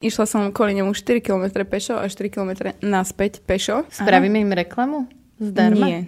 [0.00, 3.84] Išla som kvôli nemu 4 km pešo a 4 km naspäť pešo.
[3.92, 5.04] Spravíme im reklamu?
[5.36, 5.84] Zdarma?
[5.84, 6.00] Nie.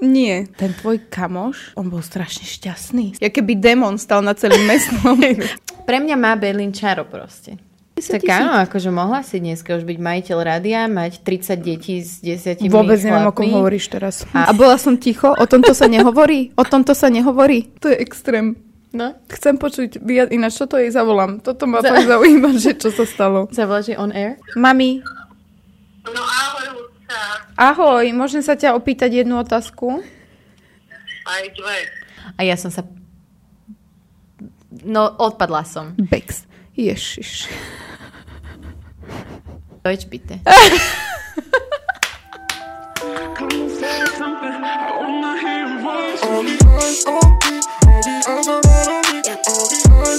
[0.00, 3.20] Nie, ten tvoj kamoš, on bol strašne šťastný.
[3.20, 5.20] Ja keby démon stal na celým mestom.
[5.88, 7.60] Pre mňa má Berlín čaro proste.
[8.00, 12.64] Tak áno, akože mohla si dneska už byť majiteľ rádia, mať 30 detí s 10
[12.72, 14.24] Vôbec neviem, o kom hovoríš teraz.
[14.32, 14.48] A...
[14.48, 16.56] a bola som ticho, o tomto sa nehovorí?
[16.56, 17.68] O tomto sa nehovorí?
[17.84, 18.69] To je extrém.
[18.90, 19.14] No.
[19.30, 20.02] Chcem počuť,
[20.34, 21.38] ináč čo to jej zavolám?
[21.38, 21.94] Toto ma za...
[21.94, 23.46] fakt zaujíma, že čo sa stalo.
[23.54, 24.34] Zavoláš on air?
[24.58, 24.98] Mami.
[26.10, 27.22] No ahoj, Lucka.
[27.54, 30.02] Ahoj, môžem sa ťa opýtať jednu otázku?
[31.22, 31.78] Aj dve.
[32.34, 32.82] A ja som sa...
[34.82, 35.94] No, odpadla som.
[35.94, 36.50] Bex.
[36.74, 37.46] Ježiš.
[39.86, 40.42] Deutsch bitte.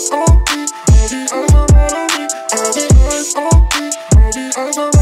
[0.01, 4.53] eyes on me, all the eyes on me, all the eyes on me, all the
[4.57, 5.00] eyes on me.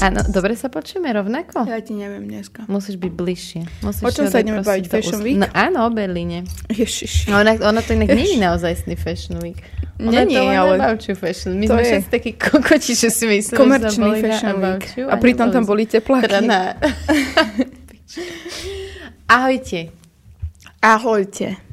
[0.00, 1.64] Áno, dobre sa počujeme rovnako?
[1.64, 2.64] Ja ti neviem dneska.
[2.66, 3.60] Musíš byť bližšie.
[3.80, 4.84] Musíš O čom sa ideme baviť?
[4.88, 5.36] Fashion Week?
[5.36, 6.48] No, áno, o Berlíne.
[6.72, 7.28] Ježiš.
[7.28, 9.60] No, ona, ono to inak nie je naozaj Fashion Week.
[10.00, 11.60] Ona Nie, to len ale- About you fashion.
[11.60, 14.84] My to sme je- všetci takí kokoti, že si myslíme, že Komerčný na Fashion Week.
[14.96, 16.24] You A pritom tam boli tepláky.
[16.24, 16.60] Teda na...
[19.28, 19.92] Ahojte.
[20.80, 21.69] Ahojte.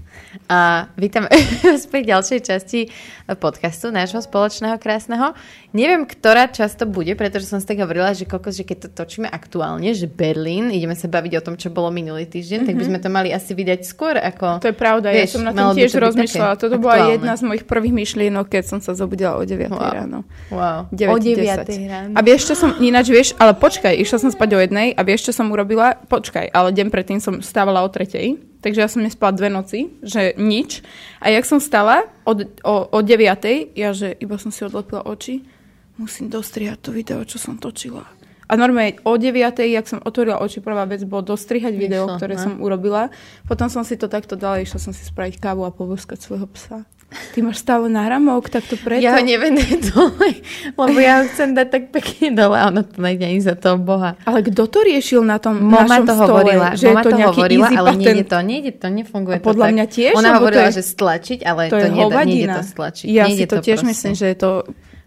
[0.47, 1.27] A vítam
[1.91, 2.87] pri ďalšej časti
[3.35, 5.35] podcastu nášho spoločného krásneho.
[5.75, 9.03] Neviem, ktorá časť to bude, pretože som si tak hovorila, že kokos, že keď to
[9.03, 12.67] točíme aktuálne, že Berlín, ideme sa baviť o tom, čo bolo minulý týždeň, mm-hmm.
[12.71, 14.63] tak by sme to mali asi vydať skôr ako...
[14.63, 16.55] To je pravda, ja Vieš, som na tom tiež to rozmýšľala.
[16.55, 17.15] Toto bola aktuálne.
[17.19, 19.91] jedna z mojich prvých myšlienok, keď som sa zobudila o 9 Wow.
[19.91, 20.19] ráno.
[20.47, 20.87] Wow.
[20.95, 21.67] 9, o 10.
[21.67, 22.13] 9 ráno.
[22.15, 25.27] A vieš, čo som, ináč vieš, ale počkaj, išla som spať o jednej a vieš,
[25.27, 25.99] čo som urobila?
[26.07, 30.35] Počkaj, ale deň predtým som stávala o tretej, takže ja som nespala dve noci, že
[30.35, 30.83] nič.
[31.23, 35.47] A jak som stala od, o, o 9, ja že iba som si odlepila oči,
[35.95, 38.03] musím dostrihať to video, čo som točila.
[38.47, 39.31] A normálne o 9,
[39.63, 42.43] jak som otvorila oči, prvá vec bolo dostrihať video, Vyšlo, ktoré no.
[42.43, 43.07] som urobila.
[43.47, 46.83] Potom som si to takto dala, išla som si spraviť kávu a poboskať svojho psa.
[47.07, 48.99] Ty máš stále náramok, tak to preto.
[48.99, 50.43] Ja ho nevenujem dole,
[50.75, 53.79] lebo ja ho chcem dať tak pekne dole a ono to nejde ani za toho
[53.79, 54.19] boha.
[54.21, 56.27] Ale kto to riešil na tom Mama našom to stole?
[56.27, 58.03] hovorila, že mama je to, to hovorila, ale patent?
[58.03, 59.73] nejde to, nejde to, nefunguje A to podľa tak.
[59.73, 61.87] mňa tiež, Ona to hovorila, je- že stlačiť, ale To, to,
[62.19, 63.07] nejde to stlačiť.
[63.07, 63.87] Ja nejde si to, tiež proste.
[63.87, 64.49] myslím, že je to...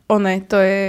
[0.09, 0.81] One, to je...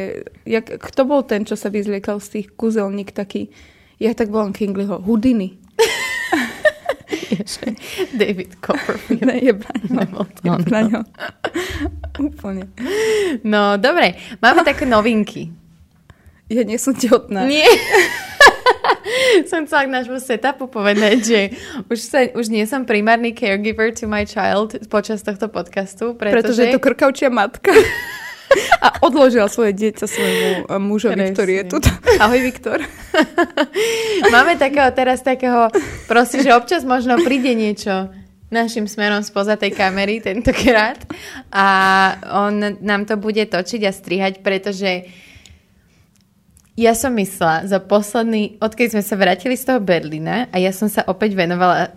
[0.48, 3.52] Jak, kto bol ten, čo sa vyzliekal z tých kúzelník taký...
[4.00, 4.98] Ja tak volám Kingleyho.
[4.98, 5.60] Houdini.
[8.22, 9.22] David Copperfield.
[9.26, 10.24] Ne, je Braňo.
[10.26, 10.62] To Je on.
[10.64, 11.02] Braňo.
[12.20, 12.66] Úplne.
[13.44, 15.52] No, dobre, máme také novinky.
[16.52, 17.48] Ja nie som tehotná.
[17.48, 17.68] Nie.
[19.50, 21.40] som chcela k nášmu setupu povedať, že
[21.88, 26.52] už, sa, už nie som primárny caregiver to my child počas tohto podcastu, pretože...
[26.52, 27.72] Pretože je to krkavčia matka.
[28.81, 31.35] A odložila svoje dieťa svojmu eh, mužovi, Presne.
[31.35, 31.78] ktorý je tu.
[32.19, 32.79] Ahoj, Viktor.
[34.35, 35.69] Máme takého teraz takého,
[36.06, 38.12] proste, že občas možno príde niečo
[38.51, 41.00] našim smerom spoza tej kamery tentokrát
[41.56, 41.67] a
[42.44, 45.07] on nám to bude točiť a strihať, pretože
[46.75, 50.91] ja som myslela za posledný, odkedy sme sa vrátili z toho Berlína a ja som
[50.91, 51.95] sa opäť venovala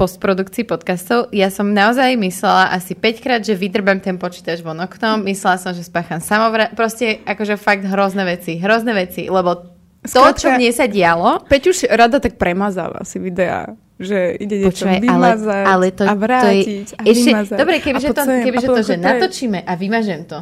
[0.00, 5.20] postprodukcii podcastov, ja som naozaj myslela asi 5 krát, že vydrbem ten počítač von oknom,
[5.28, 6.72] myslela som, že spácham samovra...
[6.72, 12.16] Proste akože fakt hrozné veci, hrozné veci, lebo to, čo mne sa dialo, Peťuš rada
[12.16, 16.94] tak premazáva si videá, že ide niečo Počúvaj, ale, vymazať ale to, a vrátiť to
[16.96, 17.58] je, a ešte, vymazať.
[17.60, 20.38] Dobre, kebyže to, kebyže to, že to natočíme a vymažem to.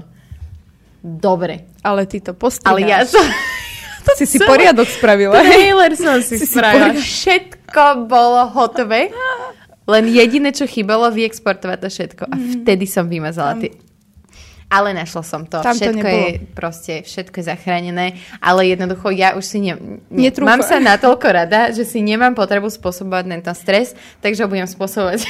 [1.03, 1.67] Dobre.
[1.83, 2.71] Ale ty to postriháš.
[2.71, 3.27] Ale ja som...
[4.07, 5.37] To si si poriadok spravila.
[5.37, 6.95] Trailer som si, Si si spravila.
[6.95, 7.58] poriadok- Všetko
[8.07, 9.11] bolo hotové.
[9.89, 12.23] Len jediné, čo chýbalo, vyexportovať to všetko.
[12.29, 13.73] A vtedy som vymazala tie...
[14.69, 15.65] Ale našla som to.
[15.65, 16.29] Tam to všetko nebolo.
[16.29, 18.07] je proste, všetko je zachránené,
[18.37, 19.81] ale jednoducho ja už si ne,
[20.13, 24.69] ne, mám sa natoľko rada, že si nemám potrebu spôsobovať tento stres, takže ho budem
[24.69, 25.25] spôsobovať.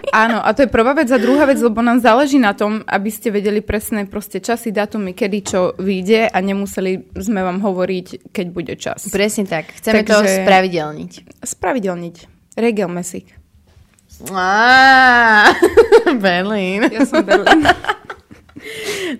[0.16, 1.12] Áno, a to je prvá vec.
[1.12, 5.12] A druhá vec, lebo nám záleží na tom, aby ste vedeli presné proste časy, dátumy,
[5.12, 9.12] kedy čo vyjde a nemuseli sme vám hovoriť, keď bude čas.
[9.12, 9.76] Presne tak.
[9.76, 11.12] Chceme to Takže- spravidelniť.
[11.44, 12.16] Spravidelniť.
[12.56, 13.39] Regel mesik.
[14.28, 15.54] Á,
[16.24, 16.84] Berlín.
[16.86, 17.64] Ja som Berlín.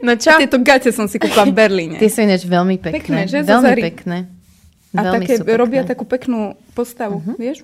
[0.00, 0.37] No čo?
[0.37, 1.97] Tieto gate som si kúpila v Berlíne.
[1.97, 3.00] Tie sú ináč veľmi pekné.
[3.00, 3.38] Pekné, že?
[3.41, 3.82] Veľmi Zary.
[3.82, 4.19] pekné.
[4.93, 7.35] A veľmi také robia takú peknú postavu, Mhm.
[7.37, 7.58] vieš?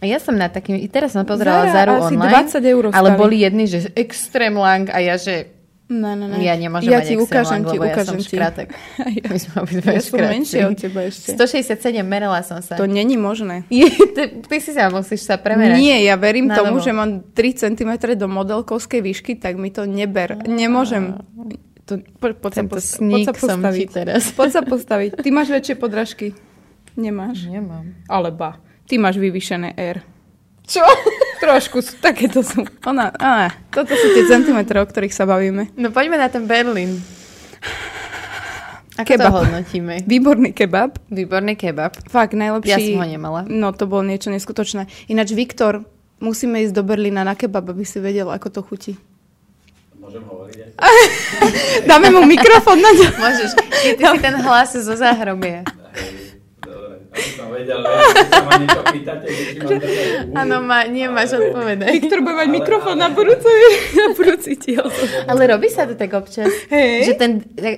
[0.00, 2.84] A ja som na takým, i teraz som pozerala Zara Zaru asi online, 20 eur
[2.90, 5.46] ale boli jedni, že extrém lang a ja, že
[5.92, 6.40] Ne, ne, ne.
[6.40, 8.32] Ja nemôžem ja ti ukážem ti, lebo ja ukážem som ti.
[8.32, 8.68] škratek.
[9.18, 11.36] Ja, My sme obidva ja som menšia od teba ešte.
[11.36, 12.80] 167, merala som sa.
[12.80, 13.68] To není možné.
[13.70, 15.76] Je, ty, ty si sa musíš sa premerať.
[15.76, 16.80] Nie, ja verím Na tomu, novo.
[16.80, 17.36] že mám 3
[17.68, 20.40] cm do modelkovskej výšky, tak mi to neber.
[20.42, 21.20] Nemôžem.
[21.84, 23.88] To, po, sa Tento poď sa ti postaviť.
[23.90, 24.22] teraz.
[24.32, 25.10] Poď sa postaviť.
[25.18, 26.32] Ty máš väčšie podrážky.
[26.94, 27.44] Nemáš.
[27.44, 27.92] Nemám.
[28.06, 28.56] Ale ba.
[28.86, 30.00] Ty máš vyvýšené R.
[30.62, 30.80] Čo?
[31.42, 32.62] Trošku, sú- takéto sú.
[32.86, 35.74] Ona, á, toto sú tie centimetre, o ktorých sa bavíme.
[35.74, 37.02] No poďme na ten Berlín.
[38.92, 39.26] Ako Kebab.
[39.26, 39.94] to hodnotíme?
[40.04, 41.00] Výborný kebab.
[41.08, 41.96] Výborný kebab.
[42.06, 42.70] Fakt, najlepší.
[42.70, 43.40] Ja som ho nemala.
[43.48, 44.86] No, to bolo niečo neskutočné.
[45.08, 45.82] Ináč, Viktor,
[46.20, 48.92] musíme ísť do Berlína na kebab, aby si vedel, ako to chutí.
[49.96, 50.96] Môžem hovoriť aj?
[51.90, 53.08] Dáme mu mikrofón na ňa.
[53.16, 53.50] Môžeš.
[53.56, 55.64] Ty, ty si ten hlas zo záhrobie.
[57.12, 60.32] Aby som vedel, že sa ma niečo pýtate, že či mám držať hubu.
[60.32, 61.92] Áno, má, nemáš odpovedať.
[61.92, 63.52] Viktor bude mať mikrofón na budúci,
[64.00, 64.88] na budúci diel.
[65.28, 66.48] Ale robí sa to tak občas.
[66.72, 67.12] Hej.
[67.12, 67.30] Že ten,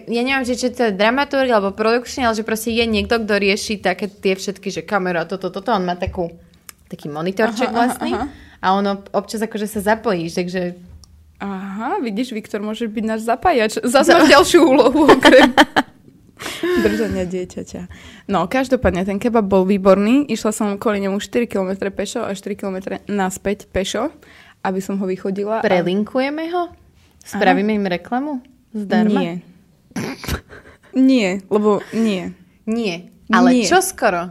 [0.07, 3.35] ja neviem, že či to je dramaturg alebo produkčný, ale že proste je niekto, kto
[3.35, 6.31] rieši také tie všetky, že kamera, toto, toto, on má takú,
[6.87, 8.27] taký monitorček Aha, aha, vlastný aha.
[8.63, 10.63] a ono občas akože sa zapojíš, takže
[11.43, 13.83] Aha, vidíš, Viktor, môže byť náš zapájač.
[13.83, 15.51] Zase máš ďalšiu úlohu, okrem
[16.83, 17.81] držania dieťaťa.
[18.27, 20.25] No, každopádne, ten kebab bol výborný.
[20.27, 22.77] Išla som kvôli nemu 4 km pešo a 4 km
[23.07, 24.11] naspäť pešo,
[24.61, 25.61] aby som ho vychodila.
[25.61, 26.73] a- prelinkujeme ho?
[27.25, 28.45] Spravíme im reklamu?
[28.75, 29.21] Zdarma?
[29.21, 29.33] Nie.
[30.95, 32.31] Nie, lebo nie.
[32.65, 33.11] Nie.
[33.33, 33.67] Ale Nie.
[33.67, 34.31] čo skoro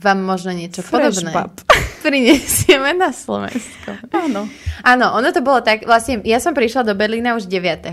[0.00, 1.52] vám možno niečo Fresh podobné bab.
[2.04, 3.96] prinesieme na Slovensko.
[4.12, 4.48] Áno.
[4.80, 7.84] Áno, ono to bolo tak, vlastne ja som prišla do Berlína už 9.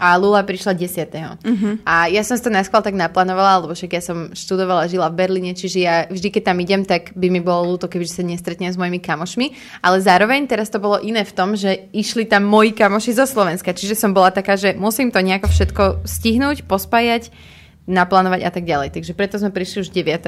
[0.00, 1.12] A Lula prišla 10.
[1.44, 1.76] Uh-huh.
[1.84, 5.20] A ja som si to najskôr tak naplánovala, lebo však ja som študovala, žila v
[5.20, 8.72] Berlíne, čiže ja vždy, keď tam idem, tak by mi bolo ľúto, keby sa nestretnem
[8.72, 9.52] s mojimi kamošmi.
[9.84, 13.76] Ale zároveň teraz to bolo iné v tom, že išli tam moji kamoši zo Slovenska.
[13.76, 17.28] Čiže som bola taká, že musím to nejako všetko stihnúť, pospájať,
[17.90, 18.94] naplánovať a tak ďalej.
[18.96, 20.24] Takže preto sme prišli už 9.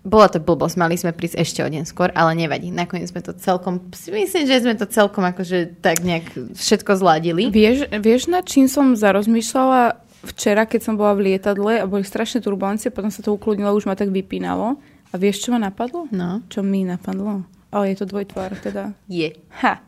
[0.00, 2.72] Bola to blbosť, mali sme prísť ešte o deň skôr, ale nevadí.
[2.72, 7.52] Nakoniec sme to celkom, myslím, že sme to celkom akože tak nejak všetko zladili.
[7.52, 12.40] Vieš, vieš, nad čím som zarozmýšľala včera, keď som bola v lietadle a boli strašné
[12.40, 14.80] turbulencie, potom sa to ukludnilo, už ma tak vypínalo.
[15.10, 16.08] A vieš, čo ma napadlo?
[16.08, 16.40] No.
[16.48, 17.44] Čo mi napadlo?
[17.68, 18.96] Ale je to dvojtvár, teda.
[19.04, 19.36] Je.
[19.60, 19.84] Ha.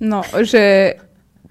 [0.00, 0.96] No, že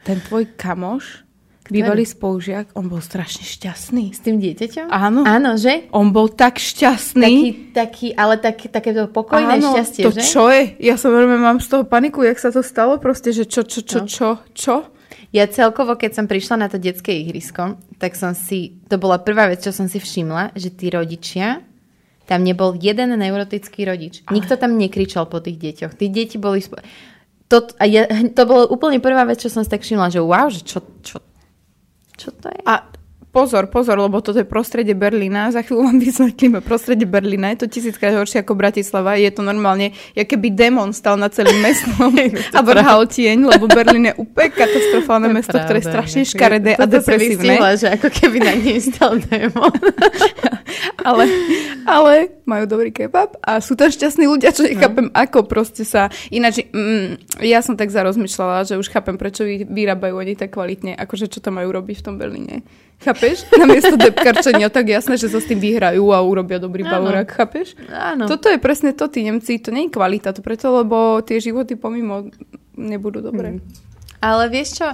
[0.02, 1.29] ten tvoj kamoš,
[1.69, 4.12] bývalý spolužiak, on bol strašne šťastný.
[4.12, 4.89] S tým dieťaťom?
[4.89, 5.21] Áno.
[5.24, 5.88] Áno, že?
[5.94, 7.24] On bol tak šťastný.
[7.24, 10.21] Taký, taký, ale tak, takéto pokojné Áno, šťastie, to že?
[10.25, 10.75] čo je?
[10.81, 13.86] Ja som veľmi mám z toho paniku, jak sa to stalo, proste, že čo, čo,
[13.86, 14.06] čo, No.
[14.10, 14.75] čo, čo?
[15.30, 19.45] Ja celkovo, keď som prišla na to detské ihrisko, tak som si, to bola prvá
[19.45, 21.62] vec, čo som si všimla, že tí rodičia,
[22.25, 24.22] tam nebol jeden neurotický rodič.
[24.30, 25.94] Nikto tam nekričal po tých deťoch.
[25.98, 26.62] Tí deti boli...
[26.62, 26.77] Spo...
[27.50, 28.06] To, a ja,
[28.38, 31.18] to bolo úplne prvá vec, čo som si tak všimla, že wow, že čo, čo,
[32.19, 32.60] čo to je?
[32.68, 32.99] A
[33.30, 37.68] pozor, pozor, lebo toto je prostredie Berlína, za chvíľu vám vysvetlíme, prostredie Berlína je to
[37.70, 42.10] tisíckrát horšie ako Bratislava, je to normálne, ja keby démon stal nad celým mestom
[42.58, 47.58] a vrhal tieň, lebo Berlín je úplne katastrofálne mesto, ktoré je strašne škaredé a depresívne.
[47.58, 49.74] vystihla, že ako keby na nej stal démon.
[51.10, 51.24] ale,
[51.86, 52.14] ale
[52.50, 56.10] majú dobrý kebab a sú tam šťastní ľudia, čo nechápem, ako proste sa...
[56.34, 60.98] Ináč, mm, ja som tak zarozmýšľala, že už chápem, prečo vy, vyrábajú oni tak kvalitne,
[60.98, 62.66] akože čo tam majú robiť v tom Berlíne.
[63.00, 63.48] Chápeš?
[63.56, 67.00] Namiesto depkarčenia, tak jasné, že sa s tým vyhrajú a urobia dobrý Áno.
[67.00, 67.79] bavorák, chápeš?
[67.88, 68.27] Áno.
[68.27, 71.79] Toto je presne to, tí Nemci, to nie je kvalita, to preto, lebo tie životy
[71.79, 72.27] pomimo
[72.75, 73.63] nebudú dobré.
[74.20, 74.88] Ale vieš čo?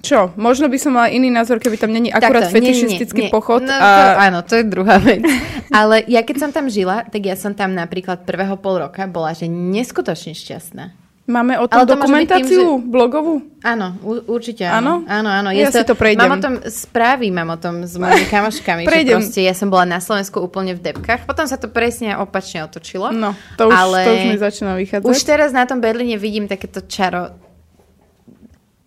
[0.00, 0.32] Čo?
[0.38, 3.32] Možno by som mala iný názor, keby tam není akurát Takto, nie, nie, fetišistický nie.
[3.34, 3.60] pochod.
[3.66, 3.90] No, a...
[3.90, 5.20] to, áno, to je druhá vec.
[5.74, 9.36] Ale ja keď som tam žila, tak ja som tam napríklad prvého pol roka bola,
[9.36, 10.99] že neskutočne šťastná.
[11.30, 13.34] Máme o Ale tom to môže byť tým, dokumentáciu blogovú?
[13.62, 13.94] Áno,
[14.26, 15.06] určite Áno?
[15.06, 15.06] áno.
[15.06, 15.48] Áno, áno.
[15.54, 16.26] Ja si to prejdem.
[16.26, 19.86] Mám o tom správy, mám o tom s mojimi kamoškami, že proste ja som bola
[19.86, 21.30] na Slovensku úplne v depkách.
[21.30, 23.14] Potom sa to presne opačne otočilo.
[23.14, 25.06] No, to už, ale to už mi začína vychádzať.
[25.06, 27.30] Už teraz na tom Berlíne vidím takéto čaro,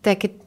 [0.03, 0.43] také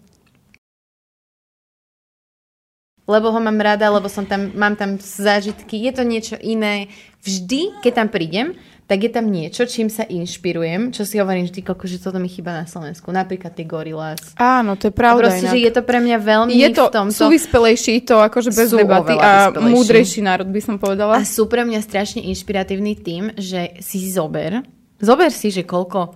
[3.07, 6.91] lebo ho mám rada, lebo som tam, mám tam zážitky, je to niečo iné.
[7.23, 11.59] Vždy, keď tam prídem, tak je tam niečo, čím sa inšpirujem, čo si hovorím vždy,
[11.59, 13.11] koľko, že toto mi chýba na Slovensku.
[13.11, 14.23] Napríklad tie gorillas.
[14.39, 15.27] Áno, to je A pravda.
[15.27, 15.53] proste, inak.
[15.53, 17.19] že je to pre mňa veľmi je to v tomto...
[17.19, 19.75] súvyspelejší, to akože bez Sú debaty a vyspelejší.
[19.75, 21.19] múdrejší národ by som povedala.
[21.19, 24.63] A sú pre mňa strašne inšpiratívny tým, že si zober,
[25.03, 26.15] zober si, že koľko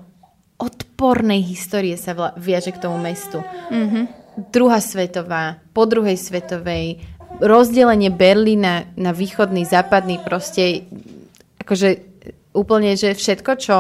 [0.63, 3.43] odpornej histórie sa vla- viaže k tomu mestu.
[3.73, 4.05] Mm-hmm.
[4.55, 7.03] Druhá svetová, po druhej svetovej,
[7.43, 10.87] rozdelenie Berlína na východný, západný, proste
[11.59, 12.10] akože
[12.53, 13.77] úplne, že všetko, čo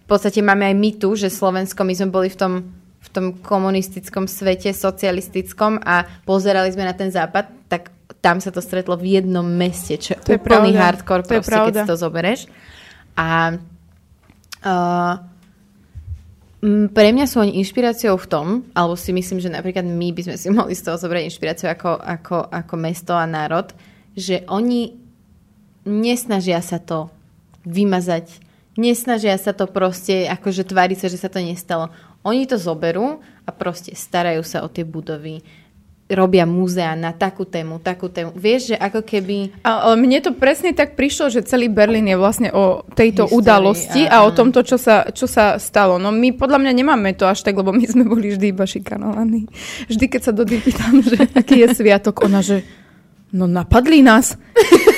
[0.00, 2.54] v podstate máme aj my tu, že Slovensko, my sme boli v tom
[3.00, 7.88] v tom komunistickom svete, socialistickom a pozerali sme na ten západ, tak
[8.20, 10.84] tam sa to stretlo v jednom meste, čo je To je úplný pravda.
[10.84, 12.40] hardcore, To je keď si to zoberieš.
[13.16, 13.56] A
[14.60, 15.14] uh,
[16.92, 20.36] Pre mňa sú oni inšpiráciou v tom, alebo si myslím, že napríklad my by sme
[20.36, 23.72] si mohli z toho zobrať inšpiráciu ako, ako, ako mesto a národ,
[24.12, 24.92] že oni
[25.88, 27.08] nesnažia sa to
[27.64, 28.40] vymazať,
[28.78, 31.92] nesnažia sa to proste, akože tváriť sa, že sa to nestalo.
[32.24, 35.40] Oni to zoberú a proste starajú sa o tie budovy,
[36.10, 38.34] robia múzea na takú tému, takú tému.
[38.34, 39.62] Vieš, že ako keby...
[39.62, 43.38] A- Ale mne to presne tak prišlo, že celý Berlín je vlastne o tejto Histórii,
[43.38, 44.36] udalosti a o áno.
[44.36, 46.02] tomto, čo sa, čo sa stalo.
[46.02, 49.46] No my podľa mňa nemáme to až tak, lebo my sme boli vždy iba šikanovaní.
[49.86, 52.66] Vždy, keď sa Dodi pýtam, že aký je sviatok, ona, že
[53.30, 54.34] no napadli nás.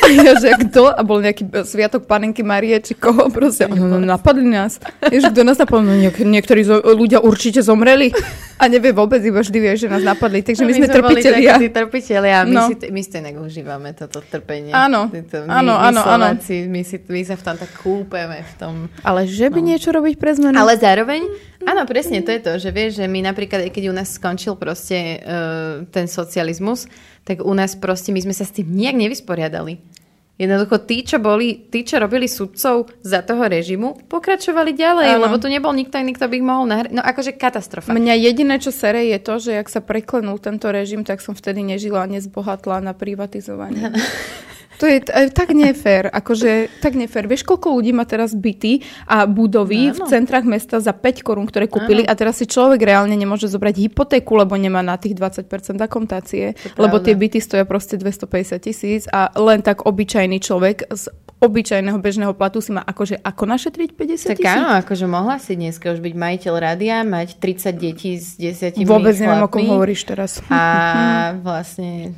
[0.03, 0.91] A ja, že kto?
[0.91, 3.65] A bol nejaký sviatok panenky Marie, či koho proste.
[3.65, 4.83] No, no napadli nás.
[5.01, 5.85] Vieš, kto nás napadol?
[5.85, 8.11] No niek- niektorí zo- ľudia určite zomreli.
[8.57, 10.39] A nevie vôbec, iba vždy vie, že nás napadli.
[10.41, 11.55] Takže my, sme boli trpitelia.
[11.55, 12.63] takí tí trpitelia a my, No.
[12.69, 14.71] si, my si to inak užívame, toto trpenie.
[14.71, 16.01] Áno, Títo, my, áno, my áno.
[16.01, 18.39] Slováci, My, si, my sa v tom tak kúpeme.
[18.41, 18.75] V tom.
[19.01, 20.55] Ale že by niečo robiť pre zmenu?
[20.55, 21.27] Ale zároveň,
[21.61, 24.95] áno, presne to je to, že vieš, že my napríklad, keď u nás skončil proste
[25.17, 25.23] uh,
[25.89, 26.87] ten socializmus,
[27.23, 29.92] tak u nás proste my sme sa s tým nejak nevysporiadali.
[30.41, 35.29] Jednoducho tí, čo boli, tí, čo robili sudcov za toho režimu, pokračovali ďalej, Áno.
[35.29, 36.91] lebo tu nebol nikto iný, kto by ich mohol nahrať.
[36.91, 37.93] No akože katastrofa.
[37.93, 41.61] Mňa jediné, čo sere, je to, že ak sa preklenul tento režim, tak som vtedy
[41.61, 43.93] nežila a nezbohatla na privatizovanie.
[44.79, 47.27] To je t- tak nefér, akože tak nefér.
[47.27, 50.09] Vieš, koľko ľudí má teraz byty a budovy v Áno.
[50.09, 54.33] centrách mesta za 5 korún, ktoré kúpili a teraz si človek reálne nemôže zobrať hypotéku,
[54.35, 59.61] lebo nemá na tých 20% akontácie, lebo tie byty stoja proste 250 tisíc a len
[59.61, 64.47] tak obyčajný človek z obyčajného bežného platu si má akože ako našetriť 50 Tak tisíc?
[64.47, 69.15] áno, akože mohla si dneska už byť majiteľ rádia, mať 30 detí s 10 Vôbec
[69.17, 70.39] neviem, o kom hovoríš teraz.
[70.47, 70.63] A
[71.47, 72.15] vlastne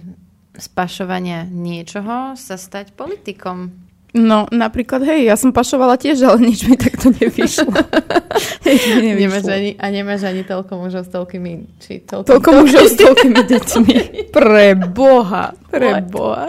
[0.54, 3.84] z pašovania niečoho sa stať politikom.
[4.14, 7.66] No, napríklad, hej, ja som pašovala tiež, ale nič mi takto nevyšlo.
[9.02, 9.50] mi Nemáš nevyšlo.
[9.50, 11.52] ani, a nemáš ani toľko mužov s toľkými...
[11.82, 13.96] Či toľko, Toľko mužov s toľkými deťmi.
[14.38, 16.46] Pre Boha, pre Boha.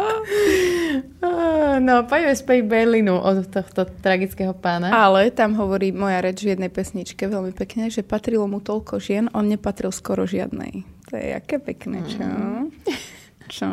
[1.81, 4.93] No, poďme späť k Berlínu od tohto tragického pána.
[4.93, 9.25] Ale tam hovorí moja reč v jednej pesničke veľmi pekne, že patrilo mu toľko žien,
[9.33, 10.85] on nepatril skoro žiadnej.
[11.09, 12.21] To je aké pekné, čo?
[13.47, 13.67] Čo?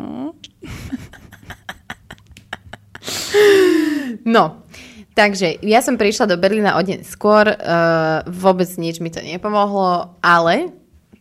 [4.22, 4.44] No,
[5.16, 10.16] takže ja som prišla do Berlína o deň skôr, uh, vôbec nič mi to nepomohlo,
[10.22, 10.70] ale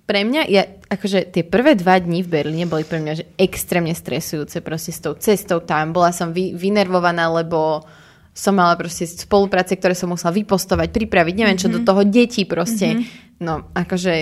[0.06, 3.96] pre mňa, ja, akože tie prvé dva dní v Berlíne boli pre mňa že extrémne
[3.96, 5.96] stresujúce proste s tou cestou tam.
[5.96, 7.88] Bola som vy, vynervovaná, lebo
[8.36, 13.08] som mala proste spolupráce, ktoré som musela vypostovať, pripraviť, neviem čo, do toho detí proste.
[13.40, 14.14] No, akože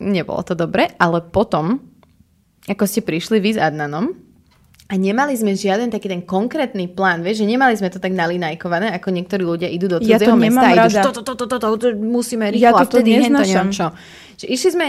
[0.00, 1.87] nebolo to dobre, ale potom,
[2.68, 4.28] ako ste prišli vy s Adnanom,
[4.88, 8.88] a nemali sme žiaden taký ten konkrétny plán, vieš, že nemali sme to tak nalinajkované,
[8.96, 11.86] ako niektorí ľudia idú do Ja cudzieho to mesta a idú, toto, toto, toto, toto,
[11.92, 13.92] musíme rýchlo Ja a toto vtedy hento, neviem čo.
[14.40, 14.86] Že išli sme,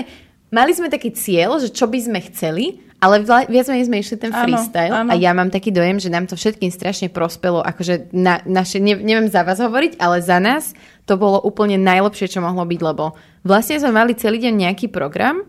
[0.55, 4.31] mali sme taký cieľ, že čo by sme chceli, ale viac menej sme išli ten
[4.31, 5.11] Áno, freestyle áno.
[5.11, 8.95] a ja mám taký dojem, že nám to všetkým strašne prospelo, akože na, naše, ne,
[8.95, 10.71] neviem za vás hovoriť, ale za nás
[11.03, 15.43] to bolo úplne najlepšie, čo mohlo byť, lebo vlastne sme mali celý deň nejaký program,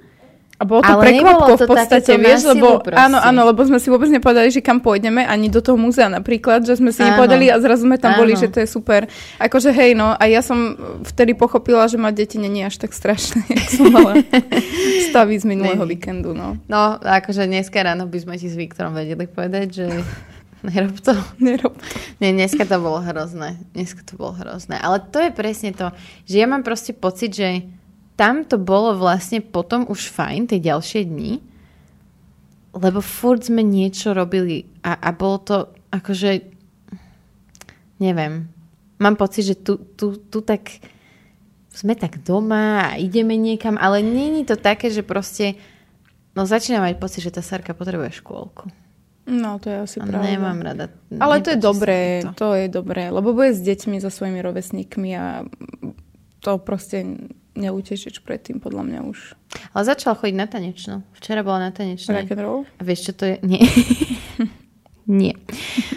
[0.61, 3.01] A bolo to prekvapko v to podstate, vieš, lebo proste.
[3.01, 6.69] áno, áno, lebo sme si vôbec nepovedali, že kam pôjdeme, ani do toho múzea napríklad,
[6.69, 7.17] že sme si Áno.
[7.17, 8.45] nepovedali a zrazu sme tam boli, Áno.
[8.45, 9.09] že to je super.
[9.41, 10.77] Akože hej, no, a ja som
[11.09, 14.21] vtedy pochopila, že mať deti není až tak strašné, jak som mala
[15.09, 15.97] stavy z minulého Není.
[15.97, 16.61] víkendu, no.
[16.69, 19.87] no akože dneska ráno by sme ti s Viktorom vedeli povedať, že
[20.69, 21.17] nerob to.
[21.41, 21.73] Nerob.
[22.21, 23.57] Nie, dneska to bolo hrozné.
[23.73, 24.77] Dneska to bolo hrozné.
[24.77, 25.89] Ale to je presne to,
[26.29, 27.65] že ja mám proste pocit, že
[28.21, 31.41] tam to bolo vlastne potom už fajn, tie ďalšie dni,
[32.77, 35.57] lebo furt sme niečo robili a, a bolo to
[35.89, 36.45] akože,
[37.97, 38.53] neviem,
[39.01, 40.69] mám pocit, že tu, tu, tu tak
[41.73, 45.57] sme tak doma a ideme niekam, ale není to také, že proste,
[46.37, 48.69] no začínam mať pocit, že tá Sarka potrebuje škôlku.
[49.31, 50.29] No, to je asi pravda.
[50.29, 50.93] nemám rada.
[51.17, 52.31] Ale to je dobré, to.
[52.37, 55.47] to je dobré, lebo bude s deťmi, so svojimi rovesníkmi a
[56.45, 59.19] to proste neutešieš predtým, podľa mňa už.
[59.71, 60.97] Ale začal chodiť na tanečnú.
[61.13, 62.17] Včera bola na tanečnej.
[62.19, 62.61] Rock and roll?
[62.75, 63.37] A vieš, čo to je?
[63.43, 63.61] Nie.
[65.07, 65.35] Nie.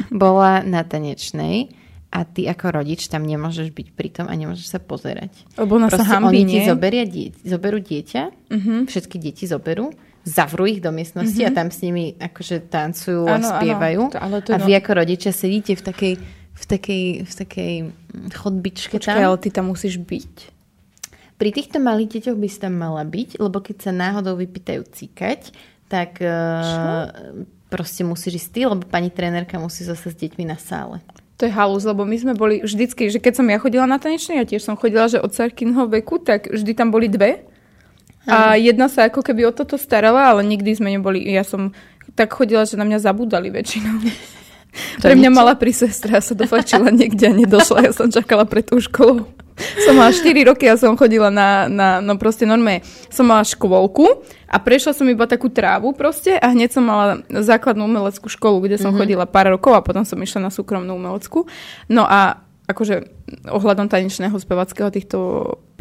[0.09, 1.69] Bola na tanečnej
[2.09, 5.33] a ty ako rodič tam nemôžeš byť pri tom a nemôžeš sa pozerať.
[5.53, 8.73] Lebo ona sa hambí, oni ti zoberia die- zoberú dieťa, Mhm.
[8.85, 9.93] všetky deti zoberú,
[10.23, 13.53] zavrú ich do miestnosti a tam s nimi akože tancujú a Áno, áno.
[13.53, 14.01] spievajú.
[14.09, 16.13] To- ale to a je vy no- ako rodičia sedíte v takej,
[16.53, 17.91] v takej, v takej mm,
[18.31, 19.25] chodbičke Počkaj, tam.
[19.25, 20.33] ale ty tam musíš byť.
[21.37, 25.49] Pri týchto malých deťoch by si tam mala byť, lebo keď sa náhodou vypýtajú cíkať,
[25.89, 27.09] tak uh,
[27.73, 31.01] proste musíš ísť ty, lebo pani trénerka musí zase s deťmi na sále.
[31.41, 34.37] To je halus, lebo my sme boli vždycky, že keď som ja chodila na tanečný,
[34.37, 37.41] ja tiež som chodila, že od Sarkinho veku, tak vždy tam boli dve.
[38.23, 41.75] A jedna sa ako keby o toto starala, ale nikdy sme neboli, ja som
[42.15, 43.99] tak chodila, že na mňa zabudali väčšinou.
[45.01, 48.65] Pre mňa mala pri sestra, ja sa dofajčila niekde a nedošla, ja som čakala pred
[48.65, 49.29] tou školou.
[49.85, 52.81] Som mala 4 roky a som chodila na, na no proste normálne,
[53.13, 57.85] som mala škôlku a prešla som iba takú trávu proste a hneď som mala základnú
[57.85, 59.01] umeleckú školu, kde som mm-hmm.
[59.05, 61.45] chodila pár rokov a potom som išla na súkromnú umeleckú.
[61.85, 63.13] No a akože
[63.45, 65.17] ohľadom tanečného, spevackého týchto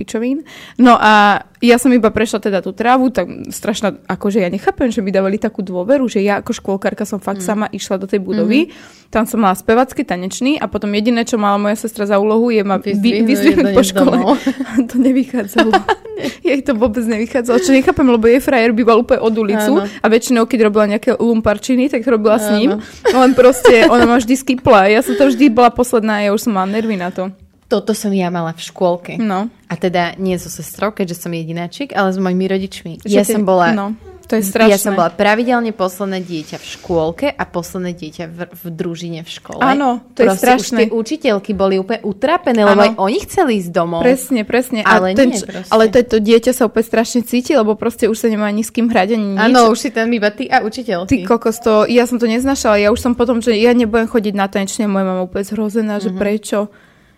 [0.03, 0.43] pičovín.
[0.83, 4.99] No a ja som iba prešla teda tú trávu, tak strašná, akože ja nechápem, že
[4.99, 7.47] mi dávali takú dôveru, že ja ako škôlkarka som fakt mm.
[7.47, 9.15] sama išla do tej budovy, mm-hmm.
[9.15, 12.67] tam som mala spevacký, tanečný a potom jediné, čo mala moja sestra za úlohu, je
[12.67, 14.17] ma vy, Vyzdvihnúť po škole.
[14.91, 15.71] to nevychádzalo.
[16.47, 19.89] Jej to vôbec nevychádzalo, čo nechápem, lebo jej frajer býval úplne od ulicu Áno.
[19.89, 22.57] a väčšinou, keď robila nejaké lumparčiny, tak robila s Áno.
[22.59, 22.71] ním.
[23.09, 24.89] Len proste, ona ma vždy skipla.
[24.91, 27.33] Ja som to vždy bola posledná, ja už som mala nervy na to.
[27.73, 29.17] Toto som ja mala v škôlke.
[29.17, 29.49] No.
[29.67, 32.93] A teda nie so sestrou, keďže som jedináčik, ale s mojimi rodičmi.
[33.01, 33.73] Že ja ty- som bola...
[33.73, 34.71] No, to je strašné.
[34.71, 39.31] Ja som bola pravidelne posledné dieťa v škôlke a posledné dieťa v, v družine v
[39.31, 39.61] škole.
[39.61, 40.77] Áno, to je Proste strašné.
[40.79, 44.01] Už tie učiteľky boli úplne utrapené, lebo aj oni chceli ísť domov.
[44.01, 44.81] Presne, presne.
[44.85, 45.69] Ale a ten, nie, proste.
[45.69, 48.69] ale to, to dieťa sa úplne strašne cíti, lebo proste už sa nemá ani s
[48.69, 49.41] kým hrať, ani nič.
[49.43, 51.25] Áno, už si tam iba ty a Ty učiteľky.
[51.25, 54.45] kokos to, ja som to neznašala, ja už som potom, že ja nebudem chodiť na
[54.45, 56.03] tanečne, moja mama úplne zhrozená, Mhm.
[56.03, 56.59] že prečo,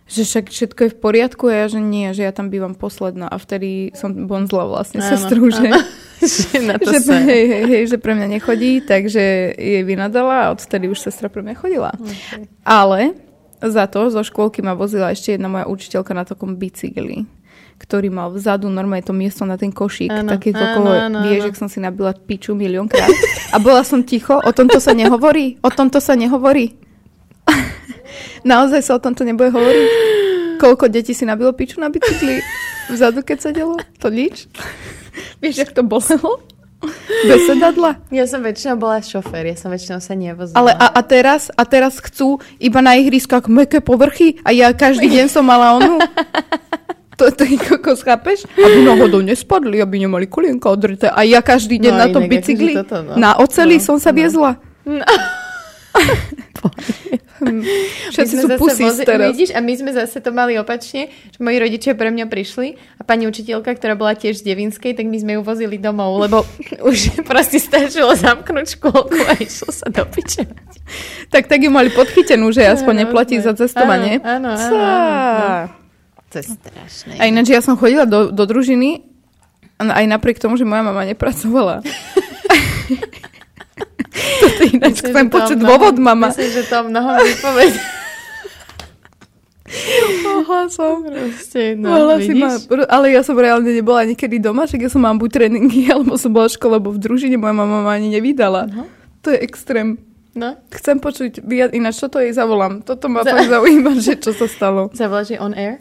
[0.04, 3.24] že však všetko je v poriadku a ja, že nie, že ja tam bývam posledná
[3.24, 5.64] a vtedy som bonzla vlastne Áno, sestru, že,
[6.24, 7.20] Že na to že, sa...
[7.20, 11.44] hej, hej, hej, že pre mňa nechodí, takže jej vynadala a odtedy už sestra pre
[11.44, 11.90] mňa chodila.
[12.00, 12.48] Okay.
[12.64, 13.12] Ale
[13.60, 17.28] za to zo škôlky ma vozila ešte jedna moja učiteľka na takom bicykli
[17.74, 20.08] ktorý mal vzadu normálne to miesto na ten košík.
[20.08, 20.54] Áno, taký
[21.10, 21.42] áno.
[21.42, 23.10] že som si nabila piču miliónkrát.
[23.50, 26.78] A bola som ticho, o tomto sa nehovorí, o tomto sa nehovorí.
[28.44, 29.88] Naozaj sa o tomto nebude hovoriť?
[30.60, 32.40] Koľko detí si nabilo piču na bicykli
[32.92, 33.76] vzadu, keď sedelo?
[34.00, 34.46] To nič?
[35.42, 36.40] Vieš, jak to bolelo?
[37.24, 37.96] Bez sedadla?
[38.12, 40.56] Ja som väčšinou bola šofér, ja som väčšinou sa nevozila.
[40.56, 45.08] Ale a, a, teraz, a teraz chcú iba na ihriskách meké povrchy a ja každý
[45.08, 45.96] deň som mala onu.
[47.14, 48.42] To, to je kokos, chápeš?
[48.58, 51.06] Aby náhodou nespadli, aby nemali kolienka odrité.
[51.06, 53.14] A ja každý deň No, na tom akože bicykli, toto, no.
[53.14, 54.18] na oceli No, som sa no.
[54.18, 54.58] viezla.
[54.82, 54.98] Hm.
[58.14, 59.34] Všetci sú vozi- teraz.
[59.34, 63.02] Vidíš, a my sme zase to mali opačne, že moji rodičia pre mňa prišli a
[63.02, 66.46] pani učiteľka, ktorá bola tiež z Devinskej, tak my sme ju vozili domov, lebo
[66.90, 70.46] už proste stačilo zamknúť škôlku a išlo sa do piče.
[71.28, 74.22] Tak tak ju mali podchytenú, že aspoň neplatí za cestovanie.
[74.22, 75.84] Áno, áno, áno.
[76.30, 77.12] To je strašné.
[77.18, 79.06] A ináč ja som chodila do, do družiny,
[79.78, 81.82] aj napriek tomu, že moja mama nepracovala.
[84.14, 86.30] Toto je ináč Myslím, chcem to počuť dôvod, mama.
[86.30, 87.74] Myslím, že to mnoho vypoved.
[90.22, 91.02] Mohla som.
[91.02, 92.54] Proste, no, Mohla si ma,
[92.86, 96.30] ale ja som reálne nebola nikedy doma, však ja som mám buď tréningy, alebo som
[96.30, 98.70] bola v škole, alebo v družine, moja mama ma ani nevydala.
[99.24, 99.98] To je extrém.
[100.34, 102.82] No, Chcem počuť, ináč čo to jej zavolám?
[102.82, 104.90] Toto ma Za- zaujíma, že čo sa stalo.
[104.90, 105.78] zavoláš on air?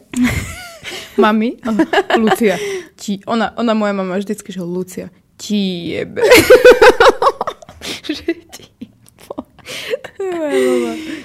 [1.22, 1.58] Mami?
[1.66, 1.74] Oh,
[2.22, 2.58] Lucia.
[2.98, 6.22] Ti, ona, ona moja mama vždycky, že Lucia, ti jebe.
[8.08, 8.66] že ti.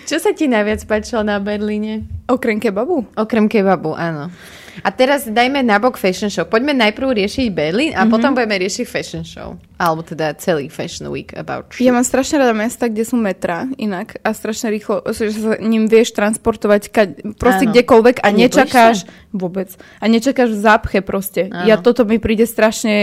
[0.08, 2.06] Čo sa ti najviac páčilo na Berlíne?
[2.30, 3.04] Okrem kebabu?
[3.18, 4.32] Okrem kebabu, áno.
[4.86, 6.46] A teraz dajme nabok fashion show.
[6.46, 8.12] Poďme najprv riešiť Berlín a mm-hmm.
[8.14, 9.58] potom budeme riešiť fashion show.
[9.74, 14.22] Alebo teda celý fashion week about Ja mám strašne rada mesta, kde sú metra inak
[14.22, 17.74] a strašne rýchlo, že sa ním vieš transportovať ka, proste Áno.
[17.74, 19.02] kdekoľvek a, A nečakáš
[19.34, 19.74] vôbec.
[19.98, 21.50] A nečakáš v zápche proste.
[21.50, 21.66] Áno.
[21.66, 22.94] Ja toto mi príde strašne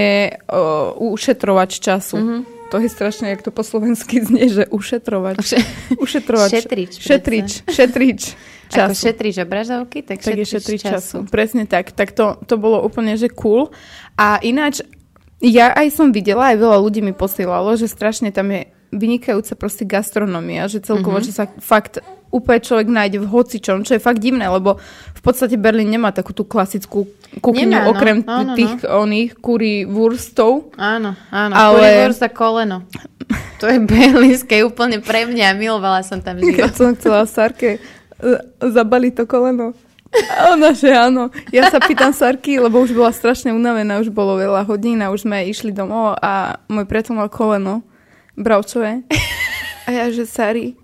[0.47, 2.15] uh, ušetrovač času.
[2.15, 2.54] Mm-hmm.
[2.75, 5.39] To je strašne, jak to po slovensky znie, že ušetrovač.
[5.39, 5.63] Uše-
[5.95, 6.51] Ušetrovač.
[6.51, 7.49] Šetrič, Šetrič.
[7.65, 8.21] Šetrič.
[8.65, 9.01] Ako Času.
[9.05, 11.17] šetríš obrazovky, tak, tak je šetríš šetriť času.
[11.25, 11.89] Presne tak.
[11.89, 13.71] Tak to, to bolo úplne, že cool.
[14.13, 14.83] A ináč,
[15.39, 19.83] ja aj som videla, aj veľa ľudí mi posielalo, že strašne tam je vynikajúca proste
[19.83, 21.23] gastronomia, že celkovo, Mhm.
[21.23, 21.27] mm-hmm.
[21.27, 24.77] že sa fakt úplne človek nájde v hocičom, čo je fakt divné, lebo
[25.15, 27.09] v podstate Berlín nemá takú tú klasickú
[27.41, 27.91] kuchyňu, Nemá, no.
[27.91, 28.55] okrem Áno, no.
[28.55, 30.71] tých oných kurí wurstov.
[30.77, 31.53] Áno, áno.
[31.53, 32.13] Ale- Ale...
[32.13, 32.85] za koleno.
[33.57, 35.57] To je berlínske úplne pre mňa.
[35.57, 36.69] Milovala som tam život.
[36.77, 38.29] som chcela Sarke e,
[38.61, 39.73] zabaliť to koleno.
[40.15, 41.27] A ona, že áno.
[41.51, 45.27] Ja sa pýtam Sarky, lebo už bola strašne unavená, už bolo veľa hodín a už
[45.27, 47.83] sme išli domov a môj priateľ mal koleno
[48.37, 49.03] bravčové.
[49.85, 50.77] A ja, že Sari,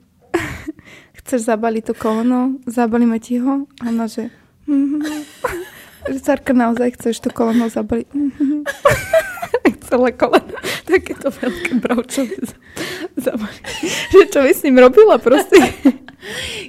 [1.25, 2.57] chceš zabaliť to koleno?
[2.67, 3.65] Zabalíme ti ho?
[3.81, 4.29] A ona, že
[4.65, 5.01] mhm.
[6.25, 8.09] Cárka, naozaj chceš to koleno zabaliť?
[9.91, 10.57] Celé koleno.
[10.87, 12.37] Takéto veľké bravčové
[13.19, 13.65] zabaliť.
[14.09, 15.59] Že čo by s ním robila proste?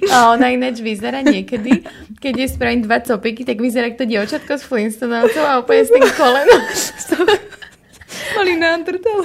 [0.09, 1.85] A ona ináč vyzerá niekedy,
[2.17, 6.07] keď je spravím dva copiky, tak vyzerá to dievčatko s Flintstonovcov a úplne s tým
[6.17, 6.61] kolenom.
[8.37, 9.17] Mali neandertal.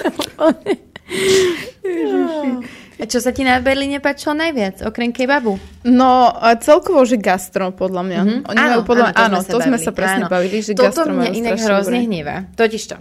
[2.99, 5.55] A čo sa ti na Berlíne páčilo najviac, okrem kebabu?
[5.87, 8.21] No, celkovo, že gastro, podľa mňa.
[8.21, 8.39] Mhm.
[8.51, 10.31] Oni majú podľa áno, to, sme bavili, sa presne áno.
[10.31, 12.07] bavili, že Toto gastro mňa inak hrozne dobré.
[12.11, 12.37] hnevá.
[12.59, 12.99] Totiž to.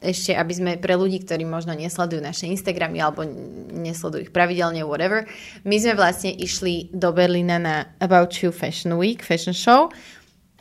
[0.00, 3.20] Ešte, aby sme pre ľudí, ktorí možno nesledujú naše Instagramy alebo
[3.68, 5.28] nesledujú ich pravidelne, whatever,
[5.68, 9.92] my sme vlastne išli do Berlína na About You Fashion Week, fashion show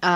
[0.03, 0.15] a,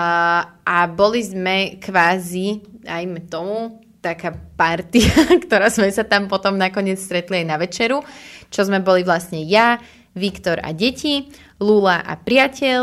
[0.64, 5.08] a boli sme kvázi, ajme tomu, taká partia,
[5.48, 8.04] ktorá sme sa tam potom nakoniec stretli aj na večeru,
[8.52, 9.80] čo sme boli vlastne ja,
[10.14, 11.26] Viktor a deti,
[11.58, 12.82] Lula a priateľ,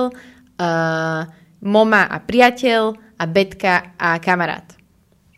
[0.60, 1.22] uh,
[1.62, 2.82] Moma a priateľ
[3.22, 4.81] a Betka a kamarát.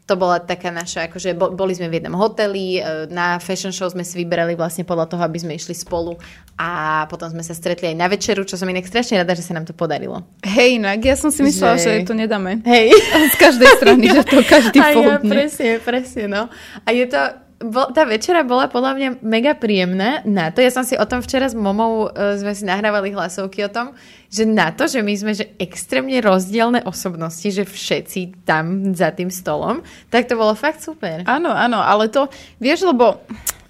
[0.04, 3.88] To bola taká naša, akože bo- boli sme v jednom hoteli, e, na fashion show
[3.88, 6.20] sme si vyberali vlastne podľa toho, aby sme išli spolu
[6.54, 6.70] a
[7.08, 9.64] potom sme sa stretli aj na večeru, čo som inak strašne rada, že sa nám
[9.64, 10.28] to podarilo.
[10.44, 12.60] Hej, inak, ja som si myslela, Že- že, to nedáme.
[12.62, 12.92] Hej.
[13.32, 16.52] Z každej strany, že to každý A ja, presne, presne, no.
[16.84, 17.22] A je to,
[17.64, 20.60] bol, tá večera bola podľa mňa mega príjemná na to.
[20.60, 23.96] Ja som si o tom včera s momou, uh, sme si nahrávali hlasovky o tom,
[24.28, 29.32] že na to, že my sme že extrémne rozdielne osobnosti, že všetci tam za tým
[29.32, 31.24] stolom, tak to bolo fakt super.
[31.24, 32.28] Áno, áno, ale to,
[32.60, 33.24] vieš, lebo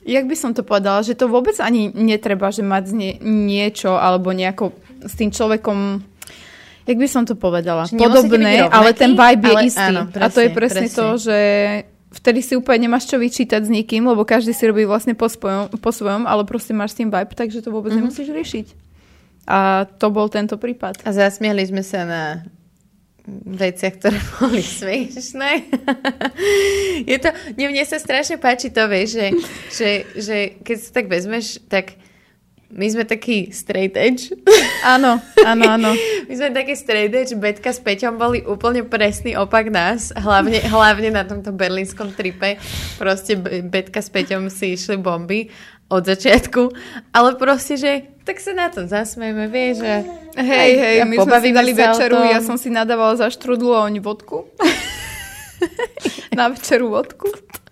[0.04, 4.34] jak by som to povedala, že to vôbec ani netreba, že mať nie, niečo alebo
[4.36, 4.76] nejako
[5.06, 6.10] s tým človekom
[6.84, 7.88] Jak by som to povedala?
[7.88, 9.88] Podobné, ale ten vibe je ale istý.
[9.88, 11.00] áno, a to je presne, presne, presne.
[11.00, 11.38] to, že
[12.14, 15.74] vtedy si úplne nemáš čo vyčítať s nikým, lebo každý si robí vlastne po svojom,
[15.74, 18.00] po svojom ale proste máš s tým vibe, takže to vôbec Mhm.
[18.00, 18.68] nemusíš riešiť.
[19.44, 21.04] A to bol tento prípad.
[21.04, 22.24] A zasmiali sme sa na
[23.28, 25.52] veciach, ktoré boli smiešné.
[27.04, 29.28] Je to, mne, mne sa strašne páči to, vieš, že,
[29.72, 31.96] že, že keď sa tak vezmeš, tak
[32.74, 34.34] my sme taký straight edge.
[34.82, 35.92] Áno, áno, áno.
[36.28, 41.14] My sme taký straight edge, Betka s Peťom boli úplne presný opak nás, hlavne, hlavne
[41.14, 42.58] na tomto berlínskom tripe.
[42.98, 45.54] Proste Be- Betka s Peťom si išli bomby
[45.94, 46.74] od začiatku,
[47.14, 47.92] ale proste, že
[48.26, 49.94] tak sa na to zasmejme, vieš, že
[50.34, 53.86] Hej, hej, a my sme si dali večeru, ja som si nadávala za štrudlu a
[53.86, 54.50] oni vodku.
[56.38, 57.30] Na večeru vodku.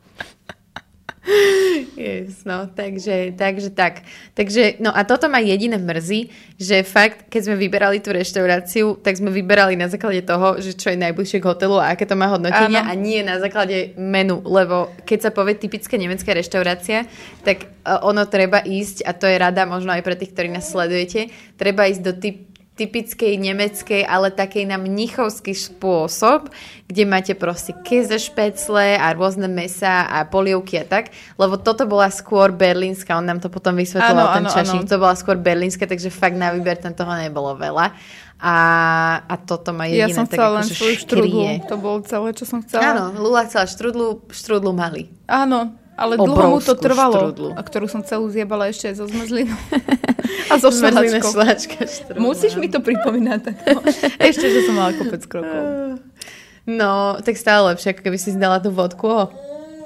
[1.93, 4.01] Yes, no, takže, takže tak.
[4.33, 9.21] Takže, no a toto ma jediné mrzí, že fakt, keď sme vyberali tú reštauráciu, tak
[9.21, 12.25] sme vyberali na základe toho, že čo je najbližšie k hotelu a aké to má
[12.25, 12.89] hodnotenia Áno.
[12.89, 17.05] a nie na základe menu, lebo keď sa povie typická nemecká reštaurácia,
[17.45, 20.73] tak uh, ono treba ísť, a to je rada možno aj pre tých, ktorí nás
[20.73, 26.47] sledujete, treba ísť do typ typickej nemeckej, ale takej na mnichovský spôsob,
[26.87, 32.07] kde máte proste keze špecle a rôzne mesa a polievky a tak, lebo toto bola
[32.07, 35.83] skôr berlínska, on nám to potom vysvetloval, Áno, ten áno, čašník, to bola skôr berlínska,
[35.83, 37.91] takže fakt na výber tam toho nebolo veľa.
[38.41, 38.55] A,
[39.29, 41.45] a toto ma Ja jediné som tak len akože svoju štrudlu.
[41.69, 42.97] To bolo celé, čo som chcela.
[42.97, 45.13] Áno, Lula chcela štrudlu, štrudlu mali.
[45.29, 47.49] Áno, ale dlho mu to trvalo, štrudlu.
[47.55, 49.59] a ktorú som celú zjebala ešte aj so zmrzlinou.
[50.51, 51.31] a Zmrzlina šlačkou.
[51.31, 51.79] šláčka.
[52.19, 53.77] Musíš mi to pripomínať takto.
[54.31, 55.63] ešte, že som mala kopec krokov.
[56.61, 59.09] No, tak stále lepšie, ako keby si si dala tú vodku.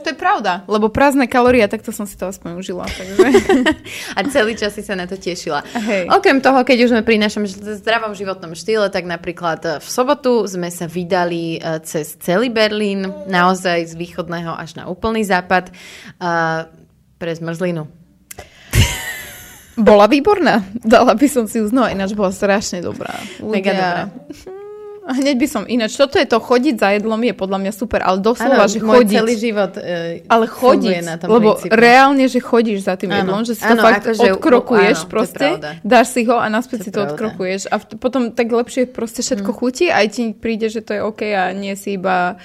[0.06, 2.86] To je pravda, lebo prázdne kalórie, takto som si to aspoň užila.
[2.86, 3.26] Takže...
[4.18, 5.66] A celý čas si sa na to tešila.
[5.66, 6.14] Hej.
[6.14, 10.46] Okrem toho, keď už sme pri našom zdravom životnom štýle, tak napríklad e, v sobotu
[10.46, 16.30] sme sa vydali e, cez celý Berlín, naozaj z východného až na úplný západ, e,
[17.18, 17.90] pre zmrzlinu.
[19.74, 20.70] Bola výborná.
[20.86, 23.18] Dala by som si znova, ináč bola strašne dobrá.
[23.42, 24.54] Mega dobrá.
[25.08, 28.18] Hneď by som ináč, toto je to chodiť za jedlom je podľa mňa super, ale
[28.20, 29.16] doslova, Áno, že môj chodiť.
[29.16, 31.72] celý život e, Ale chodiť, na tom lebo princípe.
[31.72, 33.20] reálne, že chodíš za tým Áno.
[33.20, 35.48] jedlom, že si to Áno, fakt akože- odkrokuješ áno, to proste,
[35.84, 37.10] dáš si ho a naspäť To si to pravda.
[37.12, 39.56] odkrokuješ a v- potom tak lepšie proste všetko Mhm.
[39.56, 42.42] chutí a aj ti príde, že to je OK a nie si iba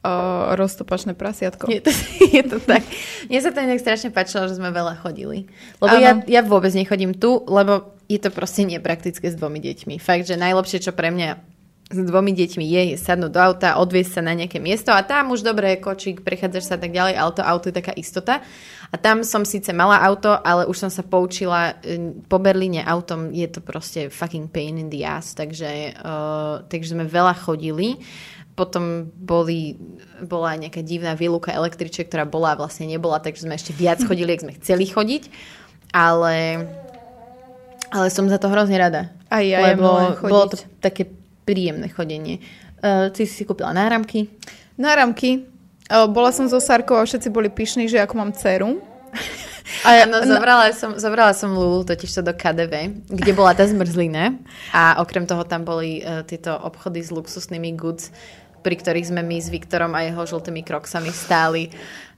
[0.00, 0.10] uh,
[0.52, 1.66] roztopačné prasiatko.
[1.66, 1.90] Je to,
[2.30, 2.84] je to tak.
[3.26, 5.48] Mne sa to inak strašne páčilo, že sme veľa chodili.
[5.78, 9.96] Lebo ja, ja vôbec nechodím tu, lebo je to proste nepraktické s dvomi deťmi.
[9.96, 11.53] Fakt, že najlepšie, čo pre mňa
[11.84, 15.36] s dvomi deťmi je, je sadnúť do auta, odviesť sa na nejaké miesto a tam
[15.36, 18.40] už dobre, kočík, prechádzaš sa tak ďalej, ale to auto je taká istota.
[18.88, 23.28] A tam som síce mala auto, ale už som sa poučila, e, po Berlíne autom
[23.34, 28.00] je to proste fucking pain in the ass, takže, uh, takže sme veľa chodili.
[28.54, 29.74] Potom boli,
[30.22, 34.32] bola nejaká divná výluka električek, ktorá bola a vlastne nebola, takže sme ešte viac chodili,
[34.32, 35.22] ak sme chceli chodiť.
[35.90, 36.64] Ale,
[37.90, 39.10] ale som za to hrozne rada.
[39.26, 40.30] Aj ja, ja lebo chodiť.
[40.30, 41.10] bolo to také
[41.44, 42.40] príjemné chodenie.
[42.80, 44.28] Uh, ty si kúpila náramky.
[44.76, 45.46] Náramky.
[45.84, 48.80] O, bola som so Sarkou a všetci boli pyšní, že ako mám dceru.
[49.84, 54.36] A Áno, zobrala som, zobrala som Lulu totiž to do KDV, kde bola tá zmrzlina
[54.72, 58.12] a okrem toho tam boli uh, tieto obchody s luxusnými goods,
[58.60, 61.68] pri ktorých sme my s Viktorom a jeho žltými kroksami stáli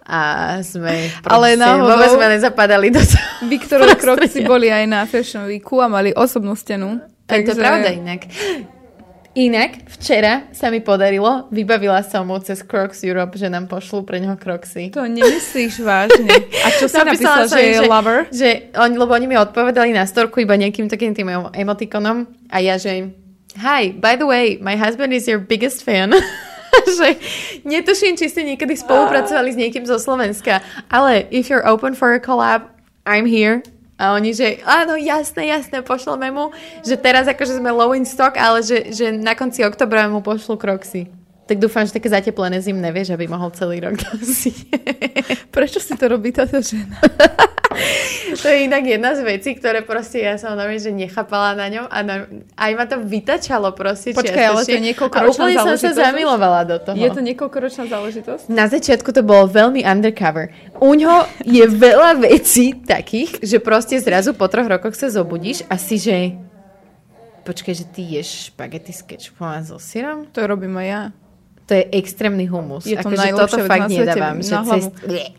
[0.07, 3.27] a sme Ale náhodou- vôbec sme nezapadali do toho.
[3.55, 7.03] Viktorové kroky boli aj na Fashion Weeku a mali osobnú stenu.
[7.27, 8.31] Tak to je pravda inak.
[9.37, 14.17] Inak, včera sa mi podarilo, vybavila som mu cez Crocs Europe, že nám pošlú pre
[14.17, 14.89] neho Crocsy.
[14.97, 16.33] To nemyslíš vážne.
[16.65, 18.25] A čo sa napísala, som že je lover?
[18.33, 22.65] Že oni, lebo oni mi odpovedali na storku iba nejakým takým tým emo- emotikonom a
[22.65, 23.13] ja, že
[23.61, 26.17] Hi, by the way, my husband is your biggest fan.
[26.97, 27.21] že
[27.69, 32.21] netuším, či ste niekedy spolupracovali s niekým zo Slovenska, ale if you're open for a
[32.21, 32.73] collab,
[33.05, 33.61] I'm here.
[33.97, 36.53] A oni, že áno, jasné, jasné, pošleme mu,
[36.85, 40.61] že teraz akože sme low in stock, ale že, že na konci oktobra mu pošlú
[40.61, 41.09] kroxy.
[41.49, 44.57] Tak dúfam, že také zateplené zimné, vieš, aby mohol celý rok nosiť.
[45.49, 47.01] Prečo si to robí táto žena?
[48.43, 51.87] To je inak jedna z vecí, ktoré proste ja som normálne, že nechápala na ňom
[51.87, 52.15] a na,
[52.59, 56.05] aj ma to vytačalo proste Počkaj, ale to je niekoľkoročná úplne som sa záležitosť?
[56.11, 56.97] zamilovala do toho.
[56.99, 58.45] Je to niekoľkoročná záležitosť?
[58.51, 60.51] Na začiatku to bolo veľmi undercover.
[60.83, 65.79] U ňo je veľa vecí takých, že proste zrazu po troch rokoch sa zobudíš a
[65.79, 66.35] si, že
[67.47, 70.27] počkaj, že ty ješ špagety s kečupom a so syrom?
[70.35, 71.03] To robím aj ja.
[71.67, 72.87] To je extrémny humus.
[72.87, 74.37] Je to Akože najlepšia toto fakt na nedávam.
[74.39, 74.87] Že na hlavu.
[74.87, 74.91] cest...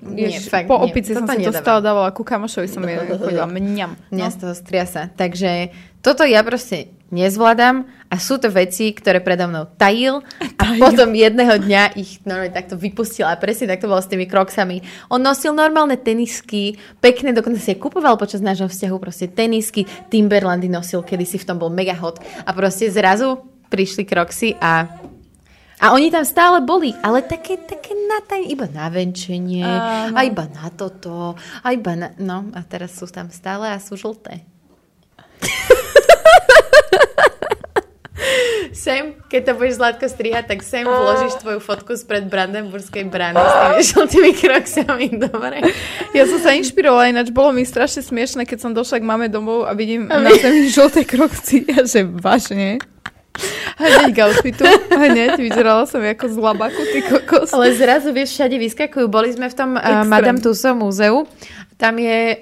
[0.04, 1.64] Nie, nie, fakt po opici som si to nedávam.
[1.64, 3.92] stále dávala, ku kamošovi som jeden chodila, mňam.
[4.12, 5.08] Mňa z toho striasa.
[5.16, 5.72] Takže
[6.04, 10.20] toto ja proste nezvládam a sú to veci, ktoré predo mnou tajil
[10.60, 14.84] a potom jedného dňa ich normálne takto vypustila a presne takto bolo s tými kroksami.
[15.08, 20.68] On nosil normálne tenisky, pekné, dokonca si je kupoval počas nášho vzťahu proste tenisky, Timberlandy
[20.68, 23.40] nosil, kedy si v tom bol mega hot a proste zrazu
[23.72, 24.88] prišli kroksy a
[25.78, 30.18] a oni tam stále boli, ale také, také na taj, iba na venčenie, Áno.
[30.18, 32.18] a iba na toto, a iba na...
[32.18, 34.42] No, a teraz sú tam stále a sú žlté.
[38.78, 43.54] sem, keď to budeš Zlatko strihať, tak sem vložíš tvoju fotku spred Brandenburskej brány s
[43.58, 45.60] tými žltými kroksami, dobre?
[46.14, 49.66] Ja som sa inšpirovala, ináč bolo mi strašne smiešne, keď som došla k máme domov
[49.66, 52.80] a vidím na zemi žlté krokci a že vážne.
[53.78, 57.54] Hneď k outfitu, hneď vyzerala som ako z labaku, ty kokos.
[57.54, 59.06] Ale zrazu, vieš, všade vyskakujú.
[59.06, 60.04] Boli sme v tom uh.
[60.04, 61.30] Madame Tussauds múzeu.
[61.78, 62.42] Tam je...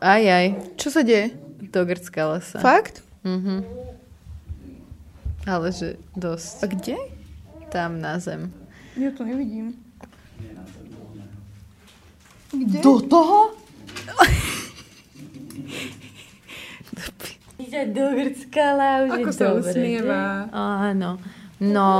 [0.00, 0.46] Aj, aj.
[0.80, 1.36] Čo sa deje?
[1.68, 2.64] Dogrcala sa.
[2.64, 3.04] Fakt?
[5.44, 6.64] Ale že dosť.
[6.64, 6.96] A kde?
[7.68, 8.48] Tam na zem.
[8.96, 9.76] Ja to nevidím.
[12.80, 13.52] Do toho?
[17.68, 20.22] Ide dogrckala, už Ako je sa dobre, usmieva.
[20.48, 20.56] že?
[20.56, 21.10] Áno.
[21.60, 21.92] No.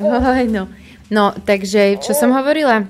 [0.00, 0.64] No.
[1.10, 2.86] No, takže, čo som hovorila?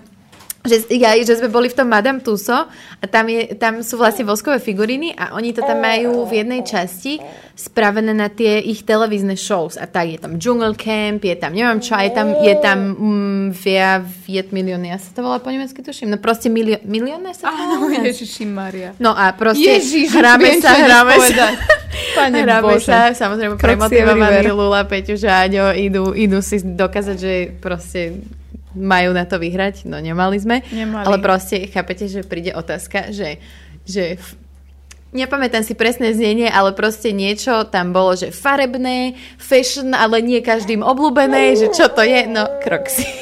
[0.60, 2.68] Že, ja, že sme boli v tom Madame Tussauds
[3.00, 6.60] a tam, je, tam sú vlastne voskové figuriny a oni to tam majú v jednej
[6.60, 7.16] časti
[7.56, 11.80] spravené na tie ich televízne shows a tak je tam Jungle Camp, je tam neviem
[11.80, 16.12] čo, je tam, je tam mm, Via Viet Millionaire, sa to volá po nemecky tuším,
[16.12, 18.04] no proste milio, Millionaire sa to Áno, volá?
[18.04, 18.92] Ježiši Maria.
[19.00, 21.56] No a proste Ježiš, hráme sa, hráme sa.
[22.20, 22.84] Pane hráme Bože.
[22.84, 24.56] sa, samozrejme premotivovaní everywhere.
[24.56, 27.32] Lula, Peťuš a Aďo idú, idú si dokázať, že
[27.64, 28.20] proste
[28.72, 30.62] majú na to vyhrať, no nemali sme.
[30.68, 31.04] Nemali.
[31.04, 33.42] Ale proste, chápete, že príde otázka, že,
[33.82, 34.18] že
[35.10, 40.80] nepamätám si presné znenie, ale proste niečo tam bolo, že farebné, fashion, ale nie každým
[40.80, 43.06] obľúbené, že čo to je, no kroxy.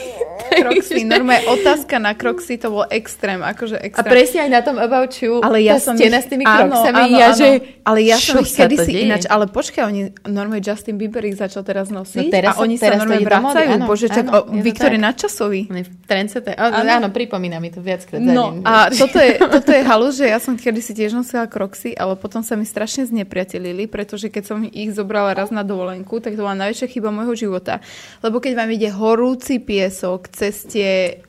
[0.49, 4.09] Kroxy, normálne otázka na Kroxy, to bol extrém, akože A extrém.
[4.09, 6.73] presne aj na tom About You, ale ja tá som stena ich- s tými áno,
[6.73, 7.37] kroksami, áno, ja áno.
[7.37, 7.49] že
[7.89, 11.41] ale ja čo som ich to kedysi ináč, ale počkaj, oni normálne Justin Bieber ich
[11.41, 13.69] začal teraz nosiť No teraz a oni teraz sa to normálne vracajú.
[13.73, 15.07] áno, Bože, čak, áno, o, je to Viktor je tak.
[15.09, 15.61] nadčasový.
[15.73, 16.55] On je v trendsetter.
[16.61, 17.09] Áno, Áno.
[17.09, 20.93] pripomína mi to viackrát No a toto je, toto je halu, že ja som kedysi
[20.93, 25.49] tiež nosila kroxy, ale potom sa mi strašne znepriatelili, pretože keď som ich zobrala raz
[25.49, 27.81] na dovolenku, tak to bola najväčšia chyba môjho života.
[28.21, 31.25] Lebo keď vám ide horúci piesok cez tie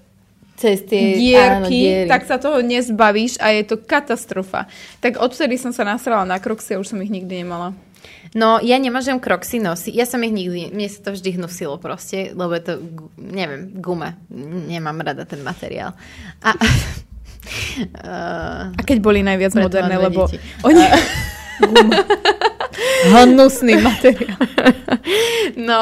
[0.60, 2.10] Cez tie áno, dierky, diery.
[2.12, 4.68] tak sa toho nezbavíš a je to katastrofa.
[5.00, 7.72] Tak odvtedy som sa nasrala na kroxy a už som ich nikdy nemala.
[8.36, 9.96] No, ja nemôžem kroxy nosiť.
[9.96, 12.74] Ja som ich nikdy, mne sa to vždy hnusilo proste, lebo je to,
[13.18, 14.20] neviem, guma.
[14.70, 15.96] Nemám rada ten materiál.
[16.44, 17.02] A, uh,
[18.78, 20.38] A keď boli najviac moderné, lebo deti.
[20.62, 20.84] oni...
[23.12, 24.40] Hnusný materiál.
[25.60, 25.82] no,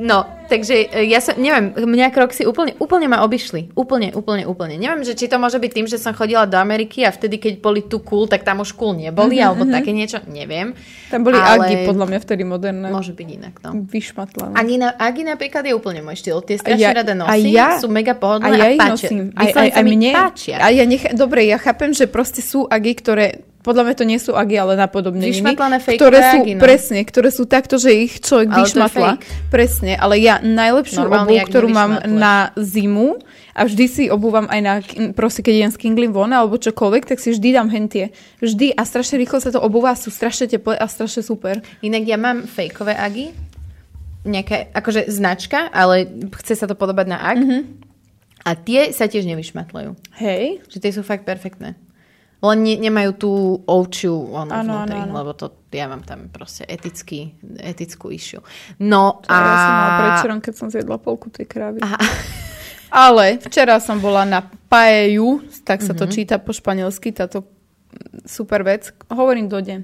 [0.00, 3.74] no, Takže e, ja som, neviem, mňa kroksy úplne, úplne ma obišli.
[3.74, 4.74] Úplne, úplne, úplne.
[4.74, 7.52] Neviem, že či to môže byť tým, že som chodila do Ameriky a vtedy, keď
[7.58, 10.72] boli tu cool, tak tam už cool neboli, Mhm, alebo také niečo, neviem.
[11.06, 12.88] Tam boli Ale- agi, podľa mňa vtedy moderné.
[12.88, 13.70] Môže byť inak, no.
[13.84, 14.54] Vyšmatlané.
[14.54, 16.38] Agi, na, Agi napríklad je úplne môj štýl.
[16.40, 19.08] Tie strašne Ja- rada a nosím, ja- sú mega A pohodlné ja a, páčia.
[19.10, 19.24] nosím.
[19.34, 20.10] Aj, aj, sa aj mne.
[20.12, 20.56] páčia.
[20.58, 23.26] A ja nech, dobre, ja chápem, že proste sú agi, ktoré
[23.60, 25.42] podľa mňa to nie sú agi, ale napodobneniny.
[25.98, 26.62] Ktoré sú, agi, no.
[26.62, 29.10] Presne, ktoré sú takto, že ich človek Ale vyšmatla.
[29.50, 32.18] Presne, ale ja najlepšiu Normálny obu, ktorú mám nevyšmatleš.
[32.18, 33.08] na zimu
[33.52, 34.74] a vždy si obúvam aj na,
[35.12, 38.12] proste keď idem s Kinglim von alebo čokoľvek, tak si vždy dám hentie.
[38.40, 41.64] Vždy a strašne rýchlo sa to obúva, sú strašne teplé a strašne super.
[41.80, 43.32] Inak ja mám fejkové Agi,
[44.26, 46.10] nejaká, akože značka, ale
[46.42, 47.38] chce sa to podobať na Ag.
[47.38, 47.60] Mhm.
[48.46, 49.98] A tie sa tiež nevyšmatlajú.
[50.22, 51.74] Hej, Že tie sú fakt perfektné.
[52.38, 53.30] Len ne, nemajú tú
[53.66, 55.14] ovčiu ono Áno, vnútri, áno, áno.
[55.18, 58.40] lebo to, ja mám tam proste etický, etickú issue.
[58.80, 59.36] No a...
[59.36, 59.36] a...
[59.36, 61.84] ja som mala predčerom, keď som zjedla polku tej krávy.
[61.84, 62.00] Aha.
[62.96, 64.40] Ale včera som bola na
[64.72, 67.44] paeju, tak sa to číta po španielsky, táto
[68.24, 68.94] super vec.
[69.10, 69.80] Hovorím do deň.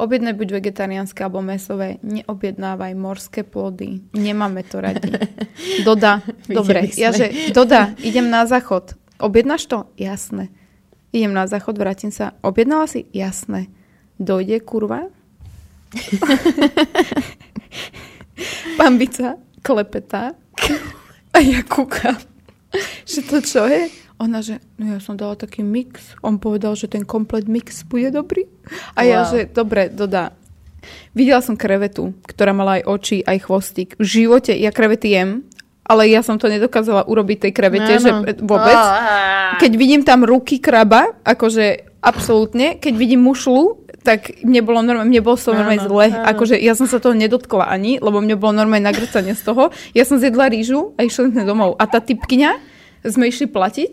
[0.00, 4.02] Objednaj buď vegetariánske alebo mesové, neobjednávaj morské plody.
[4.16, 5.14] Nemáme to radi.
[5.86, 8.98] Doda, dobre, ja že, Doda, idem na záchod.
[9.22, 9.86] Objednáš to?
[9.94, 10.50] Jasné.
[11.14, 12.34] Idem na záchod, vrátim sa.
[12.42, 13.06] Objednala si?
[13.14, 13.70] Jasné.
[14.18, 15.12] Dojde, kurva?
[18.78, 20.32] Bambica klepetá
[21.32, 22.16] a ja kúkam,
[23.04, 23.88] že to čo je?
[24.20, 26.14] Ona, že no ja som dala taký mix.
[26.22, 28.46] On povedal, že ten komplet mix bude dobrý.
[28.94, 29.30] A ja, Wow.
[29.34, 30.30] že dobre, dodá.
[31.10, 33.98] Videla som krevetu, ktorá mala aj oči, aj chvostík.
[33.98, 35.42] V živote ja krevety jem,
[35.82, 38.22] ale ja som to nedokázala urobiť tej krevete, že Áno.
[38.46, 38.78] vôbec.
[39.58, 45.22] Keď vidím tam ruky kraba, akože absolútne, keď vidím mušlu, tak mne bolo normálne, mne
[45.22, 46.10] bolo toho normálne zle.
[46.10, 46.26] áno.
[46.34, 49.70] Akože ja som sa toho nedotkla ani, lebo mne bolo normálne nagrcanie z toho.
[49.94, 51.78] Ja som zjedla rýžu a išli sme domov.
[51.78, 52.50] A tá typkňa,
[53.02, 53.92] sme išli platiť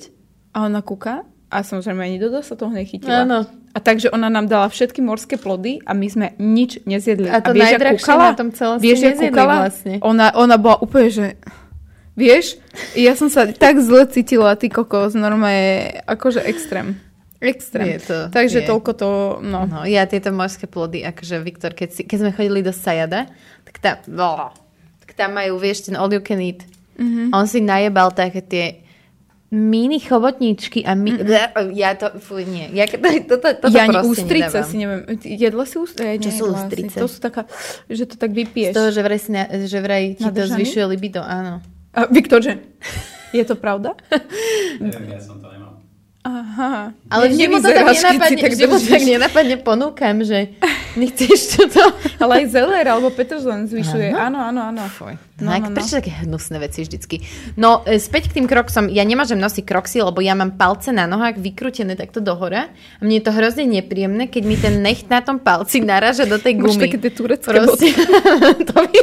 [0.53, 3.25] a ona kúka a samozrejme ani Dodo sa toho nechytila.
[3.25, 3.49] Áno.
[3.73, 7.29] A takže ona nám dala všetky morské plody a my sme nič nezjedli.
[7.29, 8.33] A to vieš, kúkala?
[8.33, 9.65] na tom celom vieš, kúkala?
[9.65, 10.01] vlastne.
[10.01, 11.25] Ona, ona bola úplne, že...
[12.17, 12.59] Vieš?
[12.99, 16.99] Ja som sa tak zle cítila, ty kokos, normálne, akože extrém.
[17.39, 17.87] Extrém.
[17.95, 18.67] Je to- takže je.
[18.67, 19.63] toľko to, no.
[19.63, 23.31] No, ja tieto morské plody, akože Viktor, keď, si, keď sme chodili do Sajada,
[23.63, 24.51] tak tam, no,
[24.99, 26.67] tak tam majú, vieš, ten all you can eat.
[26.99, 26.99] Mhm.
[26.99, 27.27] Mm-hmm.
[27.31, 28.65] On si najebal také tie
[29.49, 31.15] mini chobotničky a mi...
[31.15, 31.73] Mm-hmm.
[31.73, 32.69] Ja to, fuj, nie.
[32.75, 33.01] Ja, to,
[33.33, 34.69] to, to, toto ja ani ústrice nedávam.
[34.69, 35.01] si neviem.
[35.25, 36.21] Jedla si ústrice?
[36.21, 36.97] Čo sú ústrice?
[37.01, 37.49] To sú taká,
[37.89, 38.73] že to tak Z vypiješ.
[38.77, 41.65] toho, že vraj, si na, že vraj ti to zvyšuje libido, áno.
[41.97, 42.61] A, Viktor, že?
[43.33, 43.97] Je to pravda?
[44.77, 45.48] Neviem, ja som to.
[46.19, 46.91] Aha.
[47.07, 50.51] Ale vždy mu to tak nenapadne, tak vždy mu tak nenapadne ponúkam, že
[50.99, 51.95] nechceš toto.
[52.19, 54.11] Ale aj zeler alebo petržlen zvyšuje.
[54.11, 54.83] Áno, áno, áno.
[54.83, 55.75] No, No, no, no.
[55.79, 57.23] Prečo také hnusné veci vždycky?
[57.55, 58.91] No, e, späť k tým kroksom.
[58.91, 62.67] Ja nemôžem nosiť kroksy, lebo ja mám palce na nohách vykrútené takto dohora.
[62.99, 66.35] A mne je to hrozne nepríjemné, keď mi ten necht na tom palci naráža do
[66.35, 66.81] tej Máš gumy.
[66.83, 67.95] také tie turecké Proste.
[68.67, 68.99] to by...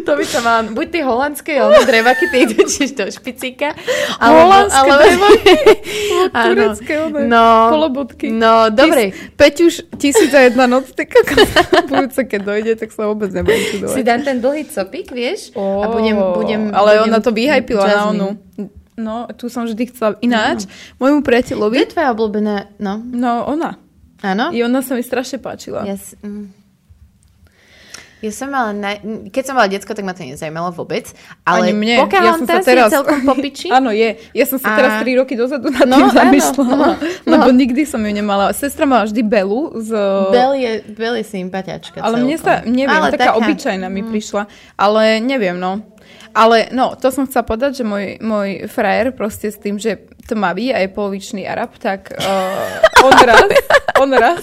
[0.00, 3.72] to by sa mal, buď tie holandské, alebo drevaky, idú tiež do špicíka.
[4.18, 5.54] Holandské drevaky?
[6.34, 6.46] Áno.
[6.46, 8.26] Turecké, No, kolobotky.
[8.28, 9.10] no, dobre.
[9.10, 11.48] Tis, Peťuš, tisíc a jedna noc, ty kokos.
[11.90, 14.02] Budúce, keď dojde, tak sa vôbec nebudem Si čudovať.
[14.02, 15.52] dám ten dlhý copik, vieš?
[15.54, 18.28] a budem, budem, Ale budem ona to vyhajpila na onu.
[18.94, 20.14] No, tu som vždy chcela.
[20.20, 23.02] Ináč, môjmu To priateľovi, je tvoja obľúbená, no.
[23.02, 23.74] no ona.
[24.22, 24.48] Áno?
[24.50, 25.82] I ona sa mi strašne páčila.
[25.82, 26.63] Ja, s- mm.
[28.24, 28.96] Ja som mala, na,
[29.28, 31.12] keď som mala decko, tak ma to nezajímalo vôbec.
[31.44, 31.94] Ale Ani mne.
[32.00, 33.68] Pocahontas je celkom popiči.
[33.76, 34.16] Áno, je.
[34.32, 36.88] Ja som sa A- teraz 3 roky dozadu nad No, tým áno, zamýšľala.
[36.88, 37.04] no,
[37.36, 37.54] Lebo no.
[37.54, 38.56] nikdy som ju nemala.
[38.56, 39.92] Sestra mala vždy Belu z...
[40.32, 42.72] Bel je, Bel je sympatiačka Ale mne sa, celkom.
[42.72, 44.48] neviem, Ale taká, obyčajná mi prišla.
[44.74, 45.84] Ale neviem, no.
[46.32, 50.72] Ale no, to som chcela povedať, že môj, môj frajer proste s tým, že tmavý
[50.72, 53.46] a je polovičný Arab, tak uh, on raz,
[54.02, 54.42] on raz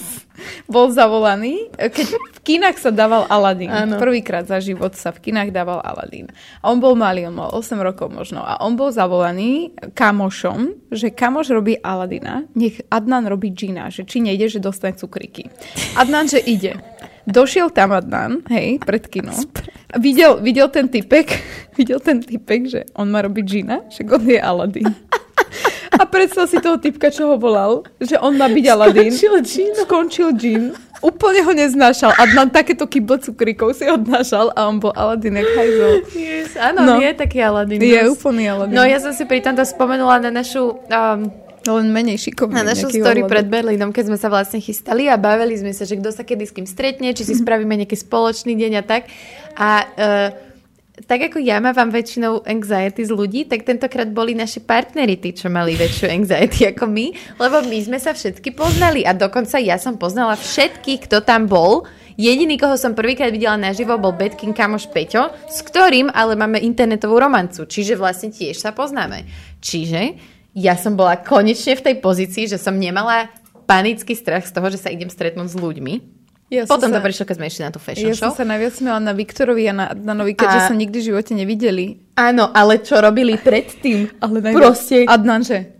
[0.65, 3.69] bol zavolaný, keď v kinách sa dával Aladín.
[3.97, 6.29] Prvýkrát za život sa v kinách dával Aladín.
[6.61, 8.41] A on bol malý, on mal 8 rokov možno.
[8.41, 14.19] A on bol zavolaný kamošom, že kamoš robí Aladina, nech Adnan robí Gina, že či
[14.21, 15.49] nejde, že dostane cukriky.
[15.95, 16.81] Adnan, že ide.
[17.29, 19.31] Došiel tam Adnan, hej, pred kino.
[20.01, 21.29] Videl, videl ten typek,
[21.77, 24.89] videl ten typek, že on má robiť Gina, že on je Aladín.
[25.91, 29.11] A predstav si toho typka, čo ho volal, že on má byť Aladín.
[29.13, 29.71] Skončil Gin.
[29.85, 30.63] Skončil Gin.
[31.01, 32.13] Úplne ho neznášal.
[32.13, 35.93] Adnan takéto kyble cukrikov si odnášal a on bol Aladín jak hajzel.
[36.13, 36.91] Yes, áno, No.
[36.93, 37.01] no.
[37.01, 37.77] je taký Aladin.
[37.77, 38.13] Je dosť.
[38.13, 38.73] úplný Aladín.
[38.73, 40.77] No ja som si pri tomto spomenula na našu...
[40.87, 42.53] Um, Len menej šikovný.
[42.53, 43.29] na našu story ohľad.
[43.29, 46.43] pred Berlínom, keď sme sa vlastne chystali a bavili sme sa, že kto sa kedy
[46.43, 49.05] s kým stretne, či si spravíme nejaký spoločný deň a tak.
[49.53, 50.29] A uh,
[51.07, 55.47] tak ako ja mávam väčšinou anxiety z ľudí, tak tentokrát boli naši partneri tí, čo
[55.47, 57.05] mali väčšiu anxiety ako my,
[57.39, 61.87] lebo my sme sa všetky poznali a dokonca ja som poznala všetkých, kto tam bol.
[62.19, 67.17] Jediný, koho som prvýkrát videla naživo, bol Betkin kamoš Peťo, s ktorým ale máme internetovú
[67.17, 69.25] romancu, čiže vlastne tiež sa poznáme.
[69.63, 70.19] Čiže
[70.53, 73.31] ja som bola konečne v tej pozícii, že som nemala
[73.63, 76.20] panický strach z toho, že sa idem stretnúť s ľuďmi.
[76.51, 78.27] Ja Potom som to sa, prišlo, keď sme išli na tú fashion ja show.
[78.27, 81.31] som sa najviac smiala na Viktorovi a na Adnanovi, keďže A- sa nikdy v živote
[81.31, 81.85] nevideli.
[82.13, 84.19] Áno, ale čo robili predtým?
[84.19, 84.95] Ale najviac- Proste...
[85.07, 85.71] Adnan, že...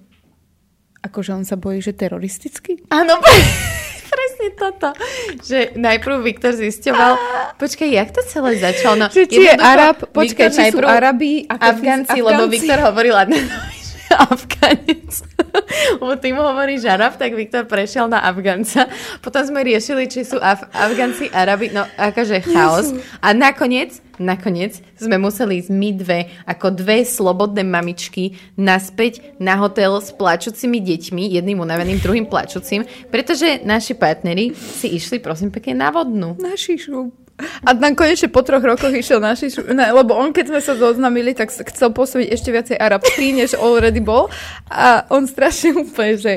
[1.02, 2.88] Akože on sa bojí, že teroristicky?
[2.88, 3.20] Áno,
[4.12, 4.96] presne toto.
[5.42, 7.14] Že najprv Viktor zisťoval,
[7.58, 8.96] počkaj, jak to celé začalo?
[8.96, 12.20] No, Že či je Arab, počkaj, či sú Arabi, ako Afgánci, Afgánci.
[12.24, 13.81] lebo Viktor hovoril Adnanovi,
[14.16, 15.24] Afganec.
[16.02, 18.88] lebo ty mu hovoríš Arab, tak Viktor prešiel na Afgánca.
[19.20, 22.92] Potom sme riešili, či sú Af- Afgánci, Arabi, no akože chaos.
[23.20, 29.98] A nakoniec, nakoniec sme museli ísť my dve, ako dve slobodné mamičky, naspäť na hotel
[30.00, 35.90] s plačúcimi deťmi, jedným unaveným, druhým plačúcim, pretože naši partneri si išli, prosím, pekne na
[35.92, 36.38] vodnú.
[36.40, 37.21] Na šišu.
[37.66, 41.36] Adnan konečne po troch rokoch išiel na šišu, ne, lebo on keď sme sa zoznamili,
[41.36, 44.32] tak chcel pôsobiť ešte viacej arabský, než already bol.
[44.70, 46.34] A on strašne úplne, že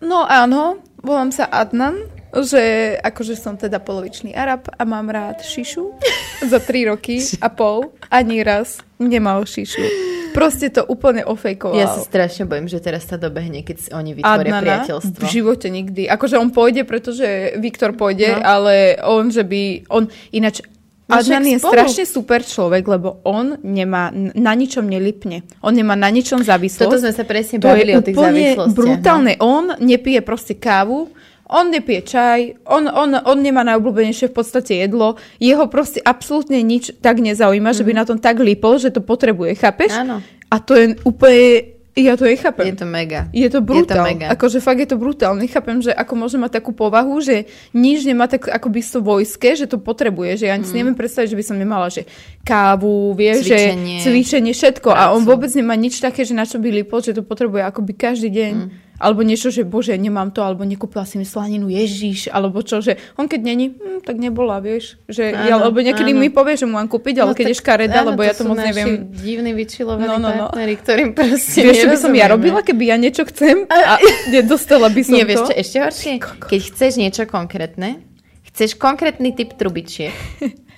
[0.00, 1.98] no áno, volám sa Adnan,
[2.34, 5.94] že akože som teda polovičný Arab a mám rád šišu
[6.42, 7.94] za tri roky a pol.
[8.10, 10.13] Ani raz nemal šišu.
[10.34, 11.74] Proste to úplne ofejkoval.
[11.74, 15.16] Ja sa strašne bojím, že teraz sa dobehne, keď oni vytvoria Adnana priateľstvo.
[15.16, 16.02] v živote nikdy.
[16.06, 17.24] Akože on pôjde, pretože
[17.56, 18.42] Viktor pôjde, No.
[18.42, 19.60] ale on, že by...
[19.88, 20.66] On, ináč,
[21.04, 21.68] No Adnan je spolu.
[21.70, 25.44] strašne super človek, lebo on nemá, na ničom nelipne.
[25.60, 26.80] On nemá na ničom závislosť.
[26.82, 28.72] Toto sme sa presne to bavili o tých závislostiach.
[28.72, 28.72] no.
[28.72, 29.32] brutálne.
[29.38, 31.12] On nepije proste kávu,
[31.48, 36.96] on nepije čaj, on, on, on nemá najobľúbenejšie v podstate jedlo, jeho proste absolútne nič
[37.04, 39.92] tak nezaujíma, že by na tom tak lípol, že to potrebuje, chápeš?
[39.92, 40.00] Mhm.
[40.08, 40.16] Áno.
[40.48, 42.74] A to je úplne, ja to nechápem.
[42.74, 43.30] Je to mega.
[43.30, 44.02] Je to brutál.
[44.02, 44.26] mega.
[44.30, 45.38] Akože fakt je to brutál.
[45.38, 49.54] Nechápem, že ako môže mať takú povahu, že nič nemá tak ako by to vojske,
[49.54, 52.02] že to potrebuje, že ja si neviem predstaviť, že by som nemala, že
[52.42, 54.02] kávu, Cvičenie.
[54.02, 54.90] že cvičenie, všetko.
[54.90, 55.30] A on Prácu.
[55.30, 58.54] vôbec nemá nič také, že na čo by lipol, že to potrebuje akoby každý deň.
[58.94, 62.94] Alebo niečo, že bože, nemám to, alebo nekúpila si mi slaninu, ježiš, alebo čo, že
[63.14, 65.02] on keď není, hm, tak nebola, vieš.
[65.04, 66.20] Že ja, Áno, alebo niekedy áno.
[66.20, 68.44] mi povie, že mu mám kúpiť, ale keď je tak škareda, áno, lebo ja to
[68.44, 69.10] moc neviem.
[69.10, 70.46] divní vyčilovaní No, no, no.
[70.46, 74.86] partneri, ktorým proste Vieš, čo by som ja robila, keby ja niečo chcem a nedostala
[74.86, 75.28] by som Nie, to?
[75.28, 76.12] vieš čo, ešte horšie?
[76.44, 77.98] Keď chceš niečo konkrétne,
[78.46, 80.14] chceš konkrétny typ trubičiek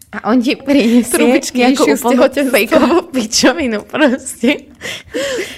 [0.08, 4.72] a on ti priniesie Trubičky nejakú úplnú fejkovú pičovinu proste.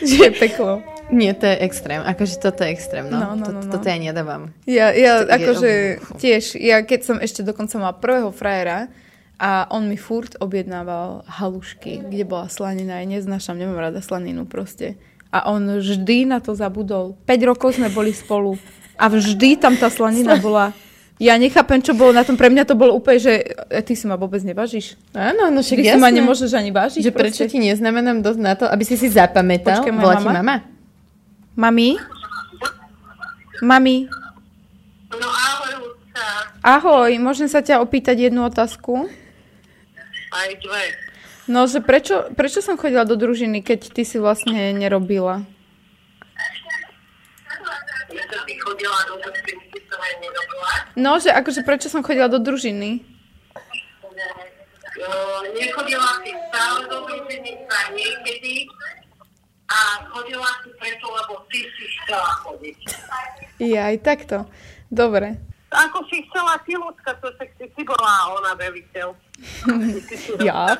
[0.00, 0.82] že je peklo.
[1.08, 2.00] Nie, to je extrém.
[2.00, 3.16] Akože toto je extrém, no.
[3.16, 3.70] No, no, to, no, no.
[3.72, 4.52] Toto ja nedávam.
[4.68, 6.20] Ja, ja To je- akože uf.
[6.20, 8.92] tiež, ja keď som ešte dokonca mala prvého frajera
[9.40, 15.00] a on mi furt objednával halušky, kde bola slanina, ja neznášam, nemám rada slaninu proste.
[15.28, 17.16] A on vždy na to zabudol.
[17.24, 18.56] 5 rokov sme boli spolu
[18.96, 20.72] a vždy tam tá slanina bola.
[21.18, 22.38] Ja nechápem, čo bolo na tom.
[22.38, 24.94] Pre mňa to bolo úplne, že e, ty si ma vôbec nevážiš.
[25.10, 27.02] Áno, no však Ty si ma nemôžeš ani vážiť.
[27.02, 27.50] Že prečo proste.
[27.50, 29.82] ti neznamenám dosť na to, aby si si zapamätal?
[29.82, 30.32] Počkaj, moja mama?
[30.38, 30.56] mama?
[31.58, 31.98] Mami?
[33.66, 34.06] Mami?
[35.10, 36.26] No ahoj, Lucka.
[36.62, 39.10] Ahoj, môžem sa ťa opýtať jednu otázku?
[40.30, 40.94] Aj dve.
[41.50, 45.42] No, že prečo, prečo som chodila do družiny, keď ty si vlastne nerobila?
[50.94, 53.02] No, že akože prečo som chodila do družiny?
[54.94, 55.10] Jo,
[55.58, 58.70] nechodila si stále do družiny, sa niekedy.
[59.68, 62.78] A chodila si preto, lebo ty si chcela chodiť.
[63.60, 64.36] Ja aj takto.
[64.88, 65.36] Dobre.
[65.68, 69.12] Ako si chcela ty, Lucka, to však ty si bola ona veliteľ.
[69.36, 70.72] Si Ja.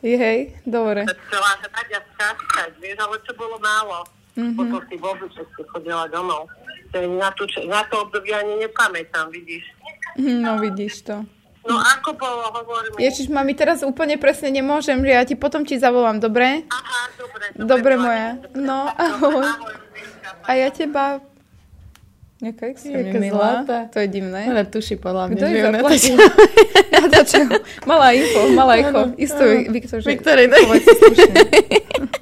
[0.00, 1.04] Je, hej, dobre.
[1.04, 4.08] Tak chcela hrať a skáčať, vieš, ale čo bolo málo.
[4.32, 4.56] Mm-hmm.
[4.56, 6.48] Potom si vôbec ešte chodila domov.
[6.96, 9.68] To na, to, na to obdobie ani nepamätám, vidíš.
[10.16, 11.16] No, vidíš to.
[11.62, 13.06] No ako bolo, hovor mi.
[13.06, 16.66] Ježiš, mami, teraz úplne presne nemôžem, že ja ti potom ti zavolám, dobre?
[16.66, 17.44] Aha, dobre.
[17.54, 18.28] Dobre, moja.
[18.52, 19.46] No, ahoj.
[19.46, 20.30] Ahoj, Miška.
[20.42, 21.22] A ja teba...
[22.42, 23.62] Jaká extrémne milá.
[23.94, 24.50] To je divné.
[24.50, 25.38] Ona tuší podľa mňa.
[25.38, 25.86] Kto je zaplatil?
[25.94, 26.18] točí-
[26.92, 27.46] Natáčam.
[27.86, 29.14] Malá info, malá info.
[29.14, 29.42] Isto.
[29.70, 30.08] Viktor, že...
[30.10, 30.50] Viktorín.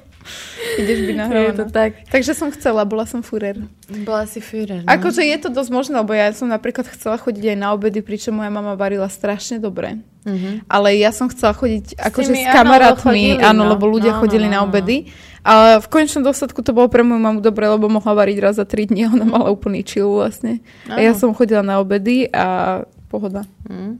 [0.79, 1.57] Ideš Je nahrávaná.
[1.57, 1.91] to tak.
[2.07, 3.59] Takže som chcela, bola som furer.
[4.07, 4.87] Bola si Führer, no.
[4.87, 8.39] Akože je to dosť možné, lebo ja som napríklad chcela chodiť aj na obedy, pričom
[8.39, 9.99] moja mama varila strašne dobre.
[10.23, 10.69] Mhm.
[10.71, 13.71] Ale ja som chcela chodiť akože s áno, kamarátmi, lebo chodili, áno, no.
[13.75, 14.67] lebo ľudia No, no, chodili no, na no.
[14.69, 14.97] obedy.
[15.41, 18.65] Ale v konečnom dôsledku to bolo pre moju mamu dobre, lebo mohla variť raz za
[18.69, 20.61] 3 dní, ona mala úplný chill vlastne.
[20.85, 21.17] A ja Áno.
[21.17, 23.41] som chodila na obedy a pohoda.
[23.65, 23.97] Mm.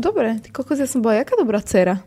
[0.00, 2.00] Dobre, ty kokos, ja som bola jaká dobrá dcera.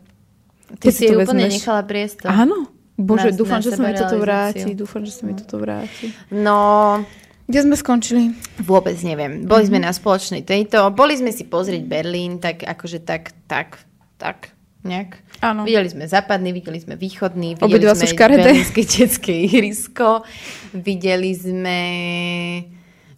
[0.82, 2.34] Ty Keď si jej úplne nechala priestor.
[2.34, 2.73] Áno.
[2.94, 4.70] Bože, Na- dúfam, na že sa mi toto vráti.
[4.78, 6.14] Dúfam, že sa mi toto vráti.
[6.30, 7.02] No,
[7.44, 8.38] Kde sme skončili?
[8.62, 9.44] vôbec neviem.
[9.44, 13.84] Boli sme na spoločnej tejto, boli sme si pozrieť Berlín, tak akože tak, tak,
[14.16, 14.56] tak,
[14.88, 15.20] nejak.
[15.44, 15.68] Áno.
[15.68, 20.24] Videli sme západný, videli sme východný, videli Obidva sme sú berlínske detské ihrisko,
[20.72, 21.80] videli sme...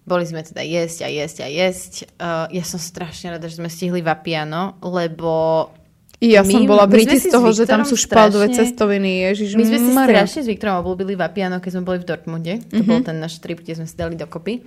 [0.06, 1.94] Boli sme teda jesť a jesť a jesť.
[2.22, 5.74] Uh, ja som strašne rada, že sme stihli Vapiano, lebo
[6.18, 9.12] I ja som My- bola my briti z toho, že tam sú špaldové strašne- cestoviny.
[9.26, 10.24] Ježiš, My sme si Maria.
[10.24, 12.54] strašne s Viktorom obľúbili Vapiano, keď sme boli v Dortmunde.
[12.70, 14.64] To bol ten náš trip, kde sme si dali dokopy.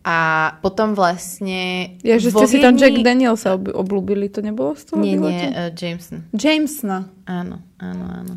[0.00, 0.16] A
[0.56, 1.94] potom vlastne...
[2.00, 5.14] Ja, že ste si tam Viedni- Jack Danielsa ob- oblúbili, to nebolo z toho Nie,
[5.14, 6.26] nie, uh, Jameson.
[6.30, 7.06] Jamesona.
[7.24, 8.34] Áno, áno, áno.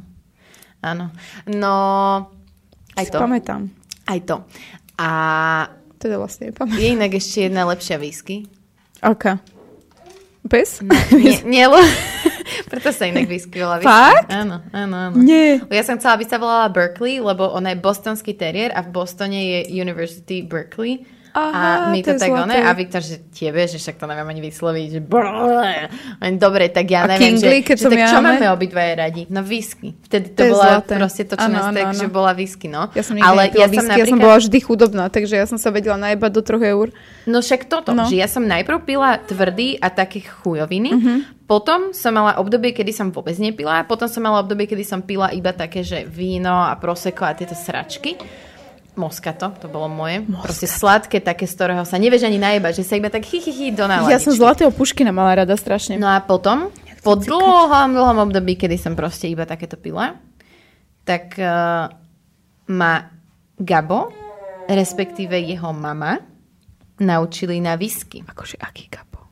[0.82, 1.05] Áno.
[1.47, 1.74] No,
[2.91, 3.18] aj Si to.
[3.18, 3.70] pamätám.
[4.03, 4.41] Aj to.
[4.97, 5.09] A
[5.95, 6.78] Teda vlastne nepamätám.
[6.78, 8.49] je inak ešte jedna lepšia whisky.
[8.99, 9.38] Aká?
[10.43, 10.82] Pes?
[11.14, 11.78] Nie, nie lo...
[12.68, 13.64] Preto sa inak whisky.
[13.82, 14.30] Fakt?
[14.30, 15.16] Áno, áno, áno.
[15.18, 15.64] Nie.
[15.72, 19.39] Ja som chcela, aby sa volala Berkeley, lebo ona je bostonský terier a v Bostone
[19.39, 21.05] je University Berkeley.
[21.32, 24.28] Aha, a my to to, tak one, a Viktor, že tebe, že však to neviem
[24.28, 25.88] ani vysloviť, že brrr.
[26.36, 28.46] Dobre, tak ja A neviem, Kingley, že, že tak čo máme?
[28.52, 29.22] obidvaje radi?
[29.28, 29.96] No whisky.
[30.02, 30.94] Vtedy To to, bola zlaté.
[30.94, 31.98] proste to, čo nás áno, tak, áno.
[31.98, 32.92] že bola whisky, no.
[32.92, 34.20] Ja som Ale ja som whisky, ja som napríklad...
[34.22, 36.88] bola vždy chudobná, takže ja som sa vedela najebať do 3 eur.
[37.24, 38.06] No však toto, No.
[38.06, 41.14] že ja som najprv pila tvrdý a také chujoviny, Mhm.
[41.46, 45.30] potom som mala obdobie, kedy som vôbec nepila, potom som mala obdobie, kedy som pila
[45.30, 48.16] iba také, že víno a proseko a tieto sračky.
[48.92, 50.28] Moskato, to bolo moje.
[50.44, 53.52] Proste sladké, také, z ktorého sa nevieš ani najebať, že sa iba tak hy, hy,
[53.52, 54.36] hy do Ja som náladičky.
[54.36, 55.96] Zlatého Puškina mala rada strašne.
[55.96, 60.20] No a potom, po dlhom, dlhom období, kedy som proste iba takéto pila,
[61.08, 61.88] tak uh,
[62.68, 62.94] ma
[63.56, 64.12] Gabo,
[64.68, 66.20] respektíve jeho mama,
[67.00, 68.20] naučili na whisky.
[68.28, 69.24] Akože aký kapo?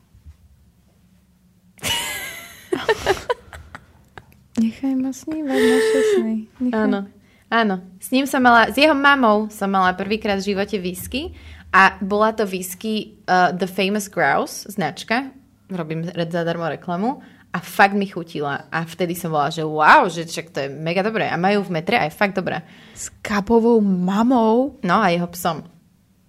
[4.60, 6.36] Nechaj ma snívať naše sny.
[6.64, 6.80] Nechaj...
[6.80, 7.12] Áno,
[7.50, 7.82] áno.
[7.98, 11.34] S ním som mala, s jeho mamou som mala prvýkrát v živote whisky
[11.74, 15.34] a bola to whisky uh, The Famous Grouse, značka,
[15.70, 17.20] robím zadarmo reklamu
[17.50, 21.02] a fakt mi chutila a vtedy som bola, že wow, že však to je mega
[21.02, 22.62] dobré a majú v metre aj fakt dobré.
[22.94, 24.78] S kapovou mamou?
[24.86, 25.66] No a jeho psom.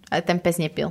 [0.10, 0.90] Ale ten pes nepil.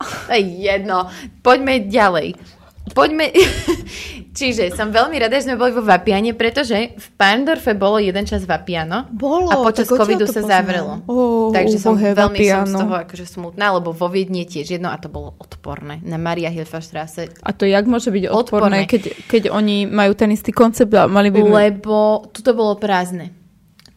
[0.00, 1.10] To je jedno.
[1.44, 2.57] Poďme ďalej.
[2.92, 3.32] Poďme...
[4.38, 8.46] Čiže som veľmi rada, že sme boli vo Vapiane, pretože v Pandorfe bolo jeden čas
[8.46, 9.10] Vapiano.
[9.10, 10.50] Bolo, A počas covidu sa poznám.
[10.54, 10.92] zavrelo.
[11.10, 11.14] Ó,
[11.50, 12.78] Takže som ubohé veľmi som z Vapiano.
[12.78, 15.98] toho akože smutná, lebo vo Viedni je tiež jedno a to bolo odporné.
[16.06, 17.34] Na Maria Hilferstrasse.
[17.42, 18.86] A to jak môže byť odporné, Odporné.
[18.86, 21.42] keď, keď oni majú ten istý koncept a mali by...
[21.42, 23.34] Lebo tuto bolo prázdne.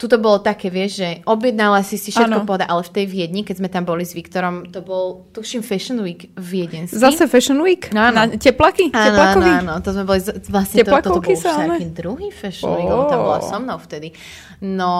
[0.01, 3.61] Tuto bolo také, vieš, že objednala si si všetko poda, ale v tej Viedni, keď
[3.61, 6.97] sme tam boli s Viktorom, to bol, tuším, Fashion Week viedenský.
[6.97, 7.93] Zase Fashion Week?
[7.93, 8.17] No, áno.
[8.17, 8.89] Na teplaky?
[8.89, 9.51] Áno, áno, Teplakový?
[9.61, 11.77] áno, to sme boli, vlastne to, toto bol už sa, ale?
[11.77, 14.09] taký druhý fashion week, lebo tam bola so mnou vtedy.
[14.65, 14.93] No,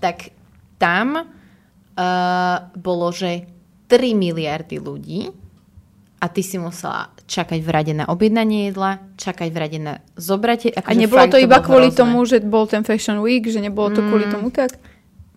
[0.00, 0.32] tak
[0.80, 3.44] tam uh, bolo, že
[3.92, 5.28] 3 miliardy ľudí
[6.24, 10.72] a ty si musela čakať v rade na objednanie jedla, čakať v rade na zobrate.
[10.72, 12.00] A Akože nebolo to iba bolo kvôli hrozné.
[12.00, 14.80] tomu, že bol ten Fashion Week, že nebolo to kvôli tomu tak?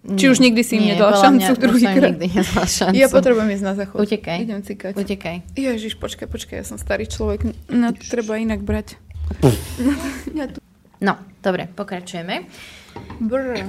[0.02, 2.18] Či už nikdy si im Nie, nedala šancu druhýkrát?
[2.18, 2.98] nikdy nedala šancu.
[2.98, 4.02] Ja potrebujem ísť na záchod.
[4.02, 4.38] Utekaj.
[4.42, 4.98] Idem cikať.
[4.98, 5.36] Utekaj.
[5.54, 7.46] Ježiš, počkaj, počkaj, ja som starý človek.
[7.70, 8.98] No, treba inak brať.
[11.02, 12.46] No, dobre, pokračujeme.
[13.18, 13.66] Brr.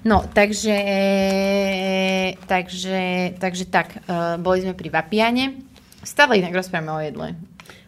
[0.00, 0.72] No, takže,
[2.40, 3.00] takže,
[3.36, 5.60] takže tak, uh, boli sme pri Vapiane.
[6.00, 7.28] Stále inak rozprávame o jedle.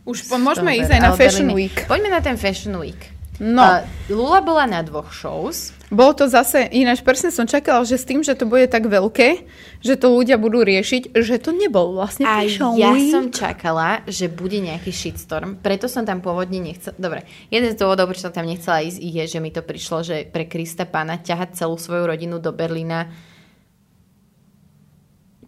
[0.03, 1.49] Už po, môžeme Dobre, ísť aj na Fashion.
[1.55, 1.77] Week.
[1.87, 2.99] Poďme na ten Fashion Week.
[3.43, 3.63] No.
[3.63, 3.83] Uh,
[4.13, 5.75] Lula bola na dvoch shows.
[5.91, 9.45] Bolo to zase, ináč presne som čakala, že s tým, že to bude tak veľké,
[9.83, 13.11] že to ľudia budú riešiť, že to nebol vlastne A Fashion ja Week.
[13.11, 16.95] som čakala, že bude nejaký shitstorm, preto som tam pôvodne nechcela...
[16.97, 20.17] Dobre, jeden z dôvodov, prečo som tam nechcela ísť, je, že mi to prišlo, že
[20.29, 23.11] pre Krista pána ťahať celú svoju rodinu do Berlína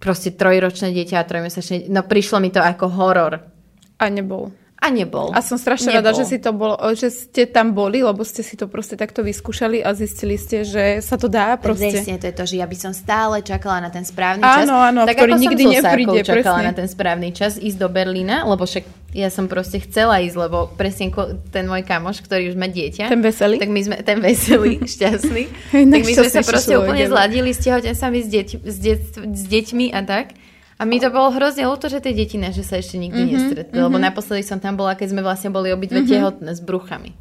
[0.02, 1.88] proste trojročné dieťa a trojmesačné...
[1.88, 3.53] No prišlo mi to ako horor.
[3.98, 4.52] A nebol.
[4.84, 5.32] A nebol.
[5.32, 6.04] A som strašne Nebol.
[6.04, 9.24] rada, že, si to bolo, že ste tam boli, lebo ste si to proste takto
[9.24, 11.88] vyskúšali a zistili ste, že sa to dá proste.
[11.88, 14.68] Presne, to je to, že ja by som stále čakala na ten správny čas.
[14.68, 16.68] Áno, áno, tak ktorý nikdy nepríde, čakala presne.
[16.68, 18.84] na ten správny čas ísť do Berlína, lebo však
[19.16, 21.08] ja som proste chcela ísť, lebo presne
[21.48, 23.08] ten môj kamoš, ktorý už má dieťa.
[23.08, 23.56] Ten veselý?
[23.56, 25.44] Tak my sme, ten veselý, šťastný.
[25.72, 29.00] Tak my sme sa proste človek, úplne zladili s tehotenstvami s, deť, s, deť,
[29.32, 30.36] s deťmi a tak.
[30.84, 33.40] A mi to bolo hrozne ľúto, že tie deti naše sa ešte nikdy Mhm, mm-hmm,
[33.40, 36.12] nestretli, lebo naposledy som tam bola, keď sme vlastne boli obidve mm-hmm.
[36.12, 37.16] tehotné s bruchami.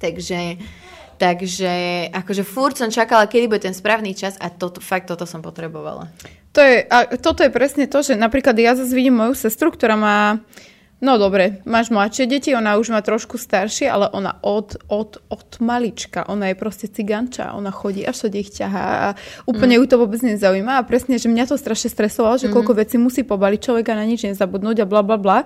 [0.00, 0.56] Takže,
[1.20, 1.72] takže
[2.16, 6.08] akože furt som čakala, kedy bude ten správny čas a toto, fakt toto som potrebovala.
[6.56, 9.92] To je, a toto je presne to, že napríklad ja zase vidím moju sestru, ktorá
[9.92, 10.40] má
[11.02, 15.50] No dobre, máš mladšie deti, ona už má trošku staršie, ale ona od, od, od
[15.58, 19.08] malička, ona je proste ciganča, ona chodí až sa ich ťahá a
[19.42, 19.78] úplne mm.
[19.82, 22.54] ju to vôbec nezaujíma a presne, že mňa to strašne stresovalo, že mm.
[22.54, 25.38] koľko vecí musí pobaliť človek a na nič nezabudnúť a bla bla bla.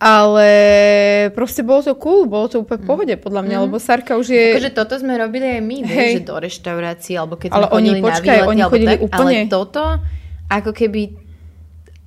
[0.00, 0.48] Ale
[1.36, 3.64] proste bolo to cool, bolo to úplne v pohode podľa mňa, mm.
[3.68, 4.56] lebo Sarka už je...
[4.56, 7.98] Akože toto sme robili aj my, vieš, že do reštaurácie, alebo keď ale sme chodili
[8.00, 9.36] oni, počkaj, na výlety, oni chodili tak, úplne...
[9.36, 9.84] ale toto,
[10.48, 11.02] ako keby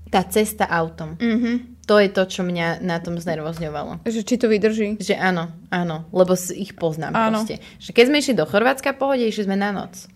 [0.09, 1.13] tá cesta autom.
[1.21, 1.70] Mm-hmm.
[1.85, 4.05] To je to, čo mňa na tom znervozňovalo.
[4.05, 5.01] Že či to vydrží.
[5.01, 7.41] Že áno, áno, lebo ich poznám Áno.
[7.41, 7.57] proste.
[7.81, 10.07] Že keď sme išli do Chorvátska, pohode, išli sme na noc.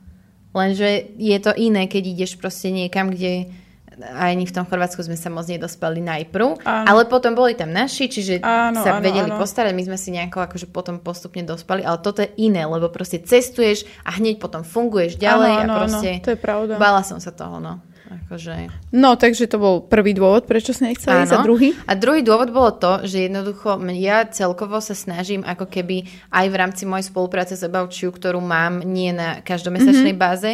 [0.54, 0.88] Lenže
[1.18, 3.52] je to iné, keď ideš proste niekam, kde
[4.00, 6.86] ani v tom Chorvátsku sme sa moc nedospeli najprv, Áno.
[6.86, 9.40] ale potom boli tam naši, čiže Áno, sa áno, vedeli áno.
[9.40, 13.24] postarať, my sme si nejako akože potom postupne dospali, ale toto je iné, lebo proste
[13.24, 16.74] cestuješ a hneď potom funguješ ďalej Áno, áno, a proste áno, to je pravda.
[16.76, 17.80] bála som sa toho, no.
[18.06, 18.70] Akože...
[18.94, 21.74] No, takže to bol prvý dôvod, prečo si nechcela ísť a druhý?
[21.90, 26.56] A druhý dôvod bolo to, že jednoducho ja celkovo sa snažím ako keby aj v
[26.56, 30.22] rámci mojej spolupráce s About You, ktorú mám nie na každomesačnej Mhm.
[30.22, 30.22] mm-hmm.
[30.22, 30.52] báze,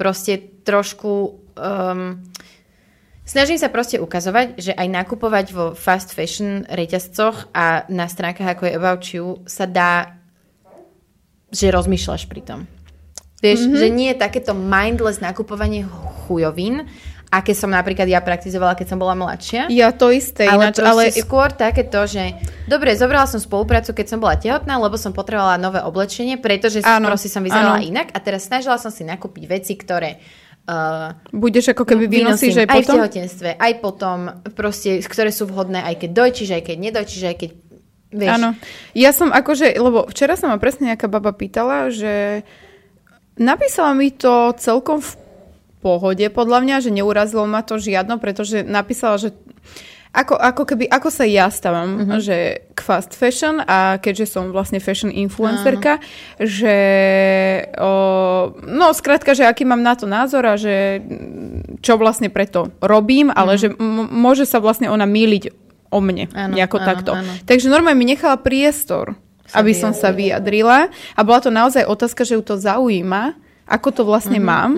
[0.00, 1.40] proste trošku...
[1.56, 2.24] Um,
[3.28, 8.62] snažím sa proste ukazovať, že aj nakupovať vo fast fashion reťazcoch a na stránkach ako
[8.64, 10.16] je About You sa dá,
[11.52, 12.60] že rozmýšľaš pri tom.
[13.36, 13.80] Vieš, mm-hmm.
[13.80, 15.84] že nie je takéto mindless nakupovanie
[16.24, 16.88] chujovín,
[17.28, 19.68] aké som napríklad ja praktizovala, keď som bola mladšia.
[19.68, 22.38] Ja to isté, Ale, ináč, ale skôr takéto, že
[22.70, 27.10] dobre, zobrala som spoluprácu, keď som bola tehotná, lebo som potrebovala nové oblečenie, pretože Áno,
[27.10, 27.84] proste som vyzerala áno.
[27.84, 30.22] inak a teraz snažila som si nakúpiť veci, ktoré
[30.70, 32.94] uh, budeš ako keby vynosíš aj aj v potom?
[33.02, 34.18] tehotenstve, aj potom
[34.54, 37.50] proste, ktoré sú vhodné, aj keď dojčíš, aj keď nedojčíš, aj keď
[38.16, 38.32] vieš.
[38.38, 38.48] Áno.
[38.94, 42.46] Ja som akože, lebo včera sa ma presne nejaká baba pýtala, že
[43.36, 45.12] napísala mi to celkom v
[45.78, 49.30] pohode, podľa mňa, že neurazilo ma to žiadno, pretože napísala, že
[50.10, 52.00] ako, ako keby, ako sa ja stávam, Mhm.
[52.00, 52.20] uh-huh.
[52.24, 52.36] že
[52.72, 56.00] k fast fashion a keďže som vlastne fashion influencerka,
[56.40, 56.76] že
[57.76, 57.92] o,
[58.64, 63.28] no skrátka, že aký mám na to názor a že mm, čo vlastne preto robím,
[63.28, 63.60] ale uh-huh.
[63.60, 65.52] že m- môže sa vlastne ona míliť
[65.92, 66.32] o mne.
[66.32, 67.12] Áno, nejako áno, takto.
[67.12, 67.32] áno.
[67.44, 69.14] Takže normálne mi nechala priestor,
[69.46, 73.88] Sa aby som sa vyjadrila a bola to naozaj otázka, že ju to zaujíma, ako
[73.90, 74.72] to vlastne Mhm, mám.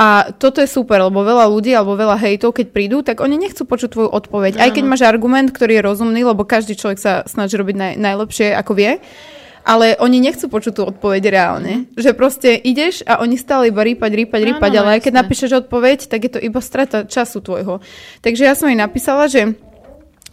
[0.00, 3.68] A toto je super, lebo veľa ľudí alebo veľa hejtov, keď prídu, tak oni nechcú
[3.68, 4.56] počuť tvoju odpoveď.
[4.56, 8.56] Aj keď máš argument, ktorý je rozumný, lebo každý človek sa snaží robiť naj, najlepšie,
[8.56, 8.96] ako vie.
[9.60, 11.84] Ale oni nechcú počuť tú odpoveď reálne.
[12.00, 15.50] Že proste ideš a oni stále iba rýpať, rýpať, Áno, rýpať, ale aj keď napíšeš
[15.68, 17.84] odpoveď, tak je to iba strata času tvojho.
[18.24, 19.52] Takže ja som jej napísala, že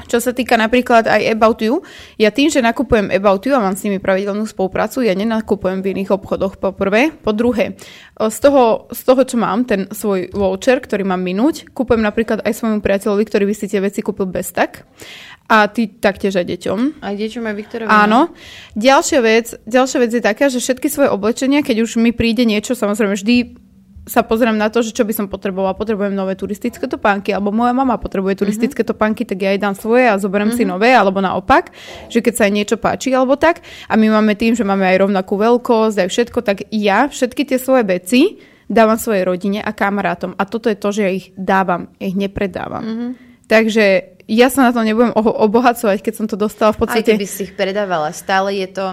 [0.06, 1.82] čo sa týka napríklad aj About You,
[2.22, 5.98] ja tým, že nakupujem About You a mám s nimi pravidelnú spoluprácu, ja nenakupujem v
[5.98, 7.10] iných obchodoch po prvé.
[7.10, 7.74] Po druhé,
[8.14, 12.54] z toho, z toho, čo mám, ten svoj voucher, ktorý mám minúť, kupujem napríklad aj
[12.54, 14.86] svojmu priateľovi, ktorý by si tie veci kúpil bez tak.
[15.48, 17.00] A ty taktiež aj deťom.
[17.00, 17.88] A deťom aj Viktorovi.
[17.88, 18.36] Áno.
[18.76, 22.76] Ďalšia vec, ďalšia vec je taká, že všetky svoje oblečenia, keď už mi príde niečo,
[22.76, 23.66] samozrejme vždy
[24.08, 25.76] sa pozriem na to, že čo by som potrebovala.
[25.76, 28.89] Potrebujem nové turistické topánky, alebo moja mama potrebuje turistické Mhm.
[28.95, 31.76] topánky, tak ja jej dám svoje a zoberiem si nové, alebo naopak,
[32.08, 33.60] že keď sa jej niečo páči, alebo tak.
[33.91, 37.60] A my máme tým, že máme aj rovnakú veľkosť, aj všetko, tak ja všetky tie
[37.60, 38.39] svoje veci
[38.72, 40.39] dávam svojej rodine a kamarátom.
[40.39, 42.84] A toto je to, že ja ich dávam, ja ich nepredávam.
[42.84, 43.08] Mhm.
[43.47, 43.86] Takže
[44.28, 47.12] ja sa na to nebudem obohacovať, keď som to dostala v Aj podstate...
[47.16, 48.88] keby si ich predávala, stále je to,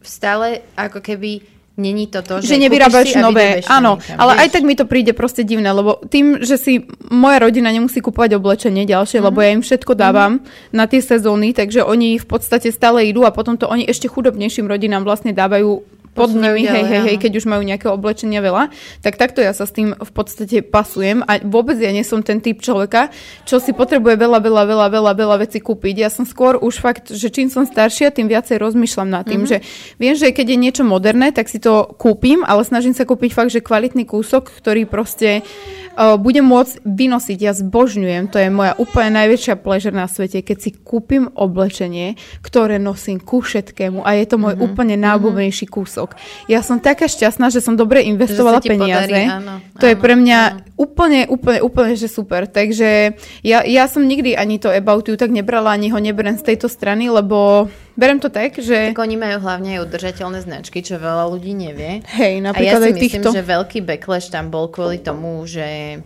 [0.00, 4.40] stále ako keby není to to, že, že nevyrábaš nové, áno, niekam, ale vieš.
[4.40, 6.72] aj tak mi to príde proste divné, lebo tým, že si
[7.08, 9.26] moja rodina nemusí kupovať oblečenie ďalšie, Mhm.
[9.26, 10.38] lebo ja im všetko dávam
[10.70, 14.64] na tie sezóny, takže oni v podstate stále idú a potom to oni ešte chudobnejším
[14.64, 15.82] rodinám vlastne dávajú
[16.14, 17.22] pod nimi, hej, ďalej, hej, hej, áno.
[17.26, 18.70] keď už majú nejaké oblečenia veľa,
[19.02, 22.38] tak takto ja sa s tým v podstate pasujem a vôbec ja nie som ten
[22.38, 23.10] typ človeka,
[23.42, 26.06] čo si potrebuje veľa, veľa, veľa, veľa, veľa vecí kúpiť.
[26.06, 29.62] Ja som skôr už fakt, že čím som staršia, tým viacej rozmýšľam nad tým, mm-hmm.
[29.62, 33.30] že viem, že keď je niečo moderné, tak si to kúpim, ale snažím sa kúpiť
[33.34, 37.38] fakt, že kvalitný kúsok, ktorý proste uh, budem môcť vynosiť.
[37.40, 42.76] Ja zbožňujem, to je moja úplne najväčšia pleasure na svete, keď si kúpim oblečenie, ktoré
[42.78, 44.66] nosím ku všetkému a je to môj mm-hmm.
[44.66, 46.03] úplne najobľúbenejší kúsok.
[46.46, 49.08] Ja som taká šťastná, že som dobre investovala Že peniaze.
[49.08, 50.58] podarí, áno, to je áno, pre mňa áno.
[50.74, 52.44] úplne, úplne, úplne, že super.
[52.44, 56.54] Takže ja, ja som nikdy ani to About You tak nebrala, ani ho neberem z
[56.54, 60.98] tejto strany, lebo berem to tak, že Tak oni majú hlavne aj udržateľné značky, čo
[60.98, 62.02] veľa ľudí nevie.
[62.02, 63.28] hej, A ja napríklad si myslím, týchto.
[63.30, 66.00] že veľký backlash tam bol kvôli tomu, že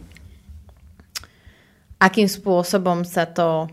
[1.98, 3.66] akým spôsobom sa to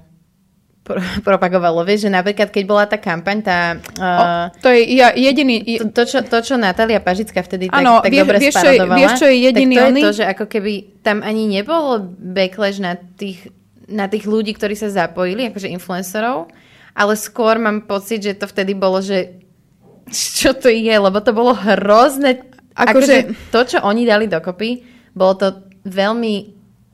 [1.28, 1.82] propagovalo.
[1.82, 3.60] Vieš, že napríklad, keď bola tá kampaň, tá...
[3.98, 5.66] O, Uh, to je ja, jediný...
[5.82, 8.70] to, to, čo, to, čo Natália Pažická vtedy tak, Áno, tak vieš- dobre vieš, čo
[8.70, 10.00] je- vieš, čo je jediný tak to oný?
[10.00, 13.50] je to, že ako keby tam ani nebolo backlash na tých
[13.86, 16.50] na tých ľudí, ktorí sa zapojili, akože influencerov,
[16.98, 19.42] ale skôr mám pocit, že to vtedy bolo, že
[20.42, 22.46] čo to je, lebo to bolo hrozné.
[22.76, 24.84] Akože, akože to, čo oni dali dokopy,
[25.16, 25.48] bolo to
[25.88, 26.34] veľmi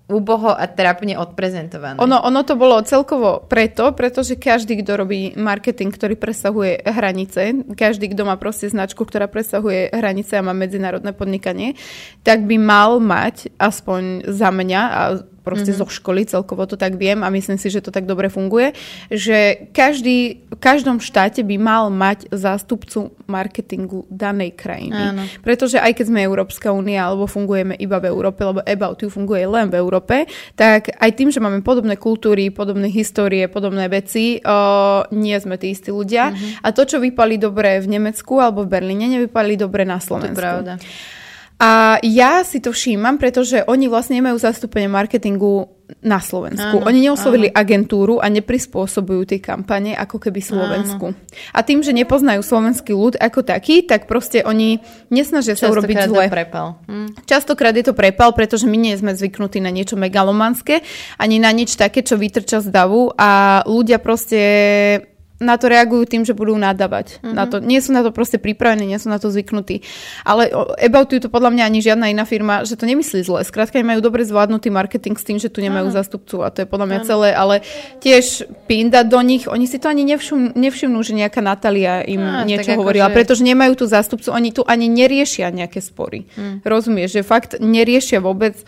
[0.10, 1.98] úboho a trápne odprezentované.
[2.04, 8.12] Ono, ono to bolo celkovo preto, pretože každý, kto robí marketing, ktorý presahuje hranice, každý,
[8.12, 11.80] kto má proste značku, ktorá presahuje hranice a má medzinárodné podnikanie,
[12.28, 15.02] tak by mal mať aspoň za mňa a
[15.42, 15.90] proste mm-hmm.
[15.90, 18.78] zo školy, celkovo to tak viem a myslím si, že to tak dobre funguje,
[19.10, 25.02] že každý, v každom štáte by mal mať zástupcu marketingu danej krajiny.
[25.14, 25.24] Áno.
[25.42, 29.44] Pretože aj keď sme Európska únia alebo fungujeme iba v Európe, lebo About You funguje
[29.50, 35.04] len v Európe, tak aj tým, že máme podobné kultúry, podobné histórie, podobné veci, o,
[35.12, 36.32] nie sme tí istí ľudia.
[36.32, 36.64] Mm-hmm.
[36.64, 40.38] A to, čo vypali dobre v Nemecku alebo v Berlíne, nevypali dobre na Slovensku.
[40.38, 40.74] To je pravda.
[41.62, 45.70] A ja si to všímam, pretože oni vlastne nemajú zastúpenie marketingu
[46.02, 46.82] na Slovensku.
[46.82, 47.58] Áno, oni neoslovili áno.
[47.62, 51.12] agentúru a neprispôsobujú tie kampane ako keby Slovensku.
[51.12, 51.52] Áno.
[51.52, 54.80] A tým, že nepoznajú slovenský ľud ako taký, tak proste oni
[55.12, 56.32] nesnažia sa urobiť zle.
[56.32, 56.80] prepal.
[56.88, 57.28] Hm.
[57.28, 60.82] Častokrát je to prepal, pretože my nie sme zvyknutí na niečo megalomanské,
[61.20, 64.40] ani na nič také, čo vytrča z davu a ľudia proste
[65.42, 67.18] na to reagujú tým, že budú nadávať.
[67.18, 67.34] Mm-hmm.
[67.34, 69.82] Na to, nie sú na to proste pripravení, nie sú na to zvyknutí.
[70.22, 73.42] Ale About You to podľa mňa ani žiadna iná firma, že to nemyslí zle.
[73.42, 75.98] Skrátka, majú dobre zvládnutý marketing s tým, že tu nemajú Áno.
[75.98, 77.08] zastupcu a to je podľa mňa Áno.
[77.10, 77.56] celé, ale
[77.98, 82.46] tiež pinda do nich, oni si to ani nevšim, nevšimnú, že nejaká Natália im Á,
[82.46, 83.18] niečo hovorila, že...
[83.18, 86.30] pretože nemajú tu zástupcu, oni tu ani neriešia nejaké spory.
[86.38, 86.62] Mm.
[86.62, 88.62] Rozumieš, že fakt neriešia vôbec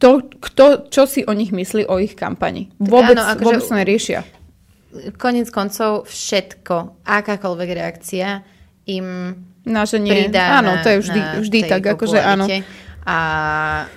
[0.00, 2.70] to, kto, čo si o nich myslí, o ich kampani.
[2.78, 4.20] Vôbec, áno, akože, vôbec to neriešia
[5.20, 8.40] konec koncov všetko, akákoľvek reakcia
[8.88, 9.36] im
[9.68, 10.08] na, že nie.
[10.08, 12.48] pridá Áno, to je vždy, vždy tak, akože áno.
[13.08, 13.16] A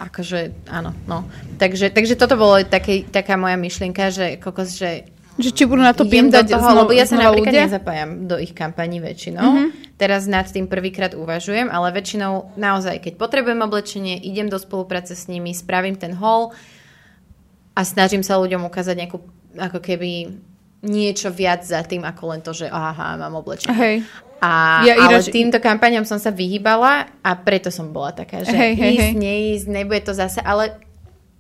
[0.08, 1.28] akože áno, no.
[1.60, 5.08] Takže, takže toto bolo také, taká moja myšlienka, že kokos, že
[5.39, 7.66] že či budú na to pindať toho, lebo ja sa napríklad ľudia?
[7.72, 9.42] nezapájam do ich kampaní väčšinou.
[9.42, 9.70] Mm-hmm.
[9.96, 15.32] Teraz nad tým prvýkrát uvažujem, ale väčšinou naozaj, keď potrebujem oblečenie, idem do spolupráce s
[15.32, 16.52] nimi, spravím ten haul
[17.74, 19.18] a snažím sa ľuďom ukázať nejakú
[19.56, 20.36] ako keby
[20.82, 23.78] niečo viac za tým, ako len to, že aha, mám oblečenie.
[23.78, 23.96] Hej.
[24.42, 25.30] A, ja ale ináč...
[25.30, 29.14] týmto kampaniam som sa vyhýbala a preto som bola taká, že hej, hej, ísť, hej.
[29.14, 30.82] neísť, nebude to zase, ale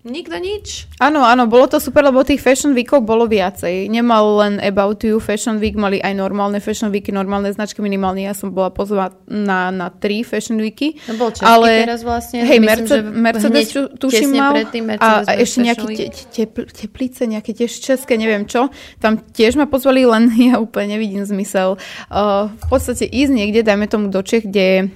[0.01, 0.89] Nikto nič.
[0.97, 3.85] Áno, áno, bolo to super, lebo tých Fashion Weekov bolo viacej.
[3.85, 8.25] Nemal len About You Fashion Week, mali aj normálne Fashion Weeky, normálne značky minimálne.
[8.25, 10.97] Ja som bola pozvaná na, na tri Fashion Weeky.
[11.05, 12.41] No bol ale, teraz vlastne.
[12.41, 13.69] Hej, Myslím, Mercedes,
[14.01, 14.57] tuším mal.
[14.97, 18.73] A, a ešte nejaké te, tepl, teplice, nejaké tiež české, neviem čo.
[18.97, 21.77] Tam tiež ma pozvali, len ja úplne nevidím zmysel.
[22.09, 24.89] Uh, v podstate ísť niekde, dajme tomu do Čech, kde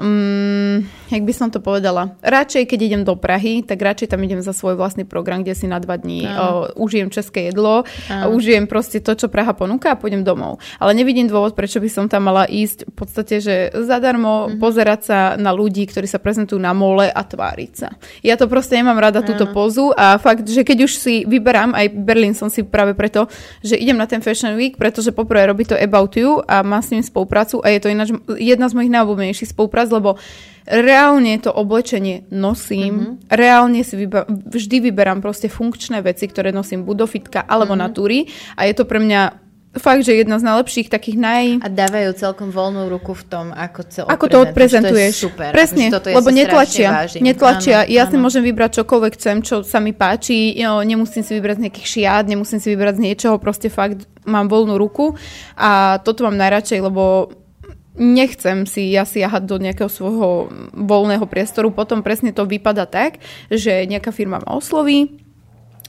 [0.00, 0.82] um,
[1.12, 4.56] jak by som to povedala, radšej keď idem do Prahy, tak radšej tam idem za
[4.56, 9.04] svoj vlastný program, kde si na dva dní uh, užijem české jedlo, a užijem proste
[9.04, 10.58] to, čo Praha ponúka a pôjdem domov.
[10.80, 14.56] Ale nevidím dôvod, prečo by som tam mala ísť v podstate, že zadarmo uh-huh.
[14.56, 17.92] pozerať sa na ľudí, ktorí sa prezentujú na mole a tváriť sa.
[18.24, 21.86] Ja to proste nemám rada túto pozu a fakt, že keď už si vyberám, aj
[21.92, 23.26] Berlín som si práve preto,
[23.60, 26.94] že idem na ten Fashion Week, pretože poprvé robí to About You a má s
[26.94, 30.16] ním spoluprácu a je to ináč jedna z mojich najobľúbenejších spoluprác, lebo
[30.70, 33.34] reálne to oblečenie nosím, mm-hmm.
[33.34, 37.90] reálne si vyba- vždy vyberám proste funkčné veci, ktoré nosím buď do fitka alebo mm-hmm.
[37.90, 38.18] na túry
[38.54, 41.44] a je to pre mňa fakt, že jedna z najlepších takých naj...
[41.62, 44.90] A dávajú celkom voľnú ruku v tom, ako, to ako to odprezentuješ.
[44.90, 45.50] To je super.
[45.54, 47.06] Presne, akože lebo netlačia.
[47.22, 47.86] netlačia.
[47.86, 48.10] Áno, ja áno.
[48.10, 50.58] si môžem vybrať čokoľvek chcem, čo sa mi páči.
[50.58, 54.50] Jo, nemusím si vybrať z nejakých šiat, nemusím si vybrať z niečoho, proste fakt mám
[54.50, 55.14] voľnú ruku
[55.54, 57.30] a toto mám najradšej, lebo
[57.98, 63.18] nechcem si ja siahať do nejakého svojho voľného priestoru, potom presne to vypada tak,
[63.50, 65.18] že nejaká firma ma osloví,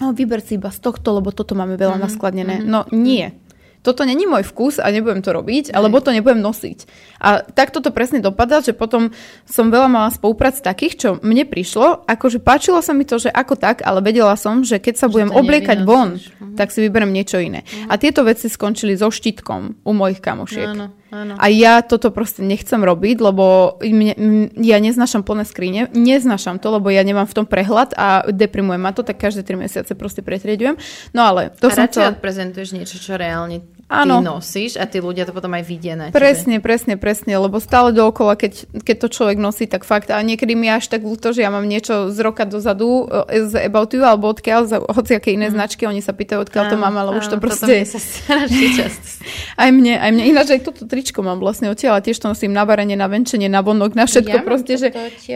[0.01, 2.05] no, vyber si iba z tohto, lebo toto máme veľa mm-hmm.
[2.05, 2.55] naskladnené.
[2.61, 2.71] Mm-hmm.
[2.71, 3.41] No nie
[3.81, 6.85] toto není môj vkus a nebudem to robiť, alebo to nebudem nosiť.
[7.17, 9.09] A takto to presne dopadá, že potom
[9.49, 13.57] som veľa mala spoluprác takých, čo mne prišlo, akože páčilo sa mi to, že ako
[13.57, 16.53] tak, ale vedela som, že keď sa že budem obliekať von, uh-huh.
[16.53, 17.65] tak si vyberiem niečo iné.
[17.65, 17.89] Uh-huh.
[17.89, 20.69] A tieto veci skončili so štítkom u mojich kamošiek.
[20.77, 20.93] Áno.
[21.11, 21.35] Áno.
[21.35, 24.15] A ja toto proste nechcem robiť, lebo mne,
[24.55, 28.95] ja neznášam plné skrine, neznášam to, lebo ja nemám v tom prehľad a deprimujem ma
[28.95, 30.79] to, tak každé 3 mesiace proste pretriedujem.
[31.11, 32.11] No ale to a som radšej to...
[32.15, 33.59] odprezentuješ niečo, čo reálne
[33.91, 34.23] Áno.
[34.23, 36.15] ty nosíš a tí ľudia to potom aj vidia na tebe.
[36.15, 40.07] Presne, presne, presne, lebo stále dookola, keď, keď to človek nosí, tak fakt.
[40.15, 43.67] A niekedy mi až tak ľúto, že ja mám niečo z roka dozadu e, z
[43.67, 47.19] About You, alebo odkiaľ, z hociaké iné značky, oni sa pýtajú, odkiaľ to mám, ale
[47.19, 47.83] už to áno, proste...
[47.83, 47.99] Sa
[48.79, 49.27] často
[49.59, 50.23] Aj mne, aj mne.
[50.23, 53.51] Ináč aj toto tričko mám vlastne odtiaľ, a tiež to nosím na varenie, na venčenie,
[53.51, 54.87] na vonok, na všetko Ja proste, že...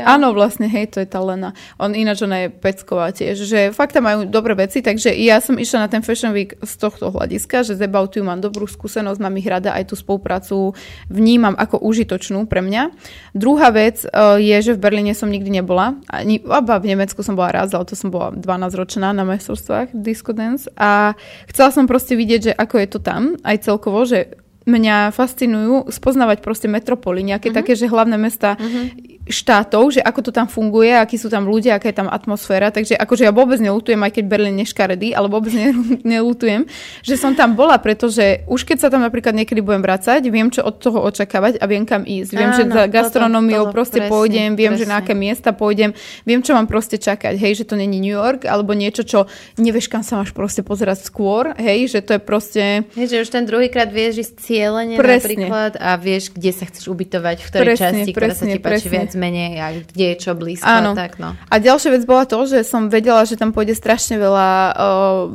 [0.08, 1.52] Áno, vlastne, hej, to je tá Lena.
[1.76, 5.60] On ináč, ona je pecková tiež, že fakt tam majú dobré veci, takže ja som
[5.60, 9.20] išla na ten Fashion Week z tohto hľadiska, že z About You mám dobrú skúsenosť,
[9.20, 10.78] mám ich rada, aj tú spoluprácu
[11.10, 12.94] vnímam ako užitočnú pre mňa.
[13.34, 17.34] Druhá vec uh, je, že v Berlíne som nikdy nebola, ani, aba v Nemecku som
[17.34, 18.46] bola raz, ale to som bola 12
[18.78, 21.18] ročná na majstrovstvách Disco Dance a
[21.50, 26.42] chcela som proste vidieť, že ako je to tam, aj celkovo, že mňa fascinujú spoznávať
[26.42, 27.60] proste metropoly, nejaké uh-huh.
[27.62, 29.30] také, že hlavné mesta uh-huh.
[29.30, 32.74] štátov, že ako to tam funguje, akí sú tam ľudia, aká je tam atmosféra.
[32.74, 35.70] Takže akože ja vôbec nelutujem, aj keď Berlín neškaredý, ale vôbec ne,
[36.18, 36.66] nelutujem,
[37.06, 40.66] že som tam bola, pretože už keď sa tam napríklad niekedy budem vracať, viem, čo
[40.66, 42.32] od toho očakávať a viem, kam ísť.
[42.34, 45.14] Viem, Áno, že za gastronómiou proste presne, pôjdem, viem, že na presne.
[45.14, 45.94] aké miesta pôjdem,
[46.26, 47.38] viem, čo mám proste čakať.
[47.38, 49.30] Hej, že to není New York, alebo niečo, čo
[49.62, 51.54] nevieš, kam sa máš proste pozerať skôr.
[51.62, 52.64] Hej, že to je proste...
[52.98, 55.20] Hej, že už ten druhýkrát vieš ísť cieľene Presne.
[55.20, 58.60] napríklad a vieš, kde sa chceš ubytovať, v ktorej Presne, časti, ktorá sa presne, ti
[58.64, 58.94] páči presne.
[58.96, 60.64] viac menej a kde je čo blízko.
[60.72, 60.92] Áno.
[60.96, 61.36] Tak, no.
[61.36, 64.74] A ďalšia vec bola to, že som vedela, že tam pôjde strašne veľa uh,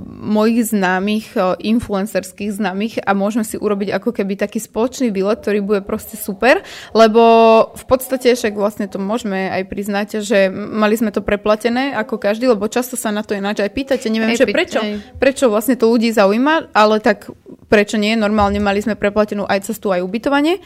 [0.09, 5.61] mojich známych, uh, influencerských známych a môžeme si urobiť ako keby taký spoločný výlet, ktorý
[5.61, 6.65] bude proste super,
[6.97, 7.23] lebo
[7.77, 12.49] v podstate však vlastne to môžeme aj priznať, že mali sme to preplatené ako každý,
[12.49, 15.19] lebo často sa na to ináč aj pýtate, neviem, Aj že prečo, aj.
[15.19, 17.29] prečo vlastne to ľudí zaujíma, ale tak
[17.71, 20.59] prečo nie, normálne mali sme preplatenú aj cestu, aj ubytovanie,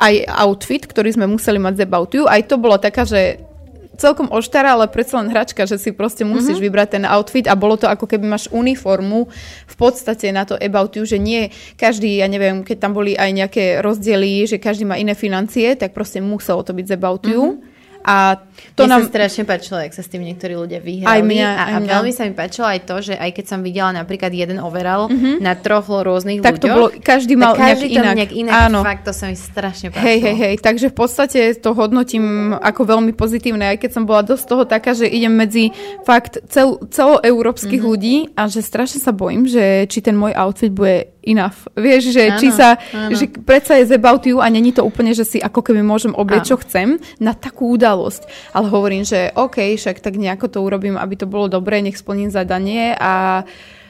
[0.00, 3.44] aj outfit, ktorý sme museli mať z About You, aj to bolo taká, že
[3.96, 6.66] celkom oštara, ale predsa len hračka, že si proste musíš mm-hmm.
[6.68, 9.26] vybrať ten outfit a bolo to ako keby máš uniformu
[9.66, 11.48] v podstate na to About You, že nie
[11.80, 15.96] každý, ja neviem, keď tam boli aj nejaké rozdiely, že každý má iné financie, tak
[15.96, 17.42] proste muselo to byť z About You.
[17.56, 17.74] Mm-hmm.
[18.06, 18.38] A
[18.78, 19.00] to Mne nám...
[19.02, 21.10] sa strašne páčilo, jak sa s tým niektorí ľudia vyhrali.
[21.10, 21.90] Aj mňa, a, aj a mňa.
[21.90, 25.10] veľmi sa mi páčilo aj to, že aj keď som videla napríklad jeden overall
[25.42, 26.38] na troch rôznych.
[26.38, 28.14] Tak to ľuďoch, bolo, každý mal tak každý nejak to inak.
[28.14, 28.54] nejak inak.
[28.70, 28.78] Áno.
[28.80, 30.06] Fakt, to sa mi strašne páčilo.
[30.06, 34.22] Hej, hej, hej, takže v podstate to hodnotím ako veľmi pozitívne, aj keď som bola
[34.22, 35.74] dosť toho taká, že idem medzi
[36.06, 37.82] fakt cel, celoeurópskych Mhm.
[37.82, 37.90] mm-hmm.
[37.90, 41.66] ľudí a že strašne sa bojím, že či ten môj outfit bude enough.
[41.74, 43.12] Vieš, že Áno, či sa, áno.
[43.12, 46.54] že predsa je about you a není to úplne, že si ako keby môžem oblieť,
[46.54, 48.54] čo chcem na takú udalosť.
[48.54, 52.30] Ale hovorím, že OK, však tak nejako to urobím, aby to bolo dobré, nech splním
[52.30, 53.42] zadanie a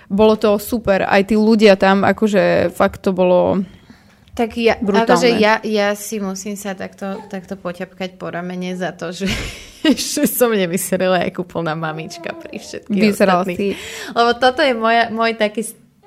[0.09, 1.05] bolo to super.
[1.05, 3.63] Aj tí ľudia tam, akože fakt to bolo...
[4.37, 5.09] Tak ja, Brutálne.
[5.09, 9.25] akože ja, ja si musím sa takto, takto poťapkať po ramene za to, že,
[10.13, 13.81] že som nevyserala ako plná mamička pri všetkých Vyzerala ostatných.
[13.81, 14.13] si.
[14.13, 15.65] Lebo toto je moja, môj taký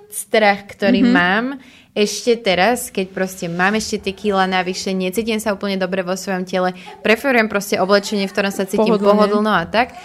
[0.09, 1.07] strach, ktorý Mhm.
[1.07, 1.15] mm-hmm.
[1.15, 1.45] mám
[1.93, 6.45] ešte teraz, keď proste mám ešte tie kila navyše, necítim sa úplne dobre vo svojom
[6.45, 9.09] tele, preferujem proste oblečenie, v ktorom sa cítim Pohodlne.
[9.09, 9.97] pohodlno a tak.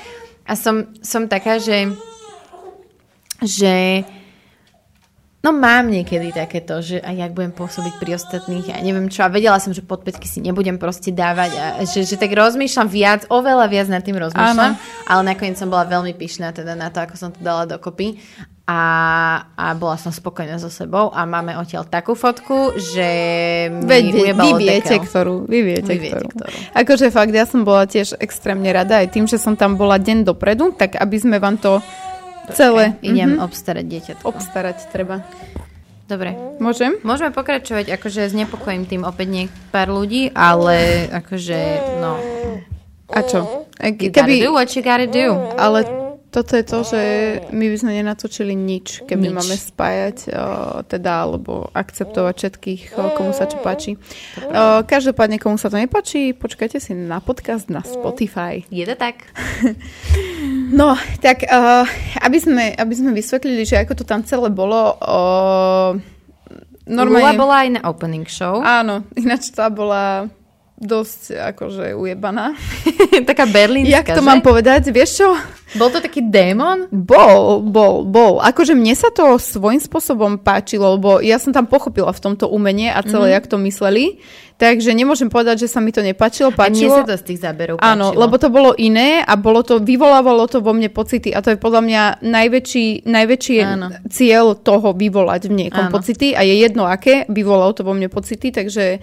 [0.44, 1.92] A som, som taká, že
[3.44, 4.04] že
[5.44, 9.20] No mám niekedy takéto, že aj jak budem pôsobiť pri ostatných, ja neviem čo.
[9.20, 13.28] A vedela som, že podpätky si nebudem proste dávať a že, že tak rozmýšľam viac,
[13.28, 14.72] oveľa viac nad tým rozmýšľam.
[14.72, 14.80] Áno.
[15.04, 18.16] Ale nakoniec som bola veľmi pyšná teda na to, ako som to dala dokopy.
[18.64, 18.80] A,
[19.60, 23.08] a bola som spokojná so sebou a máme odtiaľ takú fotku, že
[23.68, 25.04] mi Veď, vy, viete, dekel.
[25.04, 25.34] ktorú.
[25.44, 26.28] Vy viete, Vy viete, ktorú.
[26.32, 26.56] ktorú.
[26.72, 30.24] Akože fakt, ja som bola tiež extrémne rada aj tým, že som tam bola deň
[30.24, 31.84] dopredu, tak aby sme vám to
[32.56, 34.24] celé Idem mhm, obstarať dieťatko.
[34.24, 35.20] obstarať treba.
[36.04, 36.32] Dobre.
[36.56, 37.00] Môžem?
[37.00, 41.60] Môžeme pokračovať, akože znepokojím tým opäť nie pár ľudí, ale akože,
[42.00, 42.16] no,
[43.08, 43.68] A čo?
[43.76, 45.36] E, you gotta do Keby, what you gotta do.
[45.56, 45.84] ale
[46.34, 47.02] toto je to, že
[47.54, 49.36] my by sme nenatočili nič, keby Nič.
[49.38, 53.94] máme spájať, o, teda, alebo akceptovať všetkých, o, komu sa čo páči.
[54.42, 58.66] O, každopádne, komu sa to nepáči, počkajte si na podcast na Spotify.
[58.66, 59.22] Je to tak?
[60.64, 61.86] No, tak uh,
[62.24, 64.96] aby, sme, aby sme vysvetlili, že ako to tam celé bolo,
[66.84, 67.38] Lula normálne...
[67.38, 68.58] bola aj na opening show.
[68.60, 70.28] Áno, ináč tá bola
[70.84, 72.52] dosť akože ujebaná.
[73.30, 74.28] Taká berlínska, Jak to že?
[74.28, 75.28] mám povedať, vieš čo?
[75.74, 76.86] Bol to taký démon?
[76.94, 78.38] Bol, bol, bol.
[78.38, 82.94] Akože mne sa to svojím spôsobom páčilo, lebo ja som tam pochopila v tomto umenie
[82.94, 83.36] a celé, mm-hmm.
[83.42, 84.04] jak to mysleli.
[84.54, 86.54] Takže nemôžem povedať, že sa mi to nepáčilo.
[86.54, 86.94] A mne Páčilo.
[87.02, 88.20] sa to z tých záberov Áno, páčilo.
[88.22, 91.58] lebo to bolo iné a bolo to, vyvolávalo to vo mne pocity a to je
[91.58, 93.86] podľa mňa najväčší, najväčší Áno.
[94.06, 95.94] cieľ toho vyvolať v niekom Áno.
[95.98, 99.02] pocity a je jedno aké, vyvolalo to vo mne pocity, takže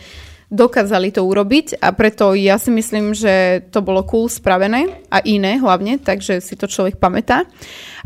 [0.51, 5.55] dokázali to urobiť a preto ja si myslím, že to bolo cool spravené a iné
[5.55, 7.47] hlavne, takže si to človek pamätá.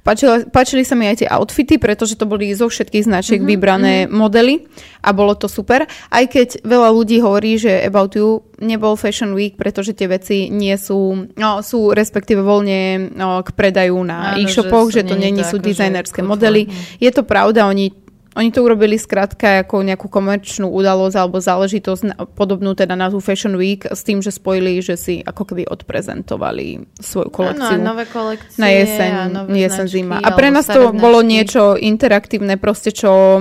[0.05, 3.95] Páčili, páčili sa mi aj tie outfity, pretože to boli zo všetkých značiek mm-hmm, vybrané
[4.05, 4.13] mm-hmm.
[4.13, 4.61] modely
[5.01, 5.89] a bolo to super.
[5.89, 10.77] Aj keď veľa ľudí hovorí, že About You nebol Fashion Week, pretože tie veci nie
[10.77, 15.41] sú, no, sú respektíve voľne no, k predaju na Áno, e-shopoch, že že, to to
[15.41, 16.69] sú akože dizajnerské modely.
[17.01, 18.04] Je to pravda, oni
[18.36, 23.55] oni to urobili skrátka ako nejakú komerčnú udalosť alebo záležitosť podobnú teda na tú Fashion
[23.55, 27.79] Week s tým, že spojili, že si ako keby odprezentovali svoju kolekciu.
[27.79, 28.59] Áno, nové kolekcie.
[28.59, 30.15] na jeseň, a nové jeseň značky, zima.
[30.19, 31.31] A pre nás to bolo značky.
[31.31, 33.39] niečo interaktívne, proste čo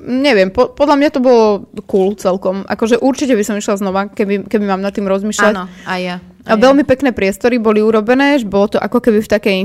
[0.00, 1.46] neviem, po, podľa mňa to bolo
[1.86, 2.64] cool celkom.
[2.66, 5.54] Akože určite by som išla znova, keby, keby mám nad tým rozmýšľať.
[5.54, 6.16] Áno, aj ja.
[6.48, 9.58] A veľmi pekné priestory boli urobené, že bolo to ako keby v takej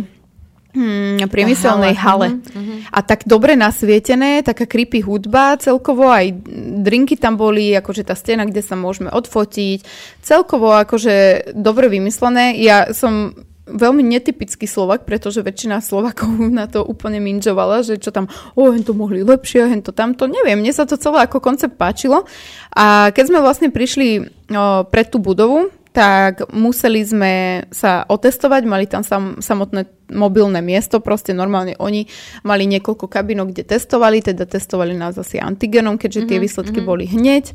[0.76, 2.38] hmm, priemyselnej hale.
[2.44, 6.36] Hale, A tak dobre nasvietené, taká creepy hudba celkovo, aj
[6.84, 9.82] drinky tam boli, akože tá stena, kde sa môžeme odfotiť.
[10.22, 12.60] Celkovo akože dobre vymyslené.
[12.60, 13.34] Ja som
[13.66, 18.86] veľmi netypický Slovak, pretože väčšina Slovakov na to úplne minžovala, že čo tam, o, hen
[18.86, 22.30] to mohli lepšie, hen to tamto, neviem, mne sa to celé ako koncept páčilo.
[22.78, 27.34] A keď sme vlastne prišli o, pred tú budovu, tak museli sme
[27.72, 32.04] sa otestovať, mali tam sam, samotné mobilné miesto, proste normálne oni
[32.44, 37.06] mali niekoľko kabinok, kde testovali, teda testovali nás asi antigenom, keďže Mhm, tie výsledky boli
[37.06, 37.54] hneď.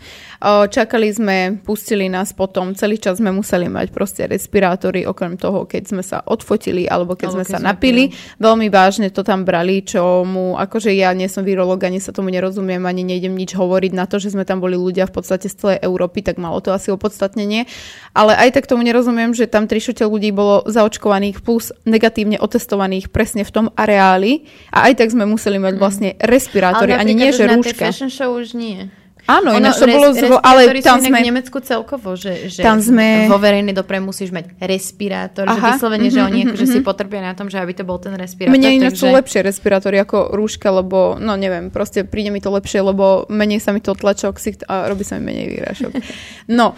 [0.70, 5.82] Čakali sme, pustili nás potom, celý čas sme museli mať proste respirátory, okrem toho, keď
[5.90, 8.04] sme sa odfotili alebo keď Alebo sme keď sa sme napili.
[8.40, 12.30] Veľmi vážne to tam brali, čo mu, akože ja nie som virológ, ani sa tomu
[12.32, 15.54] nerozumiem, ani nejdem nič hovoriť na to, že sme tam boli ľudia v podstate z
[15.58, 17.68] celej Európy, tak malo to asi opodstatnenie.
[18.16, 19.76] Ale aj tak tomu nerozumiem, že tam 3
[20.08, 25.60] ľudí bolo zaočkovaných plus negatívne otestovaných presne v tom areáli a aj tak sme museli
[25.60, 27.86] mať vlastne respirátory, ani nie, že rúška.
[27.86, 28.88] fashion show už nie.
[29.30, 31.22] Áno, Ono, ináč to res- bolo zvo, ale tam sme...
[31.22, 35.68] v Nemecku celkovo, že, že Tam sme- vo verejnej doprave musíš mať respirátor, že Aha,
[35.76, 36.86] vyslovene, že mhm, oni mhm, akože si mhm.
[36.86, 38.58] potrbia na tom, že aby to bol ten respirátor.
[38.58, 39.18] Mne ináč sú takže...
[39.22, 43.70] lepšie respirátory ako rúška, lebo, no neviem, proste príde mi to lepšie, lebo menej sa
[43.70, 45.92] mi to tlačí ksicht a robí sa mi menej výražok.
[46.50, 46.74] No,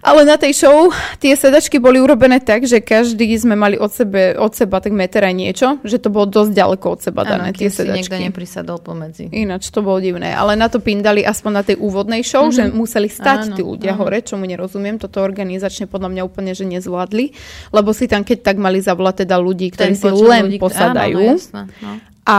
[0.00, 0.88] ale na tej show
[1.20, 5.20] tie sedačky boli urobené tak, že každý sme mali od, sebe, od seba tak meter
[5.20, 8.16] aj niečo, že to bolo dosť ďaleko od seba dané, Áno, tie sedačky.
[8.16, 9.28] neprisadol pomedzi.
[9.28, 12.72] Ináč to bolo divné, ale na to pindali aspoň na tej úvodnej show, mm-hmm.
[12.72, 14.08] že museli stať Áno, tí ľudia áno.
[14.08, 17.36] hore, čo mu nerozumiem, toto organizačne podľa mňa úplne, že nezvládli,
[17.76, 21.20] lebo si tam keď tak mali zavolať teda ľudí, ktorí si len ľudí, posadajú.
[21.20, 21.92] Áno, no, jasné, no.
[22.30, 22.38] A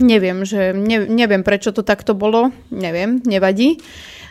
[0.00, 3.82] neviem, že ne, neviem, prečo to takto bolo, neviem, nevadí.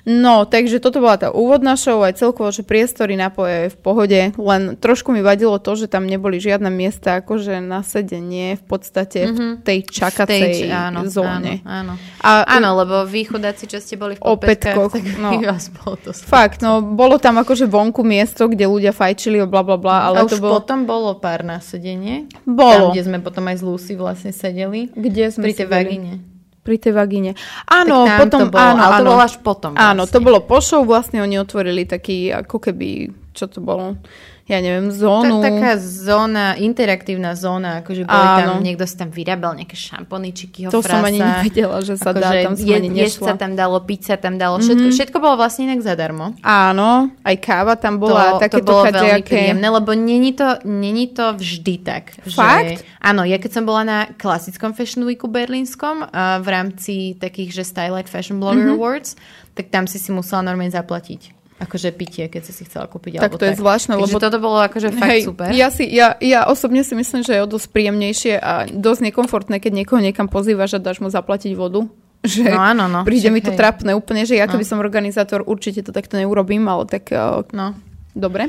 [0.04, 4.62] No, takže toto bola tá úvodná show, aj celkovo, že priestory napoje v pohode, len
[4.76, 9.64] trošku mi vadilo to, že tam neboli žiadne miesta akože na sedenie v podstate v
[9.64, 11.64] tej čakacej Stage, áno, zóne.
[11.64, 12.20] Áno, áno.
[12.20, 15.40] A áno, lebo vy chudáci, čo ste boli v O podpätkách, pätkoch, tak no.
[15.40, 19.64] vás bolo to Fakt, no bolo tam akože vonku miesto, kde ľudia fajčili a bla
[19.64, 20.60] bla bla, ale a už to bolo...
[20.60, 22.28] potom bolo pár na sedenie.
[22.44, 22.92] Bolo.
[22.92, 24.92] Tam, kde sme potom aj z Lucy vlastne sedeli.
[24.92, 25.72] Kde sme Pri tej sedeli?
[25.72, 26.33] vagíne.
[26.64, 27.36] Pri tej vagíne.
[27.68, 29.10] Áno, potom, to bolo, áno, ale to áno.
[29.12, 30.24] bolo až potom Áno, to vlastne.
[30.24, 34.00] bolo po show, vlastne oni otvorili taký, ako keby, čo to bolo,
[34.44, 35.40] ja neviem, zónu.
[35.40, 38.36] Tak, taká zóna, interaktívna zóna, akože boli Áno.
[38.36, 42.52] tam, niekto si tam vyrábal nejaké šamponičiky, To som ani nevedela, že sa dá, tam
[42.54, 43.40] som ani jesť sa nešla.
[43.40, 46.36] tam dalo, piť sa tam dalo, všetko, všetko bolo vlastne inak zadarmo.
[46.42, 49.32] Áno, aj káva tam bola, to, takéto to bolo veľmi kadejaké.
[49.32, 52.04] príjemné, lebo není to, není to vždy tak.
[52.28, 52.84] Fakt?
[52.84, 56.04] Že, áno, ja keď som bola na klasickom Fashion Weeku berlínskom
[56.40, 58.76] v rámci takých, že Stylight Fashion Blogger Mhm.
[58.76, 59.16] Awards,
[59.54, 61.43] tak tam si si musela normálne zaplatiť.
[61.64, 63.18] Akože pitie, keď si si chcela kúpiť.
[63.18, 65.48] Tak alebo to je zvláštne, Takže lebo- toto bolo akože fakt Hej, super.
[65.50, 69.58] Ja, si, ja, ja osobne si myslím, že je o dosť príjemnejšie a dosť nekomfortné,
[69.58, 71.88] keď niekoho niekam pozývaš a dáš mu zaplatiť vodu.
[72.24, 73.60] Že No áno, no, príde však mi to hej.
[73.60, 74.70] trápne úplne, že ja keby No.
[74.70, 77.76] som organizátor, určite to takto neurobím, ale tak uh, No.
[78.12, 78.48] dobre.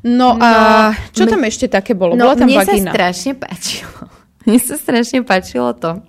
[0.00, 2.12] No, a čo tam ešte také bolo?
[2.12, 2.88] No, Bola tam mne vagína.
[2.88, 4.19] sa strašne páčilo.
[4.48, 6.00] Mne sa strašne páčilo to,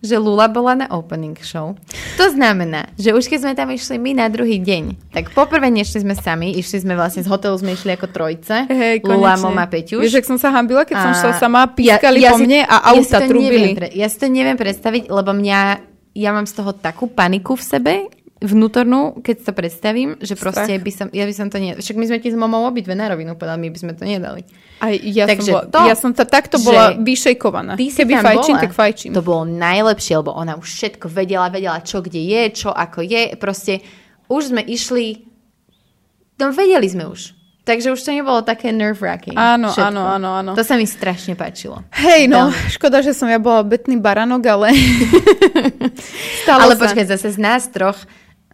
[0.00, 1.76] že Lula bola na opening show.
[2.16, 6.04] To znamená, že už keď sme tam išli my na druhý deň, tak poprvé nešli
[6.04, 8.68] sme sami, išli sme vlastne z hotelu, sme išli ako trojce.
[8.68, 9.36] Hej, Lula.
[9.36, 10.00] Mama, Peťuš.
[10.00, 12.76] Vieš, ak som sa hambila, keď som A šla sama, pískali po si- mne a
[12.76, 13.72] ja auta to trubili.
[13.76, 15.58] neviem Ja si to neviem predstaviť, lebo mňa,
[16.16, 17.92] ja mám z toho takú paniku v sebe,
[18.40, 20.84] vnútornú, keď to predstavím, že proste Strach.
[20.84, 21.76] by som, ja by som to ne...
[21.76, 24.48] Však my sme ti s momou obidve na rovinu povedali, my by sme to nedali.
[24.80, 27.76] Aj ja Takže som, bola, to, ja som ta, takto bola vyšejkovaná.
[27.76, 28.64] Keby fajčím, bola.
[28.64, 29.12] tak fajčím.
[29.12, 33.36] To bolo najlepšie, lebo ona už všetko vedela, vedela, čo kde je, čo ako je.
[33.36, 33.84] Proste
[34.32, 35.20] už sme išli,
[36.40, 37.36] no vedeli sme už.
[37.60, 39.36] Takže už to nebolo také nerve-wracking.
[39.36, 39.84] Áno, všetko.
[39.84, 40.50] áno, áno, áno.
[40.56, 41.84] To sa mi strašne páčilo.
[41.92, 42.72] Hej, no, Veľmi.
[42.72, 44.72] škoda, že som ja bola betný baranok, ale...
[46.48, 46.88] Stalo Ale sa.
[46.88, 48.00] počkaj, zase z nás troch,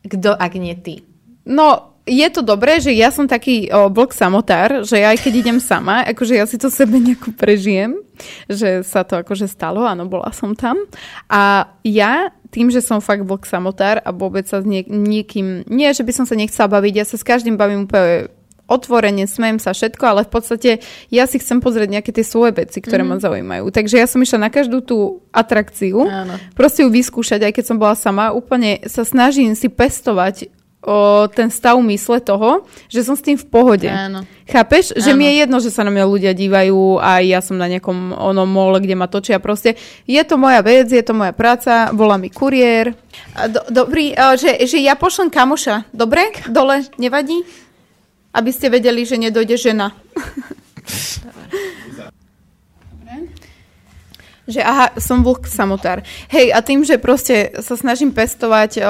[0.06, 1.02] kto, ak nie ty?
[1.46, 5.32] No, je to dobré, že ja som taký o, blok samotár, že ja aj keď
[5.42, 7.98] idem sama, akože ja si to sebe nejako prežijem,
[8.46, 10.78] že sa to akože stalo, áno, bola som tam.
[11.26, 15.90] A ja tým, že som fakt blok samotár a vôbec sa s niek- niekým, nie,
[15.90, 18.30] že by som sa nechcela baviť, ja sa s každým bavím úplne
[18.66, 20.70] otvorene, smejem sa všetko, ale v podstate
[21.10, 23.08] ja si chcem pozrieť nejaké tie svoje veci, ktoré mm.
[23.08, 23.70] ma zaujímajú.
[23.70, 26.34] Takže ja som išla na každú tú atrakciu, Áno.
[26.58, 30.50] proste ju vyskúšať, aj keď som bola sama, úplne sa snažím si pestovať
[30.86, 33.90] o ten stav mysle toho, že som s tým v pohode.
[33.90, 34.22] Áno.
[34.46, 34.94] Chápeš?
[34.94, 35.18] Že Áno.
[35.18, 38.46] mi je jedno, že sa na mňa ľudia dívajú a ja som na nejakom onom
[38.46, 39.42] mole, kde ma točia.
[39.42, 39.74] Proste
[40.06, 42.94] je to moja vec, je to moja práca, volá mi kuriér.
[43.50, 45.90] Do, dobrý, že, že ja pošlem kamoša.
[45.90, 46.30] Dobre?
[46.46, 47.42] Dole, nevadí?
[48.36, 49.96] Aby ste vedeli, že nedojde žena.
[54.46, 56.06] Že aha, som vlk samotár.
[56.30, 58.82] Hej, a tým, že proste sa snažím pestovať o,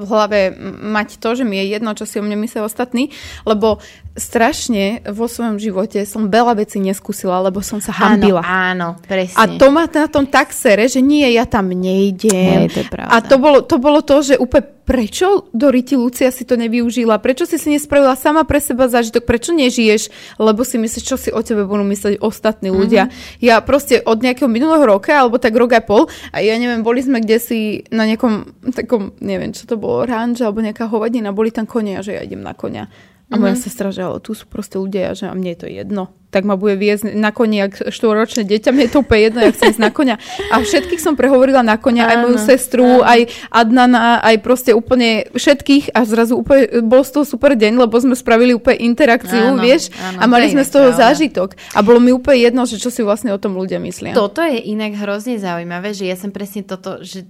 [0.00, 3.12] v hlave mať to, že mi je jedno, čo si o mne myslia ostatní,
[3.44, 8.44] lebo strašne vo svojom živote som veľa vecí neskúsila, lebo som sa hambila.
[8.44, 9.36] Áno, áno, presne.
[9.36, 12.68] A to ma na tom tak sere, že nie, ja tam nejdem.
[12.68, 13.08] Hej, to je pravda.
[13.08, 17.22] a to bolo, to bolo to, že úplne prečo Doriti Lucia si to nevyužila?
[17.22, 19.22] Prečo si si nespravila sama pre seba zážitok?
[19.22, 20.10] Prečo nežiješ?
[20.36, 22.76] Lebo si myslíš, čo si o tebe budú myslieť ostatní Mhm.
[22.76, 23.04] ľudia.
[23.06, 23.40] Mm-hmm.
[23.40, 26.98] Ja proste od nejakého minulého roka, alebo tak rok a pol, a ja neviem, boli
[27.00, 27.58] sme kde si
[27.94, 32.18] na nejakom takom, neviem, čo to bolo, ranč, alebo nejaká hovadina, boli tam konia, že
[32.18, 32.90] ja idem na konia.
[33.32, 33.62] A moja Mhm.
[33.62, 36.12] sestra, že ale tu sú proste ľudia, že a mne je to jedno.
[36.28, 39.50] Tak ma bude viesť na koni, jak štvoročné dieťa, mne je to úplne jedno, ja
[39.50, 40.16] chcem ísť na konia.
[40.48, 43.20] A všetkých som prehovorila na konia, aj moju Áno, sestru, aj
[43.50, 48.12] Adnana, aj proste úplne všetkých a zrazu úplne bol z toho super deň, lebo sme
[48.12, 51.00] spravili úplne interakciu, Áno, vieš, áno, a mali sme z toho pravda.
[51.06, 51.48] zážitok.
[51.70, 54.12] A bolo mi úplne jedno, že čo si vlastne o tom ľudia myslia.
[54.12, 57.28] Toto je inak hrozne zaujímavé, že ja som presne toto, že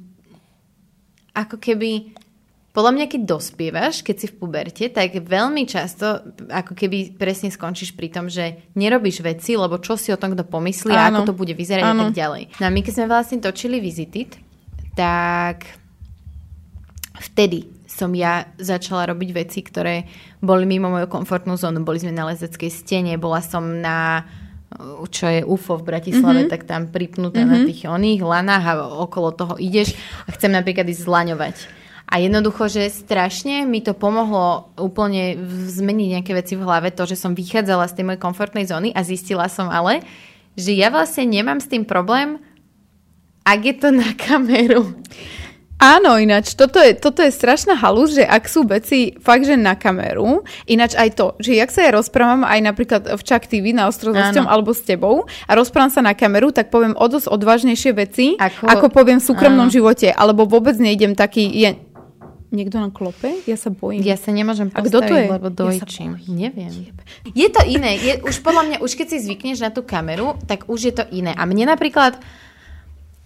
[1.32, 2.12] ako keby
[2.72, 7.92] podľa mňa, keď dospievaš, keď si v puberte, tak veľmi často ako keby presne skončíš
[7.92, 11.34] pri tom, že nerobíš veci, lebo čo si o tom kto pomyslí a ako to
[11.36, 12.08] bude vyzerať a Áno.
[12.08, 12.56] tak ďalej.
[12.56, 14.40] No a my keď sme vlastne točili Visited,
[14.96, 15.68] tak
[17.20, 20.08] vtedy som ja začala robiť veci, ktoré
[20.40, 21.84] boli mimo moju komfortnú zónu.
[21.84, 24.24] Boli sme na lezeckej stene, bola som na
[25.12, 26.52] čo je UFO v Bratislave, mm-hmm.
[26.56, 27.52] tak tam pripnutá mm-hmm.
[27.52, 29.92] na tých oných lanách a okolo toho ideš
[30.24, 31.81] a chcem napríklad ísť zlaňovať.
[32.12, 35.40] A jednoducho, že strašne mi to pomohlo úplne
[35.72, 39.00] zmeniť nejaké veci v hlave, to, že som vychádzala z tej mojej komfortnej zóny a
[39.00, 40.04] zistila som ale,
[40.52, 42.36] že ja vlastne nemám s tým problém,
[43.48, 44.92] ak je to na kameru.
[45.82, 49.74] Áno, ináč, toto je, toto je strašná halus, že ak sú veci fakt, že na
[49.74, 53.90] kameru, ináč aj to, že jak sa ja rozprávam aj napríklad v Čak TV na
[53.90, 58.38] Ostrozosťom alebo s tebou a rozprávam sa na kameru, tak poviem o dosť odvážnejšie veci,
[58.38, 59.74] Ako- ako poviem v súkromnom áno.
[59.74, 61.74] živote, alebo vôbec nejdem taký, je...
[62.52, 63.32] Niekto na klope?
[63.48, 64.04] Ja sa bojím.
[64.04, 65.26] Ja sa nemôžem A postaviť, kto to je?
[65.26, 66.10] lebo Ja dojčím.
[66.28, 66.72] Neviem.
[67.32, 67.96] Je to iné.
[67.96, 71.04] Je, už podľa mňa, už keď si zvykneš na tú kameru, tak už je to
[71.10, 71.32] iné.
[71.32, 72.20] A mne napríklad,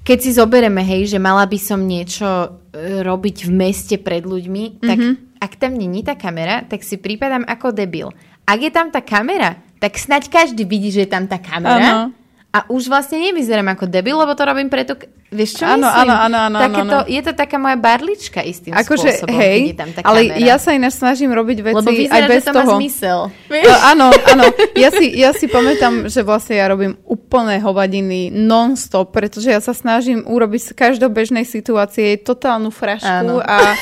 [0.01, 2.27] keď si zobereme, hej, že mala by som niečo
[2.71, 5.13] e, robiť v meste pred ľuďmi, tak Mhm.
[5.43, 8.15] ak tam není tá kamera, tak si prípadám ako debil.
[8.47, 12.07] Ak je tam tá kamera, tak snaď každý vidí, že je tam tá kamera.
[12.07, 12.15] Áno.
[12.57, 14.97] A už vlastne nevyzerám ako debil, lebo to robím preto...
[15.27, 16.07] Vieš čo Áno, myslím?
[16.07, 17.11] áno, áno, áno, Takéto, áno.
[17.11, 20.39] Je to taká moja barlička istým Akože, spôsobom, hej, keď je tam tá ale kamera.
[20.41, 22.63] ja sa ináč snažím robiť veci Lebo aj vyzerá, bez že to toho.
[22.65, 23.19] má zmysel.
[23.51, 24.45] No, áno, áno.
[24.79, 29.75] Ja si, ja si pamätám, že vlastne ja robím úplné hovadiny non-stop, pretože ja sa
[29.75, 33.43] snažím urobiť z každobežnej situácie totálnu frašku Áno.
[33.43, 33.75] a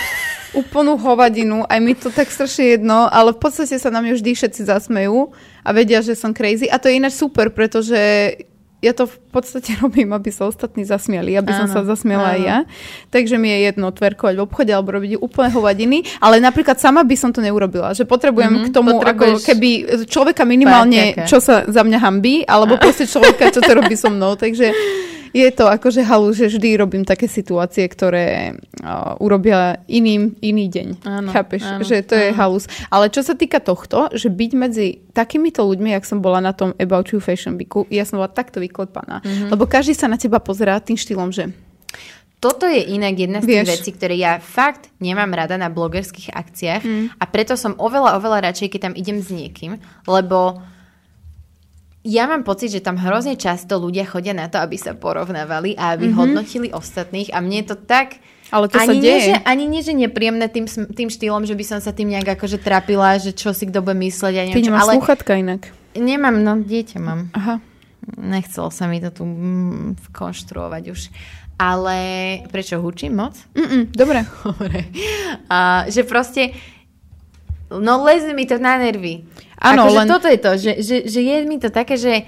[0.57, 1.69] úplnú hovadinu.
[1.69, 5.29] Aj mi to tak strašne jedno, ale v podstate sa na mňa vždy všetci zasmejú
[5.61, 6.73] a vedia, že som crazy.
[6.73, 8.01] A to je ináč super, pretože
[8.85, 12.41] ja to v podstate robím, aby sa ostatní zasmiali, aby som Áno, sa zasmiala aj
[12.41, 12.47] áno.
[12.47, 12.59] ja.
[13.09, 17.17] Takže mi je jedno tverkovať v obchode alebo robiť úplne hovadiny, ale napríklad sama by
[17.17, 19.71] som to neurobila, že potrebujem Mhm, k tomu ako keby
[20.05, 24.37] človeka minimálne, čo sa za mňa hambí, alebo proste človeka, čo to robí so mnou,
[24.37, 24.69] takže
[25.35, 30.89] je to akože halu, že vždy robím také situácie, ktoré uh, urobia iným iný deň.
[31.03, 31.67] Áno, Chápeš?
[31.67, 32.71] áno, že to je halus.
[32.87, 36.71] Ale čo sa týka tohto, že byť medzi takýmito ľuďmi, jak som bola na tom
[36.79, 39.27] About You Fashion Weeku, ja som bola takto vyklepaná.
[39.27, 39.51] Mhm.
[39.51, 41.51] Lebo každý sa na teba pozerá tým štýlom, že
[42.39, 43.73] Toto je inak jedna z tých Vieš.
[43.73, 47.07] vecí, ktoré ja fakt nemám rada na blogerských akciách Mm.
[47.17, 50.61] a preto som oveľa, oveľa radšej, keď tam idem s niekým, lebo
[52.05, 55.97] ja mám pocit, že tam hrozne často ľudia chodia na to, aby sa porovnávali a
[55.97, 58.21] aby hodnotili ostatných a mne je to tak...
[58.53, 59.09] Ale to sa ani deje.
[59.09, 62.37] Nie, že, ani nie, že nepríjemné tým, tým štýlom, že by som sa tým nejak
[62.37, 65.33] akože trápila, že čo si kto bude myslieť a ty neviem čo, nemáš ale slúchatka
[65.35, 65.63] inak.
[65.97, 67.33] nemám, no dieťa mám.
[67.33, 67.59] Aha.
[68.21, 71.01] Nechcelo sa mi to tu mm, konštruovať už.
[71.57, 71.97] Ale
[72.53, 73.33] prečo hučím moc?
[73.57, 74.29] Mm-mm, dobre.
[74.45, 74.93] Dobre.
[75.49, 76.53] A, že proste
[77.81, 79.25] No leze mi to na nervy.
[79.59, 82.27] Áno, akože len- toto je to, že, že, že je mi to také, že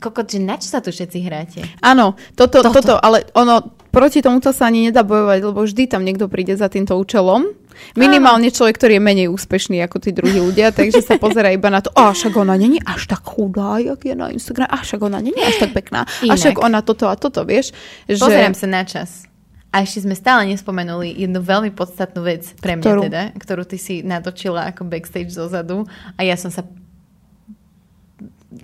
[0.00, 1.60] kokot, že na čo sa tu všetci hráte?
[1.84, 2.80] Áno, toto, Toto.
[2.80, 2.94] toto.
[2.96, 3.60] ale ono,
[3.92, 7.44] proti tomuto sa ani nedá bojovať, lebo vždy tam niekto príde za týmto účelom.
[7.92, 11.84] Minimálne človek, ktorý je menej úspešný ako tí druhí ľudia, takže sa pozera iba na
[11.84, 15.20] to, a však ona není až tak chudá, jak je na Instagram, a však ona
[15.20, 16.40] není až tak pekná, a Inak.
[16.40, 17.76] však ona toto a toto, vieš.
[18.08, 18.16] Že...
[18.16, 19.28] Pozerám sa na čas.
[19.76, 23.00] A ešte sme stále nespomenuli jednu veľmi podstatnú vec pre mňa Ktorú?
[23.04, 25.84] teda, ktorú ty si natočila ako backstage zozadu
[26.16, 26.64] a ja som sa...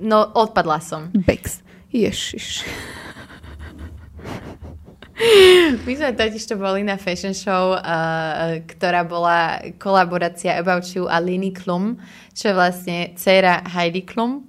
[0.00, 1.12] No, odpadla som.
[1.12, 1.60] Bex.
[1.92, 2.64] Ježiš.
[5.84, 11.20] My sme totiž to boli na fashion show, uh, ktorá bola kolaborácia About You a
[11.20, 12.00] Lini Klum,
[12.32, 14.48] čo je vlastne dcera Heidi Klum,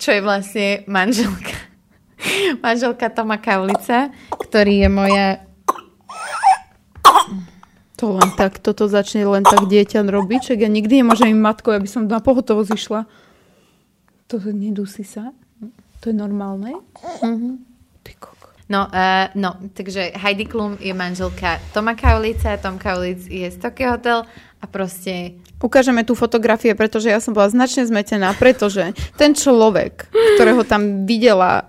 [0.00, 1.52] čo je vlastne manželka
[2.64, 5.49] manželka Toma Kaulica, ktorý je moja
[8.00, 11.76] To len tak, toto začne len tak dieťa robiť, čak ja nikdy nemôžem im matkou,
[11.76, 13.00] aby som na pohotovosť išla.
[14.32, 15.36] To nedusí sa?
[16.00, 16.80] To je normálne?
[18.00, 18.48] Ty koko.
[18.72, 23.98] No, uh, no, takže Heidi Klum je manželka Toma Kaulica, Tom Kaulic je z Tokyo
[23.98, 24.24] Hotel
[24.62, 30.08] a proste Ukážeme tu fotografie, pretože ja som bola značne zmetená, pretože ten človek,
[30.40, 31.68] ktorého tam videla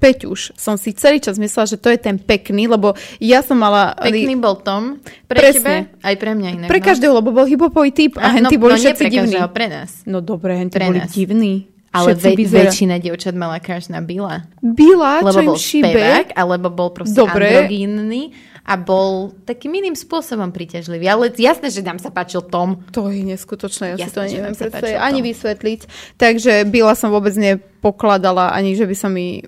[0.00, 3.92] Peťuš, som si celý čas myslela, že to je ten pekný, lebo ja som mala...
[4.00, 4.96] pekný bol Tom.
[5.28, 5.60] Pre Presne.
[5.60, 6.68] tebe, aj pre mňa inak.
[6.72, 6.86] Pre no.
[6.88, 9.36] každého, lebo bol hiphopový typ a, A, henty no, boli no, všetci divní.
[9.52, 10.00] pre nás.
[10.08, 11.12] No dobre, henty Pre boli nás.
[11.12, 11.68] divní.
[11.90, 14.46] Ale ve- vyzera- väčšina dievčat mala crush na Billa.
[14.62, 15.90] Bila, Lebo čo bol šíbe.
[15.90, 17.50] spevák, alebo bol proste Dobre.
[17.50, 18.30] androgínny
[18.62, 21.10] a bol takým iným spôsobom príťažlivý.
[21.10, 22.86] Ale jasné, že nám sa páčil Tom.
[22.94, 25.26] To je neskutočné, ja si Jasné, to že neviem predstaviť, ani to.
[25.34, 25.80] vysvetliť.
[26.14, 29.42] Takže Bila som vôbec nepokladala, ani že by sa mi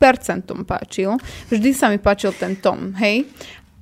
[0.00, 1.16] percentom páčil.
[1.48, 3.24] Vždy sa mi páčil ten Tom, hej?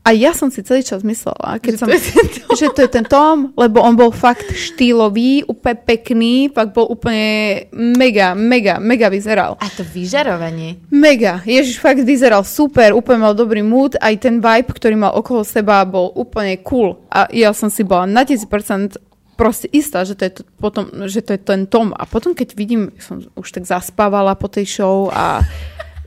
[0.09, 3.05] A ja som si celý čas myslela, keď že som, to že to je ten
[3.05, 9.61] Tom, lebo on bol fakt štýlový, úplne pekný, fakt bol úplne mega, mega, mega vyzeral.
[9.61, 10.81] A to vyžarovanie.
[10.89, 11.45] Mega.
[11.45, 15.85] Ježiš fakt vyzeral super, úplne mal dobrý mood, aj ten vibe, ktorý mal okolo seba,
[15.85, 16.97] bol úplne cool.
[17.13, 18.97] A ja som si bola na 1000%
[19.37, 21.93] proste istá, že to je to, potom, že to je ten Tom.
[21.93, 25.45] A potom, keď vidím, som už tak zaspávala po tej show a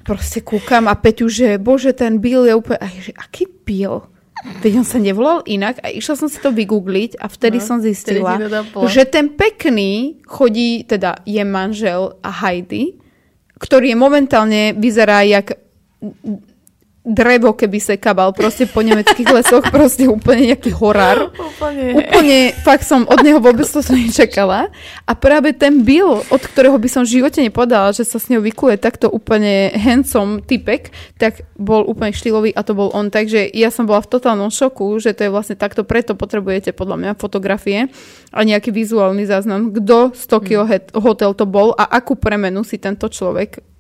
[0.04, 2.80] proste kúkam a Peťu, že bože, ten Bill je úplne...
[2.82, 4.06] A že aký Bill?
[4.42, 7.78] Veď on sa nevolal inak a išla som si to vygoogliť a vtedy No, som
[7.78, 8.42] zistila,
[8.90, 12.98] že ten pekný chodí, teda je manžel a Heidi,
[13.62, 15.62] ktorý je momentálne, vyzerá jak
[17.02, 21.34] drevo, keby se kabal proste po nemeckých lesoch, proste úplne nejaký horár.
[21.52, 21.98] Úplne.
[21.98, 24.70] Úplne, fakt som od neho vôbec to som nečakala.
[25.10, 28.46] A práve ten Bill, od ktorého by som v živote nepodala, že sa s ňou
[28.46, 33.10] vykuje takto úplne handsome typek, tak bol úplne štýlový a to bol on.
[33.10, 36.98] Takže ja som bola v totálnom šoku, že to je vlastne takto, preto potrebujete podľa
[37.02, 37.90] mňa fotografie
[38.30, 42.78] a nejaký vizuálny záznam, kto z Tokyo Het- Hotel to bol a akú premenu si
[42.78, 43.72] tento človek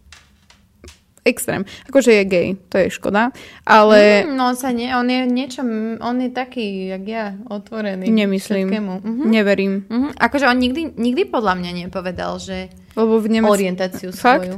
[1.24, 1.62] extrém.
[1.86, 3.30] Akože je gay, to je škoda,
[3.62, 5.62] ale Mm, no on sa nie, on je niečo,
[5.98, 8.10] on je taký, jak ja, otvorený.
[8.10, 8.68] nemyslím.
[9.00, 9.24] Mhm.
[9.26, 9.86] neverím.
[9.86, 10.18] Mhm.
[10.18, 13.54] Akože on nikdy, nikdy podľa mňa nepovedal, že Lebo v Nemecku...
[13.54, 14.50] orientáciu Fakt?
[14.50, 14.58] svoju.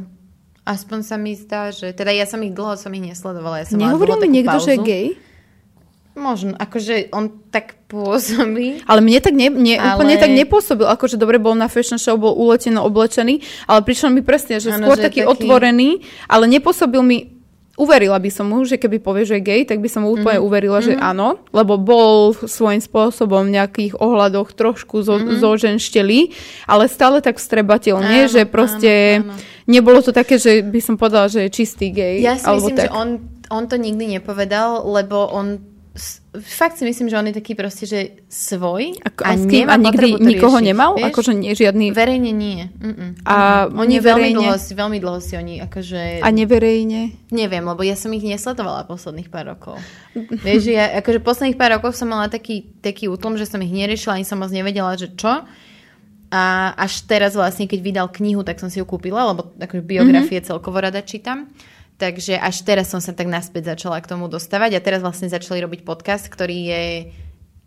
[0.63, 1.91] Aspoň sa mi zdá, že...
[1.91, 3.61] Teda ja som ich dlho som ich nesledovala.
[3.61, 4.87] Ja som Nehovoril mi niekto, že je pauzu.
[4.87, 5.05] gay?
[6.13, 8.85] Možno, akože on tak pôsobí.
[8.85, 12.13] Ale mne tak ne, ne, Ale- úplne tak nepôsobil, akože dobre bol na fashion show,
[12.15, 15.89] bol uleteno oblečený, ale prišiel mi presne, že Áno, skôr že taký, taký- otvorený,
[16.25, 17.17] ale nepôsobil mi
[17.73, 20.37] Uverila by som mu, že keby povie, že je gay, tak by som mu úplne
[20.37, 20.45] Mhm.
[20.45, 27.17] uverila, že áno, lebo bol svojím spôsobom v nejakých ohľadoch trošku zo, zoženštelý, ale stále
[27.17, 28.17] tak vstrebateľne.
[28.19, 29.41] Áno, že proste áno, áno.
[29.65, 32.21] nebolo to také, že by som povedala, že je čistý gay.
[32.21, 32.85] Ja si alebo myslím, tak.
[32.85, 33.09] že on,
[33.49, 35.57] on to nikdy nepovedal, lebo on
[36.41, 39.69] fakt si myslím, že on je taký proste, že svoj Ako, a, a, s kým?
[39.69, 40.91] nemá a nikdy nikoho riešiť, nemal?
[40.97, 41.05] vieš?
[41.13, 41.85] Akože nie, žiadny...
[41.93, 42.65] Verejne nie.
[42.81, 43.21] Mm-mm.
[43.29, 44.37] A Oni veľmi neverejne?
[44.41, 46.25] dlho, si, veľmi dlho si oni akože...
[46.25, 47.29] A neverejne?
[47.29, 49.77] Neviem, lebo ja som ich nesledovala posledných pár rokov.
[50.45, 54.17] Vieš, ja akože posledných pár rokov som mala taký, taký útlom, že som ich neriešila,
[54.17, 55.45] ani som moc nevedela, že čo.
[56.33, 60.41] A až teraz vlastne, keď vydal knihu, tak som si ju kúpila, lebo akože biografie
[60.41, 60.49] mm-hmm.
[60.49, 61.53] celkovo rada čítam.
[62.03, 65.63] Takže až teraz som sa tak naspäť začala k tomu dostávať a teraz vlastne začali
[65.63, 66.83] robiť podcast, ktorý je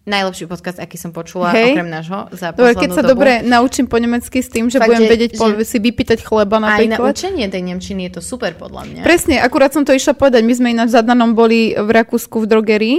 [0.05, 1.73] najlepší podcast, aký som počula, Hej.
[1.73, 3.19] okrem nášho za Dobre, keď sa dobu.
[3.19, 6.23] dobre naučím po nemecky s tým, že Fakt, budem že- vedieť po, že- si vypýtať
[6.23, 7.11] chleba Aj na napríklad.
[7.11, 9.03] učenie tej Nemčiny je to super podľa mňa.
[9.03, 10.47] Presne, akurát som to išla povedať.
[10.47, 12.99] My sme ináč za Danom boli v Rakúsku v drogerii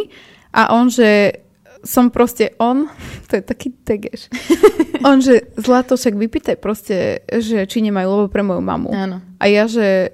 [0.51, 1.39] a on, že
[1.79, 2.91] som proste on,
[3.31, 4.27] to je taký tegeš,
[5.07, 8.91] on, že zlato, však vypýtaj proste, že či nemajú lovo pre moju mamu.
[8.91, 9.17] Áno.
[9.39, 10.11] A ja, že,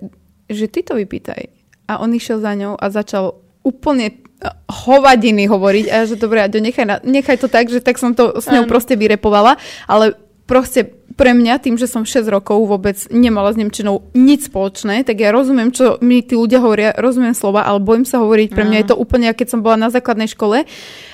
[0.48, 1.52] že ty to vypýtaj.
[1.88, 6.44] A on išiel za ňou a začal úplne eh, hovadiny hovoriť a ja, že dobre,
[6.44, 8.72] Aďo, nechaj, na, nechaj to tak, že tak som to s ňou Áno.
[8.72, 14.10] proste vyrepovala, ale proste pre mňa, tým, že som 6 rokov vôbec nemala s Nemčinou
[14.18, 18.19] nič spoločné, tak ja rozumiem, čo mi tí ľudia hovoria, rozumiem slova, ale bojím sa
[18.19, 18.49] hovoriť.
[18.53, 20.65] Pre mňa je to úplne, keď som bola na základnej škole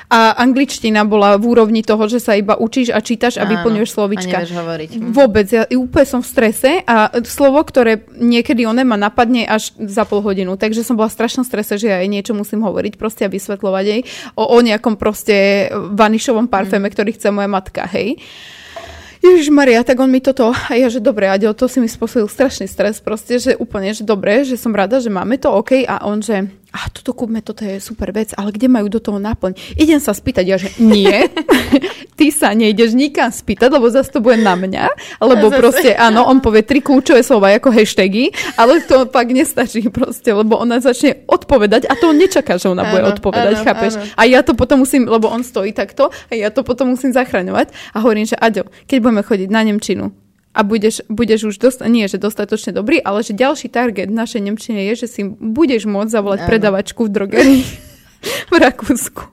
[0.09, 3.91] a angličtina bola v úrovni toho, že sa iba učíš a čítaš a Áno, vyplňuješ
[3.93, 4.37] A slovička.
[4.41, 4.89] nevieš hovoriť.
[4.97, 5.09] Hm.
[5.13, 10.09] Vôbec, ja úplne som v strese a slovo, ktoré niekedy one ma napadne až za
[10.09, 13.29] pol hodinu, takže som bola v strašnom strese, že ja jej niečo musím hovoriť proste
[13.29, 14.01] a vysvetľovať jej
[14.33, 18.17] o, o nejakom proste vanišovom parféme, ktorý chce moja matka, hej.
[19.29, 22.25] Ježiš Maria, tak on mi toto, a ja, že dobre, Aďo, to si mi spôsobil
[22.25, 26.01] strašný stres, proste, že úplne, že dobre, že som rada, že máme to, OK, a
[26.05, 29.57] on, že a toto kúpme, toto je super vec, ale kde majú do toho náplň?
[29.73, 31.25] Idem sa spýtať, ja, že nie,
[32.19, 34.85] ty sa nejdeš nikam spýtať, lebo zase to bude na mňa,
[35.17, 35.57] lebo Zase.
[35.57, 40.61] proste, áno, on povie tri kľúčové slova ako hashtagy, ale to pak nestačí proste, lebo
[40.61, 43.93] ona začne odpovedať a to on nečaká, že ona bude Áno, odpovedať, áno, chápeš?
[43.97, 44.05] áno.
[44.13, 47.73] A ja to potom musím, lebo on stojí takto a ja to potom musím zachraňovať
[47.95, 52.09] a hovorím, že Aďo, keď budeme chodiť na Nemčinu a budeš, budeš už dosta, nie,
[52.09, 56.39] že dostatočne dobrý, ale že ďalší target našej Nemčine je, že si budeš môcť zavolať
[56.43, 56.49] Áno.
[56.49, 57.63] predavačku v drogerii
[58.51, 59.23] v Rakúsku.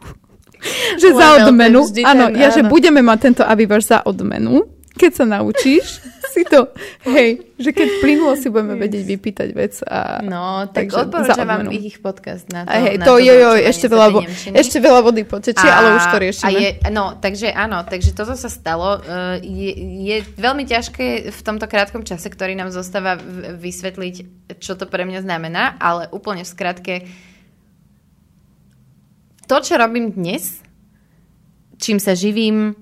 [1.03, 4.67] že za Lebo to je odmenu, áno, ja, že budeme mať tento avivar za odmenu,
[4.97, 6.01] keď sa naučíš
[6.37, 6.69] si to,
[7.09, 10.21] hej, že keď plynulo si budeme vedieť vypýtať vec a...
[10.21, 11.81] No, tak Takže odporúčam vám odmenu.
[11.81, 12.71] ich podcast na to.
[12.71, 14.21] a hej, na to, jo, jo, zaučovanie ešte veľa, vo,
[14.53, 16.59] ešte veľa vody potečie, ale už to A riešime.
[16.61, 19.01] je, no, takže áno, takže toto sa stalo.
[19.01, 19.73] Uh, je,
[20.13, 23.17] je veľmi ťažké v tomto krátkom čase, ktorý nám zostáva
[23.57, 24.15] vysvetliť,
[24.61, 26.95] čo to pre mňa znamená, ale úplne v skratke
[29.47, 30.59] to, čo robím dnes,
[31.79, 32.75] čím sa živím,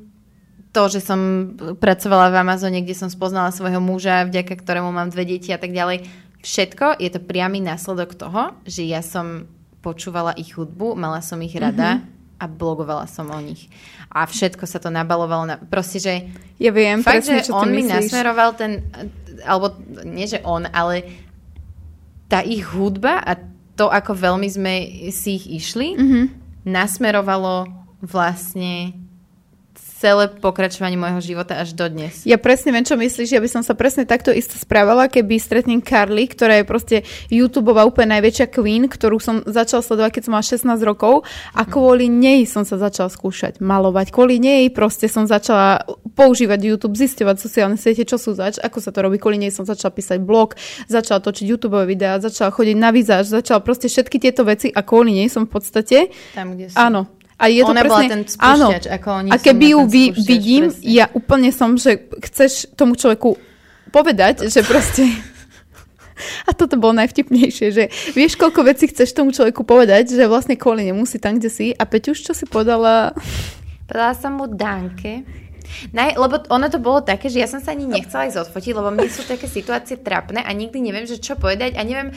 [0.75, 5.23] to, že som pracovala v Amazone, kde som spoznala svojho muža, vďaka ktorému mám dve
[5.25, 6.03] deti a tak ďalej.
[6.43, 9.47] Všetko je to priamy následok toho, že ja som
[9.81, 12.43] počúvala ich hudbu, mala som ich rada mm-hmm.
[12.43, 13.71] a blogovala som o nich.
[14.11, 15.57] A všetko sa to nabalovalo na...
[15.57, 16.15] Proste, že
[16.59, 18.11] Ja viem fakt, presne, že čo on mi myslíš.
[18.11, 18.85] nasmeroval ten...
[19.45, 21.05] Alebo nie, že on, ale
[22.27, 23.37] tá ich hudba a
[23.75, 24.75] to, ako veľmi sme
[25.11, 26.03] si ich išli, Mhm.
[26.03, 26.25] mm-hmm.
[26.65, 27.69] nasmerovalo
[28.01, 28.93] vlastne
[30.05, 32.29] celé pokračovanie môjho života až do dnes.
[32.29, 33.33] Ja presne viem, čo myslíš.
[33.33, 36.97] Ja by som sa presne takto isto správala, keby stretnem Carly, ktorá je proste
[37.33, 41.25] YouTubeová úplne najväčšia queen, ktorú som začala sledovať, keď som mala 16 rokov
[41.57, 44.13] a kvôli nej som sa začala skúšať malovať.
[44.13, 45.81] Kvôli nej proste som začala
[46.13, 49.17] používať YouTube, zisťovať sociálne siete, čo sú zač, ako sa to robí.
[49.17, 50.53] Kvôli nej som začala písať blog,
[50.85, 55.17] začala točiť YouTube videá, začala chodiť na vizáž, začala proste všetky tieto veci a kvôli
[55.17, 56.77] nej som v podstate Tam, kde sú.
[56.77, 57.24] Áno.
[57.45, 60.65] A je to Ona bola presne, ten spúšťač, ako oni a keby ju spúšťač, vidím,
[60.73, 60.89] presne.
[60.89, 63.37] ja úplne som, že chceš tomu človeku
[63.93, 65.05] povedať, že proste...
[66.47, 67.85] A toto bolo najvtipnejšie, že
[68.15, 71.67] vieš, koľko vecí chceš tomu človeku povedať, že vlastne kvôli nemu si tam, kde si.
[71.75, 73.11] A Peťuš, čo si podala?
[73.91, 75.27] Povedala som mu danke.
[75.91, 78.95] Naj, lebo ono to bolo také, že ja som sa ani nechcela ísť odfotiť, lebo
[78.95, 82.15] mne sú také situácie trapné a nikdy neviem, že čo povedať a neviem,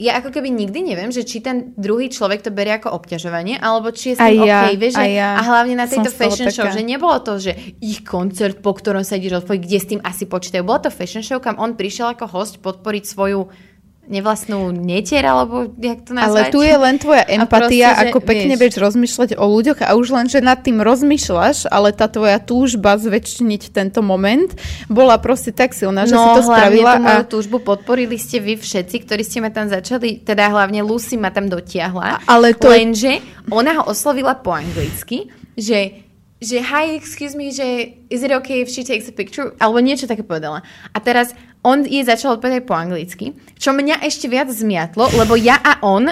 [0.00, 3.92] ja ako keby nikdy neviem, že či ten druhý človek to berie ako obťažovanie, alebo
[3.92, 5.36] či je s tým ja, OK, vieš, že, ja.
[5.36, 6.80] a hlavne na tejto fashion show, taká.
[6.80, 7.52] že nebolo to, že
[7.84, 10.64] ich koncert, po ktorom sa ideš odfotiť, kde s tým asi počítajú.
[10.64, 13.69] Bolo to fashion show, kam on prišiel ako host podporiť svoju
[14.10, 16.50] nevlastnú netier, alebo jak to nazvať?
[16.50, 18.60] Ale tu je len tvoja A empatia, proste, že ako pekne vieš.
[18.60, 22.98] vieš rozmýšľať o ľuďoch a už len, že nad tým rozmýšľaš, ale tá tvoja túžba
[22.98, 24.50] zväčšniť tento moment
[24.90, 26.98] bola proste tak silná, že no, si to spravila.
[26.98, 27.22] tú a...
[27.22, 31.46] túžbu podporili ste vy všetci, ktorí ste ma tam začali, teda hlavne Lucy ma tam
[31.46, 32.26] dotiahla.
[32.26, 33.22] Ale to Lenže
[33.54, 36.10] ona ho oslovila po anglicky, že
[36.40, 39.52] že hi, excuse me, že is it okay if she takes a picture?
[39.60, 40.64] Alebo niečo také povedala.
[40.88, 45.60] A teraz on jej začal odpovedať po anglicky, čo mňa ešte viac zmiatlo, lebo ja
[45.60, 46.08] a on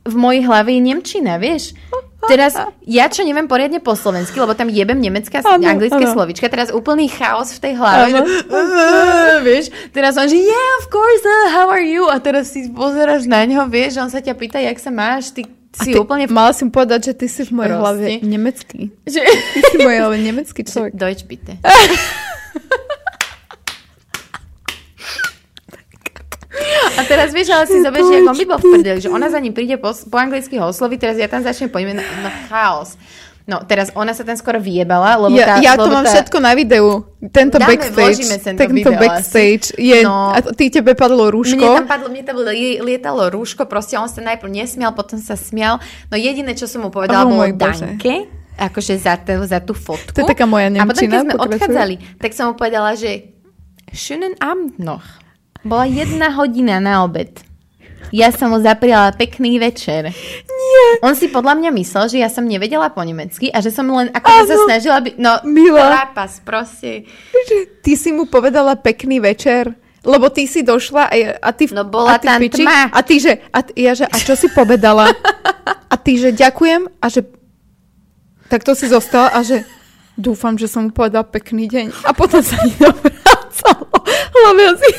[0.00, 1.76] v mojej hlave je Nemčina, vieš?
[2.28, 2.52] Teraz
[2.84, 6.12] ja, čo neviem poriadne po slovensky, lebo tam jebem nemecké a anglické áno.
[6.12, 8.12] slovička, teraz úplný chaos v tej hlave.
[8.12, 8.20] Že,
[8.52, 12.04] "Uh, vieš, teraz on, že yeah, of course, uh, how are you?
[12.12, 15.48] A teraz si pozeráš na ňo, vieš, on sa ťa pýta, jak sa máš, ty
[15.48, 16.32] A si ty, úplne v...
[16.36, 17.80] Mala si mu povedať, že ty si v mojej Proste.
[17.80, 18.80] hlave nemecký.
[19.08, 19.20] Že...
[19.24, 20.92] Ty si v mojej hlave nemecký človek.
[20.92, 21.56] Deutsch bitte.
[27.10, 29.50] teraz vieš, ale si zoberieš, že on by bol v prdeli, že ona za ním
[29.50, 32.94] príde po, po anglicky ho osloviť, teraz ja tam začnem po ime, no, no chaos.
[33.42, 35.54] No, teraz ona sa tam skoro vyjebala, lebo Ja, tá...
[35.58, 37.02] ja to mám tá, všetko na videu.
[37.28, 37.98] Tento Dáme, backstage.
[38.14, 39.64] vložíme sem to Tento video backstage.
[39.74, 40.30] Je, No.
[40.30, 41.58] a ty tebe padlo rúško.
[41.58, 45.34] Mne tam padlo, mne tam li- lietalo rúško, proste on sa najprv nesmial, potom sa
[45.34, 45.82] smial.
[46.06, 47.90] No jediné, čo som mu povedala, Oh bolo môj Bože.
[47.90, 50.14] danke, akože za, tú, za tú fotku.
[50.14, 53.34] To je taká moja A potom, keď nemčina, sme odchádzali, tak som mu povedala, že
[53.90, 55.02] schönen Abend noch.
[55.60, 57.44] Bola jedna hodina na obed.
[58.10, 60.10] Ja som mu zapriala pekný večer.
[60.10, 63.86] Nie, On si podľa mňa myslel, že ja som nevedela po nemecky a že som
[63.86, 65.14] len ako sa snažila byť...
[65.20, 66.10] No, Milá.
[66.10, 67.06] Trapas, proste.
[67.84, 69.76] Ty si mu povedala pekný večer.
[70.00, 71.68] Lebo ty si došla a, ja- a ty...
[71.70, 72.88] No bola a ty tam piči, tma.
[72.88, 73.36] A ty, že...
[73.52, 75.12] A, ja, že, a čo si povedala?
[75.92, 77.20] A ty, že ďakujem a že...
[78.48, 79.62] Tak to si zostala a že...
[80.16, 82.08] Dúfam, že som mu povedala pekný deň.
[82.08, 83.86] A potom sa mi dovracalo.
[84.56, 84.90] Ja si...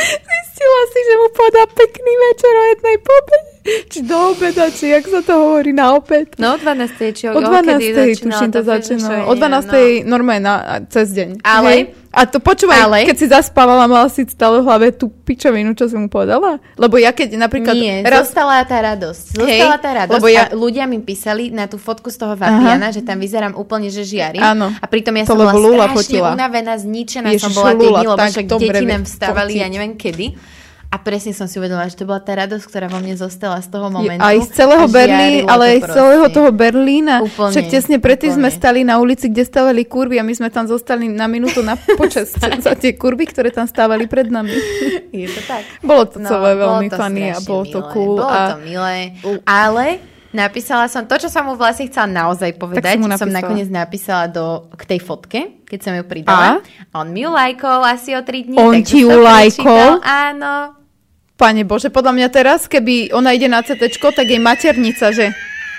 [0.00, 3.49] Zistila si, že mu povedala pekný večer o jednej po obede.
[3.60, 6.32] Či do obeda, či jak sa to hovorí na obed.
[6.36, 7.12] No o 12.
[7.12, 7.76] či O 12.
[7.76, 9.28] kedy tuším to začínalo.
[9.28, 9.40] O je,
[10.00, 10.08] 12.
[10.08, 10.54] normálne na,
[10.88, 11.44] cez deň.
[11.44, 11.82] Ale- Hej.
[12.10, 15.86] A to počúvaj, Ale- keď si zaspávala, mala si stále v hlave tú pičovinu, čo
[15.86, 16.58] som mu povedala?
[16.74, 17.70] Lebo ja keď napríklad...
[17.70, 19.38] Nie, raz, zostala tá radosť.
[19.38, 20.14] Zostala Hej, tá radosť.
[20.18, 23.54] lebo ja- A ľudia mi písali na tú fotku z toho Vapiana, že tam vyzerám
[23.54, 24.42] úplne, že žiari.
[24.42, 24.74] Áno.
[24.74, 26.28] A pritom ja To som bola strašne fotila.
[26.34, 30.26] unavená, zničená Ježiš, som bola tie dni, lebo však deti nám vstávali, ja neviem kedy.
[30.90, 33.70] A presne som si uvedomila, že to bola tá radosť, ktorá vo mne zostala z
[33.70, 34.26] toho momentu.
[34.26, 37.14] aj z celého Berlína, ale aj z celého toho Berlína.
[37.22, 40.66] Úplne, Však tesne predtým sme stali na ulici, kde stavali kurvy a my sme tam
[40.66, 42.34] zostali na minútu na počas
[42.66, 44.50] za tie kurvy, ktoré tam stávali pred nami.
[45.14, 45.62] Je to tak.
[45.78, 48.16] Bolo to celé bolo veľmi funny a bolo to milé, cool.
[48.18, 48.42] Bolo a...
[48.50, 48.96] to milé,
[49.46, 49.86] ale
[50.34, 53.38] napísala som to, čo som mu vlastne chcela naozaj povedať, mu som napísala.
[53.38, 56.58] nakoniec napísala do, k tej fotke, keď som ju pridala.
[56.58, 56.98] A?
[56.98, 58.56] On mi ju lajkol asi o 3 dní.
[58.58, 60.02] On ti som ju lajkol?
[60.02, 60.79] Áno.
[61.40, 65.32] Pane Bože, podľa mňa teraz, keby ona ide na CT, tak jej maternica, že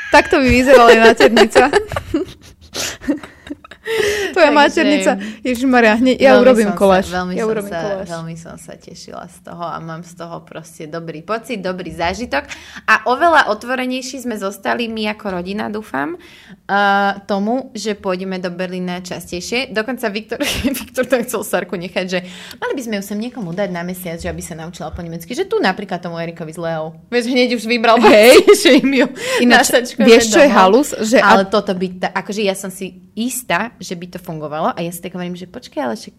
[0.10, 1.70] takto by vyzerala jej maternica.
[4.34, 5.12] Tvoja Takže- maternica.
[5.42, 7.06] Ježišmaria, hneď, ja Veľmi urobím koláž.
[7.10, 8.08] Sa, veľmi, ja som urobím sa, koláž.
[8.08, 12.46] veľmi som sa tešila z toho a mám z toho proste dobrý pocit, dobrý zážitok.
[12.86, 19.02] A oveľa otvorenejší sme zostali my ako rodina, dúfam, uh, tomu, že pôjdeme do Berlína
[19.02, 19.74] častejšie.
[19.74, 20.38] Dokonca Viktor,
[20.78, 22.20] Viktor tam chcel Sarku nechať, že
[22.62, 25.34] mali by sme ju sem niekomu dať na mesiac, že aby sa naučila po nemecky.
[25.34, 26.94] Že tu napríklad tomu Erikovi z Leou.
[27.10, 28.46] Vieš, hneď už vybral, Hej.
[28.62, 29.08] že im ju
[29.42, 30.94] Ináč, vieš, čo je halus?
[30.94, 34.80] Že Ale toto by, ta, akože ja som si istá, že by to fungovalo a
[34.80, 36.18] ja si tak hovorím, že počkaj, ale však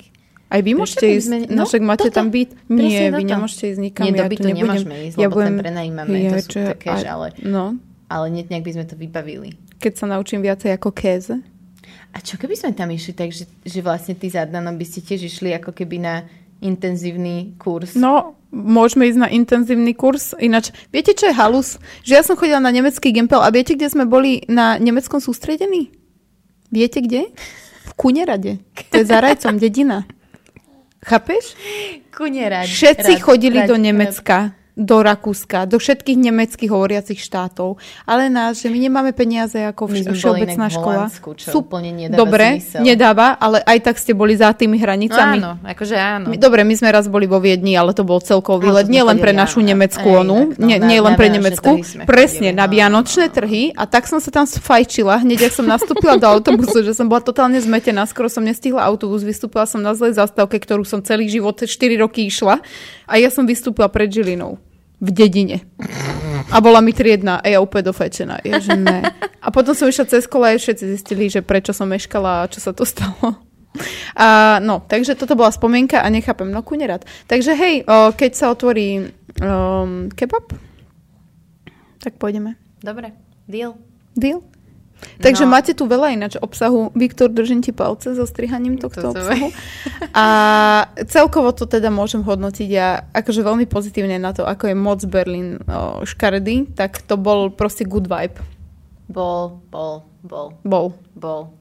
[0.49, 2.15] Aj vy môžete ísť, sme- no, no, však máte toto.
[2.15, 2.53] tam byt.
[2.63, 4.05] Presne Nie, vy nemôžete ísť nikam.
[4.05, 4.65] Nie, do ja bytu tu nebudem.
[4.69, 7.65] nemôžeme ísť, lebo ten prenajímame, to sú čo- také, aj- že ale- No,
[8.07, 9.57] ale nie, nejak by sme to vybavili.
[9.77, 11.35] keď sa naučím viacej ako kéze.
[12.13, 15.01] A čo keby sme tam išli tak, že, že vlastne ty za Danom by ste
[15.01, 16.15] tiež išli ako keby na
[16.63, 17.93] intenzívny kurz?
[17.95, 20.33] No, môžeme ísť na intenzívny kurz.
[20.37, 21.77] Ináč, viete, čo je halus?
[22.03, 25.91] Že ja som chodila na nemecký Gempel a viete, kde sme boli na nemeckom sústredení?
[26.73, 27.21] Viete kde?
[27.85, 28.59] V Kunerade.
[28.91, 30.05] To je za Rajcom, dedina.
[31.05, 31.55] Chápeš?
[32.17, 37.77] Kune rad, Všetci rad, chodili rad, do Nemecka, do Rakúska, do všetkých nemeckých hovoriacich štátov.
[38.09, 40.97] Ale nás, že my nemáme peniaze ako vš- všeobecná škola.
[41.05, 42.81] Holandsku, čo úplne nedáva Dobre, zmysel.
[42.81, 45.45] nedáva, ale aj tak ste boli za tými hranicami.
[45.45, 46.27] Áno, akože áno.
[46.33, 49.05] My, dobre, my sme raz boli vo Viedni, ale to bol celkový to sme Nie
[49.05, 49.69] len pre našu áno.
[49.77, 51.71] nemeckú Ej, onu, inak, no, nie, na- nie len na pre Nemecku.
[52.09, 52.73] Presne, chodili, na no.
[52.73, 53.63] Vianočné trhy.
[53.77, 57.21] A tak som sa tam sfajčila, hneď ak som nastúpila do autobusu, že som bola
[57.21, 58.09] totálne zmetená.
[58.09, 61.69] Skoro som nestihla autobus, vystúpila som na zlej zastávke, ktorú som celý život 4
[62.01, 62.65] roky išla.
[63.05, 64.62] A ja som vystúpila pred Žilinou.
[65.03, 65.67] V dedine.
[66.55, 68.47] A bola mi triedna a ja úplne dofajčená.
[68.47, 69.03] Ja, že ne.
[69.43, 72.63] A potom som išla cez kola a všetci zistili, že prečo som meškala a čo
[72.63, 73.43] sa to stalo.
[74.15, 77.03] A, no, takže toto bola spomienka a nechápem, no ku nerad.
[77.27, 79.11] Takže hej, o, keď sa otvorí
[79.41, 80.53] um, kebab,
[82.05, 82.55] tak pôjdeme.
[82.85, 83.17] Dobre,
[83.49, 83.75] deal.
[84.13, 84.45] Deal?
[85.19, 85.51] Takže No.
[85.51, 86.91] máte tu veľa ináč obsahu.
[86.95, 89.51] Viktor, držím ti palce so strihaním tohto To obsahu.
[90.15, 90.27] A
[91.07, 95.63] celkovo to teda môžem hodnotiť ja akože veľmi pozitívne na to, ako je moc Berlín
[95.65, 98.39] o, škaredý, tak to bol proste good vibe.
[99.07, 100.87] Bol, bol, bol, Bol.
[101.15, 101.53] bol.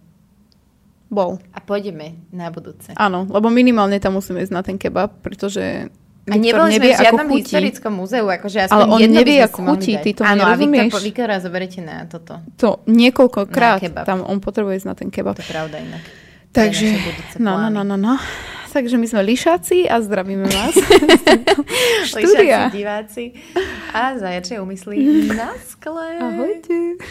[1.11, 1.43] Bol.
[1.51, 2.95] A pôjdeme na budúce.
[2.95, 5.91] Áno, lebo minimálne tam musíme ísť na ten kebab, pretože
[6.23, 7.41] A neboli sme v žiadnom chutí.
[7.43, 10.91] historickom múzeu, akože aspoň Ale on jedno nevie, ako chutí, ty tomu Áno, a nerozumieš.
[10.91, 12.33] po- Viktora zoberete na toto.
[12.55, 15.33] To niekoľkokrát tam on potrebuje ísť na ten kebab.
[15.33, 16.03] To je pravda inak.
[16.51, 16.85] Takže,
[17.33, 18.13] To no, no, no, no, no.
[18.69, 20.75] Takže my sme lišáci a zdravíme vás.
[22.15, 23.23] Lišáci diváci
[23.91, 24.99] a zajačie umysly
[25.31, 26.15] na skle.
[26.17, 27.01] Ahojte.